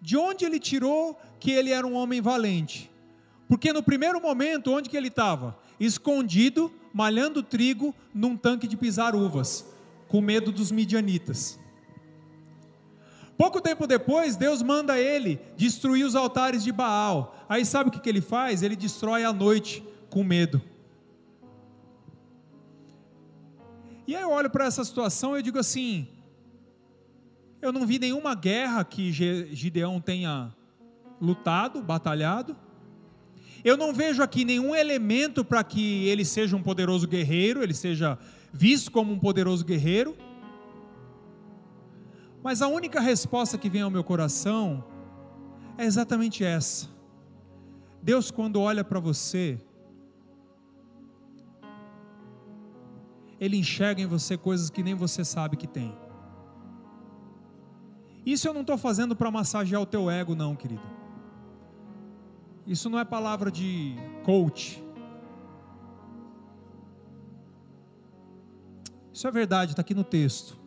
De 0.00 0.16
onde 0.16 0.44
ele 0.44 0.60
tirou 0.60 1.20
que 1.38 1.50
ele 1.50 1.70
era 1.70 1.86
um 1.86 1.94
homem 1.94 2.20
valente? 2.20 2.90
Porque 3.48 3.72
no 3.72 3.82
primeiro 3.82 4.20
momento, 4.20 4.72
onde 4.72 4.88
que 4.88 4.96
ele 4.96 5.08
estava? 5.08 5.58
Escondido, 5.78 6.72
malhando 6.94 7.42
trigo 7.42 7.94
num 8.14 8.36
tanque 8.36 8.68
de 8.68 8.76
pisar 8.76 9.14
uvas, 9.14 9.66
com 10.08 10.20
medo 10.20 10.52
dos 10.52 10.70
midianitas. 10.70 11.58
Pouco 13.40 13.58
tempo 13.58 13.86
depois, 13.86 14.36
Deus 14.36 14.60
manda 14.60 15.00
ele 15.00 15.40
destruir 15.56 16.04
os 16.04 16.14
altares 16.14 16.62
de 16.62 16.70
Baal. 16.70 17.34
Aí 17.48 17.64
sabe 17.64 17.88
o 17.88 17.90
que, 17.90 17.98
que 17.98 18.06
ele 18.06 18.20
faz? 18.20 18.62
Ele 18.62 18.76
destrói 18.76 19.24
à 19.24 19.32
noite 19.32 19.82
com 20.10 20.22
medo. 20.22 20.60
E 24.06 24.14
aí 24.14 24.20
eu 24.20 24.30
olho 24.30 24.50
para 24.50 24.66
essa 24.66 24.84
situação 24.84 25.34
e 25.34 25.38
eu 25.38 25.42
digo 25.42 25.58
assim: 25.58 26.06
eu 27.62 27.72
não 27.72 27.86
vi 27.86 27.98
nenhuma 27.98 28.34
guerra 28.34 28.84
que 28.84 29.10
Gideão 29.10 30.02
tenha 30.02 30.54
lutado, 31.18 31.80
batalhado. 31.80 32.54
Eu 33.64 33.74
não 33.74 33.94
vejo 33.94 34.22
aqui 34.22 34.44
nenhum 34.44 34.74
elemento 34.74 35.42
para 35.42 35.64
que 35.64 36.06
ele 36.08 36.26
seja 36.26 36.54
um 36.54 36.62
poderoso 36.62 37.08
guerreiro, 37.08 37.62
ele 37.62 37.72
seja 37.72 38.18
visto 38.52 38.92
como 38.92 39.10
um 39.10 39.18
poderoso 39.18 39.64
guerreiro. 39.64 40.14
Mas 42.42 42.62
a 42.62 42.68
única 42.68 43.00
resposta 43.00 43.58
que 43.58 43.68
vem 43.68 43.82
ao 43.82 43.90
meu 43.90 44.02
coração 44.02 44.84
é 45.76 45.84
exatamente 45.84 46.44
essa. 46.44 46.88
Deus, 48.02 48.30
quando 48.30 48.60
olha 48.60 48.82
para 48.82 48.98
você, 48.98 49.58
Ele 53.40 53.56
enxerga 53.56 54.02
em 54.02 54.06
você 54.06 54.36
coisas 54.36 54.68
que 54.68 54.82
nem 54.82 54.94
você 54.94 55.24
sabe 55.24 55.56
que 55.56 55.66
tem. 55.66 55.96
Isso 58.24 58.46
eu 58.46 58.52
não 58.52 58.60
estou 58.60 58.76
fazendo 58.76 59.16
para 59.16 59.30
massagear 59.30 59.80
o 59.80 59.86
teu 59.86 60.10
ego, 60.10 60.34
não, 60.34 60.54
querido. 60.54 60.82
Isso 62.66 62.90
não 62.90 62.98
é 62.98 63.04
palavra 63.04 63.50
de 63.50 63.96
coach. 64.22 64.84
Isso 69.10 69.26
é 69.26 69.30
verdade, 69.30 69.72
está 69.72 69.80
aqui 69.80 69.94
no 69.94 70.04
texto. 70.04 70.59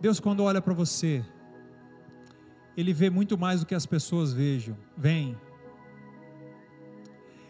Deus, 0.00 0.20
quando 0.20 0.42
olha 0.42 0.60
para 0.60 0.74
você, 0.74 1.24
Ele 2.76 2.92
vê 2.92 3.10
muito 3.10 3.36
mais 3.36 3.60
do 3.60 3.66
que 3.66 3.74
as 3.74 3.86
pessoas 3.86 4.32
vejam, 4.32 4.76
vem. 4.96 5.36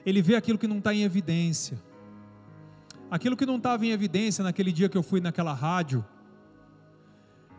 Ele 0.04 0.22
vê 0.22 0.36
aquilo 0.36 0.58
que 0.58 0.66
não 0.66 0.78
está 0.78 0.94
em 0.94 1.02
evidência. 1.02 1.78
Aquilo 3.10 3.36
que 3.36 3.46
não 3.46 3.56
estava 3.56 3.84
em 3.84 3.90
evidência 3.90 4.42
naquele 4.42 4.72
dia 4.72 4.88
que 4.88 4.96
eu 4.96 5.02
fui 5.02 5.20
naquela 5.20 5.52
rádio, 5.52 6.04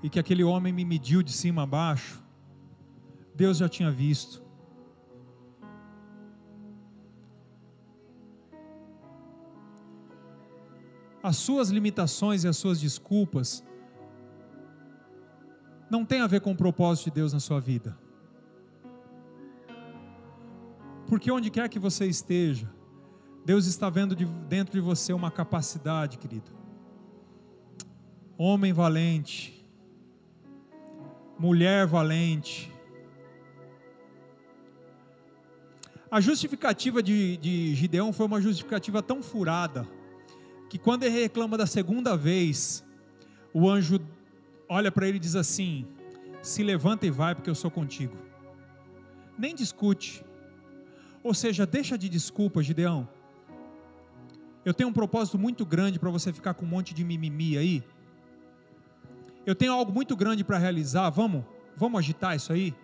e 0.01 0.09
que 0.09 0.19
aquele 0.19 0.43
homem 0.43 0.71
me 0.71 0.85
mediu 0.85 1.21
de 1.21 1.31
cima 1.31 1.63
a 1.63 1.65
baixo, 1.65 2.23
Deus 3.35 3.57
já 3.57 3.67
tinha 3.67 3.91
visto. 3.91 4.41
As 11.21 11.35
suas 11.35 11.69
limitações 11.69 12.43
e 12.45 12.47
as 12.47 12.55
suas 12.55 12.79
desculpas 12.79 13.63
não 15.89 16.05
tem 16.05 16.21
a 16.21 16.27
ver 16.27 16.41
com 16.41 16.51
o 16.51 16.55
propósito 16.55 17.05
de 17.05 17.11
Deus 17.11 17.33
na 17.33 17.39
sua 17.39 17.59
vida. 17.59 17.97
Porque 21.07 21.31
onde 21.31 21.49
quer 21.49 21.67
que 21.67 21.79
você 21.79 22.05
esteja, 22.05 22.69
Deus 23.43 23.65
está 23.65 23.89
vendo 23.89 24.15
de, 24.15 24.25
dentro 24.25 24.73
de 24.73 24.79
você 24.79 25.11
uma 25.11 25.31
capacidade, 25.31 26.19
querido. 26.19 26.51
Homem 28.37 28.71
valente, 28.71 29.65
mulher 31.37 31.87
valente. 31.87 32.71
A 36.11 36.21
justificativa 36.21 37.01
de, 37.01 37.37
de 37.37 37.73
Gideão 37.75 38.13
foi 38.13 38.27
uma 38.27 38.39
justificativa 38.39 39.01
tão 39.01 39.23
furada, 39.23 39.87
que 40.69 40.77
quando 40.77 41.03
ele 41.03 41.21
reclama 41.21 41.57
da 41.57 41.65
segunda 41.65 42.15
vez, 42.15 42.85
o 43.51 43.67
anjo 43.67 43.99
olha 44.69 44.91
para 44.91 45.07
ele 45.07 45.17
e 45.17 45.19
diz 45.19 45.35
assim: 45.35 45.85
se 46.41 46.63
levanta 46.63 47.05
e 47.05 47.09
vai, 47.09 47.33
porque 47.35 47.49
eu 47.49 47.55
sou 47.55 47.71
contigo. 47.71 48.15
Nem 49.37 49.55
discute. 49.55 50.23
Ou 51.23 51.33
seja, 51.33 51.65
deixa 51.65 51.97
de 51.97 52.07
desculpa, 52.07 52.61
Gideão. 52.61 53.09
Eu 54.63 54.73
tenho 54.73 54.89
um 54.89 54.93
propósito 54.93 55.37
muito 55.37 55.65
grande 55.65 55.97
para 55.97 56.09
você 56.09 56.31
ficar 56.31 56.53
com 56.53 56.65
um 56.65 56.69
monte 56.69 56.93
de 56.93 57.03
mimimi 57.03 57.57
aí. 57.57 57.83
Eu 59.45 59.55
tenho 59.55 59.73
algo 59.73 59.91
muito 59.91 60.15
grande 60.15 60.43
para 60.43 60.57
realizar. 60.57 61.09
Vamos, 61.09 61.43
vamos 61.75 61.97
agitar 61.97 62.35
isso 62.35 62.53
aí? 62.53 62.75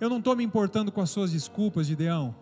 Eu 0.00 0.08
não 0.08 0.18
estou 0.18 0.36
me 0.36 0.44
importando 0.44 0.92
com 0.92 1.00
as 1.00 1.10
suas 1.10 1.32
desculpas, 1.32 1.86
Gideão. 1.86 2.34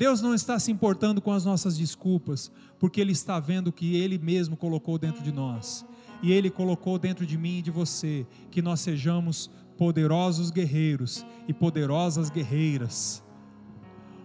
Deus 0.00 0.22
não 0.22 0.34
está 0.34 0.58
se 0.58 0.72
importando 0.72 1.20
com 1.20 1.30
as 1.30 1.44
nossas 1.44 1.76
desculpas, 1.76 2.50
porque 2.78 3.02
Ele 3.02 3.12
está 3.12 3.38
vendo 3.38 3.66
o 3.66 3.72
que 3.72 3.96
Ele 3.96 4.16
mesmo 4.16 4.56
colocou 4.56 4.96
dentro 4.96 5.22
de 5.22 5.30
nós. 5.30 5.84
E 6.22 6.32
Ele 6.32 6.48
colocou 6.48 6.98
dentro 6.98 7.26
de 7.26 7.36
mim 7.36 7.58
e 7.58 7.62
de 7.62 7.70
você, 7.70 8.26
que 8.50 8.62
nós 8.62 8.80
sejamos 8.80 9.50
poderosos 9.76 10.50
guerreiros 10.50 11.22
e 11.46 11.52
poderosas 11.52 12.30
guerreiras, 12.30 13.22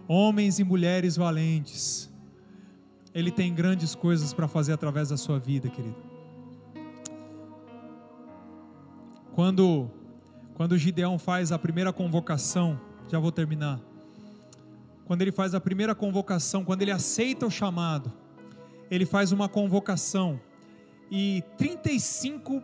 homens 0.08 0.58
e 0.58 0.64
mulheres 0.64 1.14
valentes. 1.14 2.10
Ele 3.14 3.30
tem 3.30 3.52
grandes 3.54 3.94
coisas 3.94 4.32
para 4.32 4.48
fazer 4.48 4.72
através 4.72 5.10
da 5.10 5.18
sua 5.18 5.38
vida, 5.38 5.68
querido. 5.68 6.02
Quando, 9.34 9.90
quando 10.54 10.78
Gideão 10.78 11.18
faz 11.18 11.52
a 11.52 11.58
primeira 11.58 11.92
convocação, 11.92 12.80
já 13.10 13.18
vou 13.18 13.30
terminar 13.30 13.78
quando 15.06 15.22
ele 15.22 15.32
faz 15.32 15.54
a 15.54 15.60
primeira 15.60 15.94
convocação, 15.94 16.64
quando 16.64 16.82
ele 16.82 16.90
aceita 16.90 17.46
o 17.46 17.50
chamado, 17.50 18.12
ele 18.90 19.06
faz 19.06 19.30
uma 19.30 19.48
convocação 19.48 20.40
e 21.10 21.44
35 21.56 22.62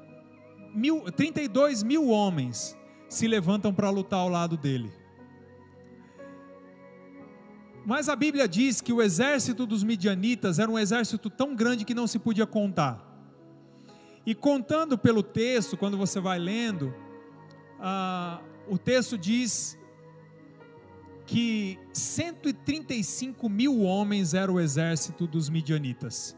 mil, 0.75 1.03
32 1.13 1.85
mil 1.85 2.09
homens 2.09 2.77
se 3.09 3.29
levantam 3.29 3.73
para 3.73 3.89
lutar 3.91 4.19
ao 4.19 4.29
lado 4.29 4.57
dele. 4.57 4.93
Mas 7.87 8.09
a 8.09 8.17
Bíblia 8.17 8.49
diz 8.49 8.81
que 8.81 8.93
o 8.93 9.01
exército 9.01 9.65
dos 9.65 9.85
midianitas 9.85 10.59
era 10.59 10.71
um 10.71 10.79
exército 10.79 11.31
tão 11.31 11.55
grande 11.55 11.85
que 11.85 11.95
não 11.95 12.07
se 12.07 12.19
podia 12.19 12.47
contar. 12.47 13.09
E 14.25 14.35
contando 14.35 14.97
pelo 14.97 15.23
texto, 15.23 15.77
quando 15.77 15.97
você 15.97 16.21
vai 16.21 16.39
lendo, 16.39 16.95
ah, 17.81 18.41
o 18.69 18.79
texto 18.79 19.19
diz 19.19 19.77
que 21.33 21.79
135 21.95 23.49
mil 23.49 23.81
homens 23.81 24.35
era 24.35 24.53
o 24.53 24.61
exército 24.61 25.27
dos 25.27 25.49
midianitas. 25.49 26.37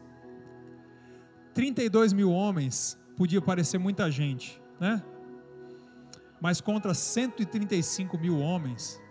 32 1.53 2.13
mil 2.13 2.31
homens 2.31 2.97
podia 3.17 3.41
parecer 3.41 3.77
muita 3.77 4.09
gente, 4.09 4.57
né? 4.79 5.03
Mas 6.39 6.61
contra 6.61 6.93
135 6.93 8.17
mil 8.17 8.39
homens. 8.39 9.01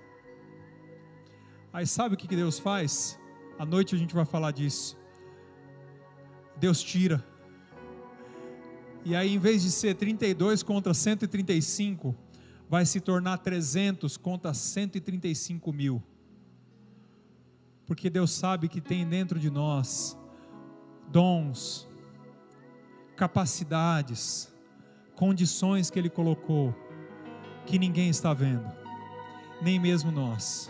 Aí 1.71 1.87
sabe 1.87 2.15
o 2.15 2.17
que 2.17 2.35
Deus 2.35 2.59
faz? 2.59 3.21
À 3.59 3.67
noite 3.67 3.95
a 3.95 3.99
gente 3.99 4.15
vai 4.15 4.25
falar 4.25 4.53
disso. 4.53 4.97
Deus 6.57 6.83
tira. 6.83 7.23
E 9.05 9.15
aí, 9.15 9.35
em 9.35 9.39
vez 9.39 9.63
de 9.63 9.71
ser 9.71 9.95
32 9.97 10.63
contra 10.63 10.95
135, 10.95 12.17
vai 12.75 12.85
se 12.85 13.01
tornar 13.01 13.39
300 13.39 14.17
contra 14.17 14.53
135 14.53 15.73
mil. 15.73 16.03
Porque 17.87 18.11
Deus 18.11 18.33
sabe 18.33 18.67
que 18.67 18.81
tem 18.81 19.07
dentro 19.09 19.39
de 19.39 19.49
nós 19.49 20.19
dons, 21.07 21.87
capacidades, 23.17 24.53
condições 25.15 25.89
que 25.89 26.01
Ele 26.01 26.11
colocou, 26.11 26.75
que 27.65 27.79
ninguém 27.79 28.09
está 28.09 28.35
vendo, 28.35 28.67
nem 29.63 29.79
mesmo 29.79 30.11
nós. 30.11 30.69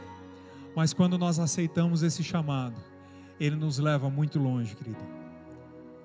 Mas 0.77 0.93
quando 0.93 1.17
nós 1.17 1.39
aceitamos 1.39 2.03
esse 2.03 2.23
chamado, 2.23 2.79
Ele 3.41 3.57
nos 3.57 3.79
leva 3.79 4.11
muito 4.11 4.39
longe, 4.39 4.77
querido. 4.77 5.03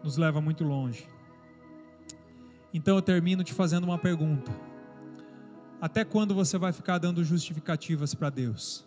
Nos 0.01 0.15
leva 0.15 0.39
muito 0.39 0.63
longe. 0.63 1.05
Então 2.73 2.95
eu 2.95 3.01
termino 3.01 3.43
te 3.43 3.53
fazendo 3.53 3.83
uma 3.83 3.97
pergunta. 3.97 4.68
Até 5.81 6.03
quando 6.03 6.35
você 6.35 6.57
vai 6.57 6.73
ficar 6.73 6.97
dando 6.97 7.23
justificativas 7.23 8.13
para 8.13 8.29
Deus? 8.29 8.85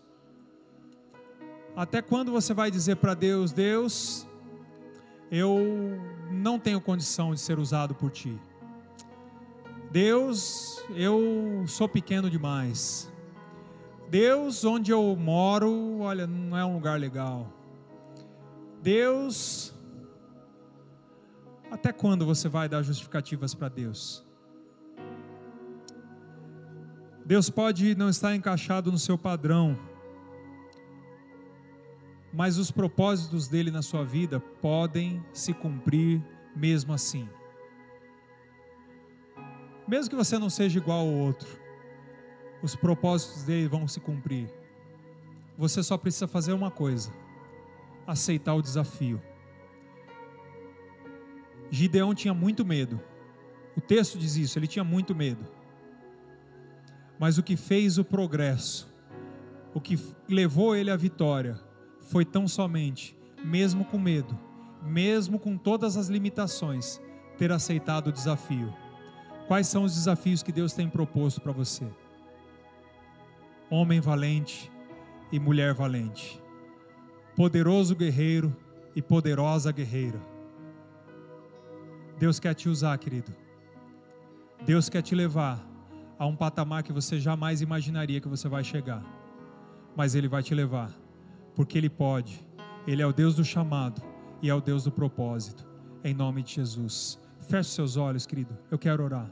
Até 1.74 2.02
quando 2.02 2.30
você 2.30 2.52
vai 2.52 2.70
dizer 2.70 2.96
para 2.96 3.14
Deus: 3.14 3.50
Deus, 3.50 4.26
eu 5.30 5.58
não 6.30 6.58
tenho 6.58 6.80
condição 6.80 7.32
de 7.32 7.40
ser 7.40 7.58
usado 7.58 7.94
por 7.94 8.10
Ti. 8.10 8.38
Deus, 9.90 10.84
eu 10.94 11.64
sou 11.66 11.88
pequeno 11.88 12.28
demais. 12.28 13.10
Deus, 14.10 14.62
onde 14.62 14.90
eu 14.90 15.16
moro, 15.16 16.00
olha, 16.00 16.26
não 16.26 16.56
é 16.56 16.64
um 16.64 16.74
lugar 16.74 17.00
legal. 17.00 17.50
Deus, 18.82 19.74
até 21.70 21.92
quando 21.92 22.26
você 22.26 22.48
vai 22.48 22.68
dar 22.68 22.82
justificativas 22.82 23.54
para 23.54 23.68
Deus? 23.70 24.22
Deus 27.32 27.48
pode 27.48 27.94
não 27.94 28.10
estar 28.10 28.36
encaixado 28.36 28.92
no 28.92 28.98
seu 28.98 29.16
padrão, 29.16 29.78
mas 32.30 32.58
os 32.58 32.70
propósitos 32.70 33.48
dele 33.48 33.70
na 33.70 33.80
sua 33.80 34.04
vida 34.04 34.38
podem 34.38 35.24
se 35.32 35.54
cumprir 35.54 36.22
mesmo 36.54 36.92
assim. 36.92 37.26
Mesmo 39.88 40.10
que 40.10 40.16
você 40.16 40.38
não 40.38 40.50
seja 40.50 40.78
igual 40.78 40.98
ao 40.98 41.06
outro, 41.06 41.48
os 42.62 42.76
propósitos 42.76 43.44
dele 43.44 43.66
vão 43.66 43.88
se 43.88 43.98
cumprir. 43.98 44.52
Você 45.56 45.82
só 45.82 45.96
precisa 45.96 46.28
fazer 46.28 46.52
uma 46.52 46.70
coisa: 46.70 47.10
aceitar 48.06 48.52
o 48.52 48.60
desafio. 48.60 49.22
Gideão 51.70 52.14
tinha 52.14 52.34
muito 52.34 52.62
medo. 52.62 53.00
O 53.74 53.80
texto 53.80 54.18
diz 54.18 54.36
isso, 54.36 54.58
ele 54.58 54.66
tinha 54.66 54.84
muito 54.84 55.14
medo. 55.14 55.61
Mas 57.22 57.38
o 57.38 57.42
que 57.44 57.56
fez 57.56 57.98
o 57.98 58.04
progresso, 58.04 58.92
o 59.72 59.80
que 59.80 59.96
levou 60.28 60.74
ele 60.74 60.90
à 60.90 60.96
vitória, 60.96 61.56
foi 62.00 62.24
tão 62.24 62.48
somente, 62.48 63.16
mesmo 63.44 63.84
com 63.84 63.96
medo, 63.96 64.36
mesmo 64.82 65.38
com 65.38 65.56
todas 65.56 65.96
as 65.96 66.08
limitações, 66.08 67.00
ter 67.38 67.52
aceitado 67.52 68.08
o 68.08 68.12
desafio. 68.12 68.74
Quais 69.46 69.68
são 69.68 69.84
os 69.84 69.94
desafios 69.94 70.42
que 70.42 70.50
Deus 70.50 70.72
tem 70.72 70.88
proposto 70.88 71.40
para 71.40 71.52
você? 71.52 71.86
Homem 73.70 74.00
valente 74.00 74.68
e 75.30 75.38
mulher 75.38 75.74
valente, 75.74 76.42
poderoso 77.36 77.94
guerreiro 77.94 78.52
e 78.96 79.00
poderosa 79.00 79.70
guerreira 79.70 80.32
Deus 82.18 82.38
quer 82.38 82.54
te 82.54 82.68
usar, 82.68 82.96
querido. 82.98 83.32
Deus 84.64 84.88
quer 84.88 85.02
te 85.02 85.14
levar 85.14 85.71
a 86.22 86.26
um 86.26 86.36
patamar 86.36 86.84
que 86.84 86.92
você 86.92 87.18
jamais 87.18 87.62
imaginaria 87.62 88.20
que 88.20 88.28
você 88.28 88.48
vai 88.48 88.62
chegar. 88.62 89.02
Mas 89.96 90.14
Ele 90.14 90.28
vai 90.28 90.40
te 90.40 90.54
levar, 90.54 90.88
porque 91.52 91.76
Ele 91.76 91.90
pode. 91.90 92.46
Ele 92.86 93.02
é 93.02 93.06
o 93.06 93.12
Deus 93.12 93.34
do 93.34 93.44
chamado 93.44 94.00
e 94.40 94.48
é 94.48 94.54
o 94.54 94.60
Deus 94.60 94.84
do 94.84 94.92
propósito. 94.92 95.66
Em 96.04 96.14
nome 96.14 96.44
de 96.44 96.54
Jesus. 96.54 97.18
Feche 97.40 97.70
seus 97.70 97.96
olhos, 97.96 98.24
querido. 98.24 98.56
Eu 98.70 98.78
quero 98.78 99.02
orar. 99.02 99.28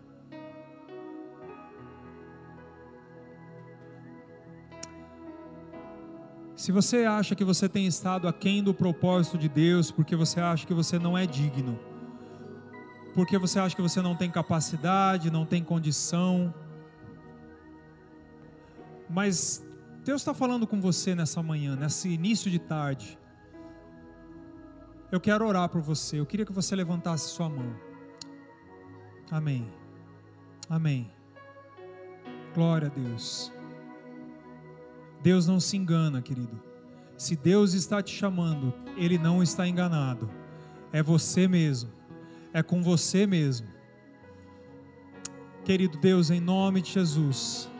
Se 6.57 6.72
você 6.72 7.05
acha 7.05 7.36
que 7.36 7.45
você 7.45 7.68
tem 7.68 7.86
estado 7.86 8.26
aquém 8.26 8.64
do 8.64 8.74
propósito 8.74 9.38
de 9.38 9.49
Deus, 9.49 9.93
porque 9.93 10.16
você 10.16 10.41
acha 10.41 10.66
que 10.66 10.74
você 10.74 10.99
não 10.99 11.16
é 11.16 11.24
digno, 11.24 11.78
porque 13.14 13.38
você 13.38 13.61
acha 13.61 13.76
que 13.76 13.82
você 13.82 14.03
não 14.03 14.16
tem 14.16 14.28
capacidade, 14.28 15.30
não 15.30 15.47
tem 15.47 15.62
condição. 15.62 16.53
Mas 19.11 19.65
Deus 20.05 20.21
está 20.21 20.33
falando 20.33 20.67
com 20.67 20.81
você 20.81 21.15
nessa 21.15 21.43
manhã, 21.43 21.77
nesse 21.77 22.09
início 22.09 22.51
de 22.51 22.59
tarde. 22.59 23.19
Eu 25.11 25.21
quero 25.21 25.47
orar 25.47 25.69
por 25.69 25.81
você. 25.81 26.21
Eu 26.21 26.27
queria 26.27 26.47
que 26.47 26.53
você 26.53 26.77
levantasse 26.77 27.29
sua 27.29 27.49
mão. 27.49 27.75
Amém. 29.31 29.69
Amém. 30.69 31.11
Glória 32.55 32.89
a 32.89 32.91
Deus. 32.91 33.53
Deus 35.23 35.47
não 35.47 35.59
se 35.59 35.77
engana, 35.77 36.23
querido. 36.23 36.63
Se 37.17 37.37
Deus 37.37 37.75
está 37.75 38.01
te 38.01 38.15
chamando, 38.15 38.73
Ele 38.97 39.19
não 39.19 39.43
está 39.43 39.67
enganado. 39.67 40.31
É 40.93 41.03
você 41.03 41.47
mesmo 41.49 42.01
é 42.53 42.63
com 42.63 42.83
você 42.83 43.27
mesmo. 43.27 43.69
Querido 45.65 45.99
Deus, 45.99 46.31
em 46.31 46.41
nome 46.41 46.81
de 46.83 46.93
Jesus, 46.93 47.71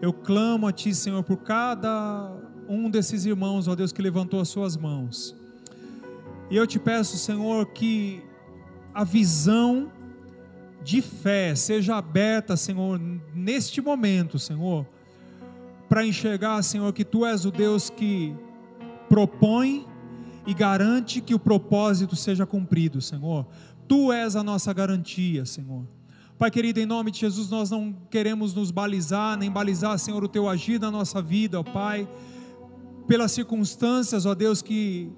eu 0.00 0.12
clamo 0.12 0.66
a 0.66 0.72
Ti, 0.72 0.94
Senhor, 0.94 1.22
por 1.22 1.38
cada 1.38 2.32
um 2.68 2.88
desses 2.88 3.26
irmãos, 3.26 3.68
ó 3.68 3.74
Deus, 3.74 3.92
que 3.92 4.00
levantou 4.00 4.40
as 4.40 4.48
suas 4.48 4.76
mãos. 4.76 5.36
E 6.50 6.56
eu 6.56 6.66
te 6.66 6.78
peço, 6.78 7.16
Senhor, 7.16 7.66
que 7.66 8.22
a 8.94 9.04
visão 9.04 9.90
de 10.82 11.02
fé 11.02 11.54
seja 11.54 11.96
aberta, 11.96 12.56
Senhor, 12.56 13.00
neste 13.34 13.80
momento, 13.80 14.38
Senhor, 14.38 14.86
para 15.88 16.06
enxergar, 16.06 16.62
Senhor, 16.62 16.92
que 16.92 17.04
Tu 17.04 17.26
és 17.26 17.44
o 17.44 17.50
Deus 17.50 17.90
que 17.90 18.34
propõe 19.08 19.86
e 20.46 20.54
garante 20.54 21.20
que 21.20 21.34
o 21.34 21.38
propósito 21.38 22.16
seja 22.16 22.46
cumprido, 22.46 23.00
Senhor. 23.00 23.46
Tu 23.86 24.12
és 24.12 24.34
a 24.36 24.42
nossa 24.42 24.72
garantia, 24.72 25.44
Senhor. 25.44 25.84
Pai 26.40 26.50
querido, 26.50 26.80
em 26.80 26.86
nome 26.86 27.10
de 27.10 27.18
Jesus, 27.18 27.50
nós 27.50 27.68
não 27.68 27.94
queremos 28.08 28.54
nos 28.54 28.70
balizar, 28.70 29.36
nem 29.36 29.50
balizar, 29.50 29.98
Senhor, 29.98 30.24
o 30.24 30.26
teu 30.26 30.48
agir 30.48 30.80
na 30.80 30.90
nossa 30.90 31.20
vida, 31.20 31.60
ó 31.60 31.62
Pai, 31.62 32.08
pelas 33.06 33.32
circunstâncias, 33.32 34.24
ó 34.24 34.34
Deus, 34.34 34.62
que 34.62 35.12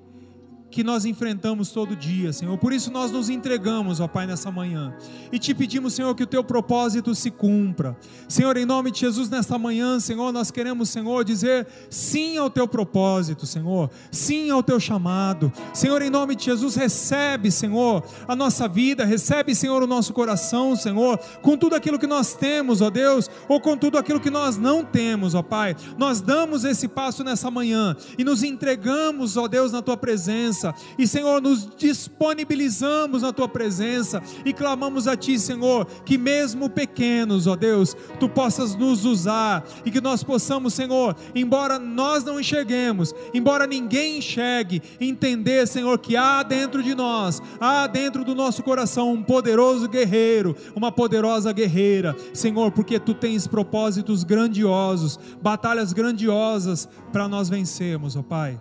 que 0.72 0.82
nós 0.82 1.04
enfrentamos 1.04 1.70
todo 1.70 1.94
dia, 1.94 2.32
Senhor. 2.32 2.56
Por 2.56 2.72
isso 2.72 2.90
nós 2.90 3.10
nos 3.10 3.28
entregamos, 3.28 4.00
ó 4.00 4.08
Pai, 4.08 4.26
nessa 4.26 4.50
manhã. 4.50 4.94
E 5.30 5.38
te 5.38 5.54
pedimos, 5.54 5.92
Senhor, 5.92 6.14
que 6.14 6.22
o 6.22 6.26
teu 6.26 6.42
propósito 6.42 7.14
se 7.14 7.30
cumpra. 7.30 7.94
Senhor, 8.26 8.56
em 8.56 8.64
nome 8.64 8.90
de 8.90 9.00
Jesus, 9.00 9.28
nesta 9.28 9.58
manhã, 9.58 10.00
Senhor, 10.00 10.32
nós 10.32 10.50
queremos, 10.50 10.88
Senhor, 10.88 11.24
dizer 11.24 11.66
sim 11.90 12.38
ao 12.38 12.48
teu 12.48 12.66
propósito, 12.66 13.46
Senhor. 13.46 13.90
Sim 14.10 14.48
ao 14.48 14.62
teu 14.62 14.80
chamado. 14.80 15.52
Senhor, 15.74 16.00
em 16.00 16.08
nome 16.08 16.34
de 16.34 16.46
Jesus, 16.46 16.74
recebe, 16.74 17.50
Senhor, 17.50 18.02
a 18.26 18.34
nossa 18.34 18.66
vida, 18.66 19.04
recebe, 19.04 19.54
Senhor, 19.54 19.82
o 19.82 19.86
nosso 19.86 20.14
coração, 20.14 20.74
Senhor, 20.74 21.18
com 21.42 21.54
tudo 21.54 21.76
aquilo 21.76 21.98
que 21.98 22.06
nós 22.06 22.34
temos, 22.34 22.80
ó 22.80 22.88
Deus, 22.88 23.30
ou 23.46 23.60
com 23.60 23.76
tudo 23.76 23.98
aquilo 23.98 24.18
que 24.18 24.30
nós 24.30 24.56
não 24.56 24.82
temos, 24.82 25.34
ó 25.34 25.42
Pai. 25.42 25.76
Nós 25.98 26.22
damos 26.22 26.64
esse 26.64 26.88
passo 26.88 27.22
nessa 27.22 27.50
manhã 27.50 27.94
e 28.16 28.24
nos 28.24 28.42
entregamos, 28.42 29.36
ó 29.36 29.46
Deus, 29.46 29.70
na 29.70 29.82
tua 29.82 29.98
presença 29.98 30.61
presença. 30.62 30.74
E, 30.96 31.06
Senhor, 31.06 31.42
nos 31.42 31.68
disponibilizamos 31.76 33.22
na 33.22 33.32
tua 33.32 33.48
presença 33.48 34.22
e 34.44 34.52
clamamos 34.52 35.08
a 35.08 35.16
ti, 35.16 35.38
Senhor, 35.38 35.86
que 36.04 36.16
mesmo 36.16 36.70
pequenos, 36.70 37.46
ó 37.46 37.56
Deus, 37.56 37.96
tu 38.20 38.28
possas 38.28 38.76
nos 38.76 39.04
usar 39.04 39.64
e 39.84 39.90
que 39.90 40.00
nós 40.00 40.22
possamos, 40.22 40.74
Senhor, 40.74 41.16
embora 41.34 41.78
nós 41.78 42.22
não 42.24 42.38
enxerguemos, 42.38 43.12
embora 43.34 43.66
ninguém 43.66 44.18
enxergue, 44.18 44.82
entender, 45.00 45.66
Senhor, 45.66 45.98
que 45.98 46.16
há 46.16 46.42
dentro 46.42 46.82
de 46.82 46.94
nós, 46.94 47.42
há 47.60 47.86
dentro 47.86 48.24
do 48.24 48.34
nosso 48.34 48.62
coração 48.62 49.12
um 49.12 49.22
poderoso 49.22 49.88
guerreiro, 49.88 50.54
uma 50.76 50.92
poderosa 50.92 51.52
guerreira, 51.52 52.14
Senhor, 52.32 52.70
porque 52.70 53.00
tu 53.00 53.14
tens 53.14 53.46
propósitos 53.46 54.22
grandiosos, 54.22 55.18
batalhas 55.42 55.92
grandiosas 55.92 56.88
para 57.12 57.26
nós 57.26 57.48
vencermos, 57.48 58.16
ó 58.16 58.22
Pai. 58.22 58.60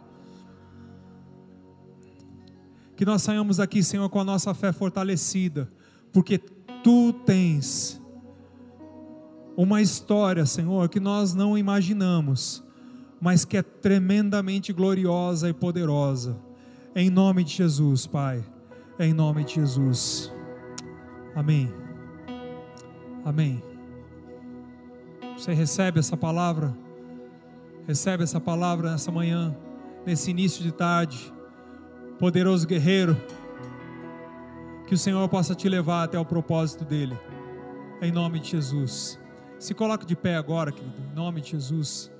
Que 3.02 3.06
nós 3.06 3.24
saiamos 3.24 3.60
aqui, 3.60 3.82
Senhor, 3.82 4.08
com 4.10 4.20
a 4.20 4.24
nossa 4.24 4.54
fé 4.54 4.72
fortalecida, 4.72 5.68
porque 6.14 6.38
tu 6.38 7.12
tens 7.26 8.00
uma 9.58 9.82
história, 9.82 10.46
Senhor, 10.46 10.88
que 10.88 11.00
nós 11.00 11.34
não 11.34 11.58
imaginamos, 11.58 12.64
mas 13.20 13.44
que 13.44 13.58
é 13.58 13.64
tremendamente 13.64 14.72
gloriosa 14.72 15.50
e 15.50 15.54
poderosa. 15.54 16.38
Em 16.96 17.10
nome 17.10 17.44
de 17.44 17.54
Jesus, 17.54 18.06
Pai. 18.06 18.46
Em 19.00 19.14
nome 19.14 19.46
de 19.46 19.56
Jesus. 19.56 20.32
Amém. 21.34 21.74
Amém. 23.26 23.64
Você 25.36 25.56
recebe 25.56 25.98
essa 25.98 26.16
palavra? 26.16 26.72
Recebe 27.88 28.22
essa 28.22 28.40
palavra 28.40 28.92
nessa 28.92 29.12
manhã, 29.12 29.58
nesse 30.06 30.30
início 30.30 30.62
de 30.62 30.72
tarde 30.72 31.31
poderoso 32.22 32.68
guerreiro, 32.68 33.18
Que 34.86 34.94
o 34.94 34.98
Senhor 34.98 35.28
possa 35.28 35.56
te 35.56 35.68
levar 35.68 36.04
até 36.04 36.20
o 36.20 36.26
propósito 36.26 36.86
dele. 36.86 37.18
Em 38.00 38.12
nome 38.12 38.40
de 38.40 38.50
Jesus. 38.50 39.20
Se 39.58 39.74
coloque 39.74 40.06
de 40.06 40.16
pé 40.16 40.36
agora, 40.36 40.72
querido, 40.72 41.02
em 41.02 41.16
nome 41.16 41.42
de 41.42 41.52
Jesus. 41.52 42.12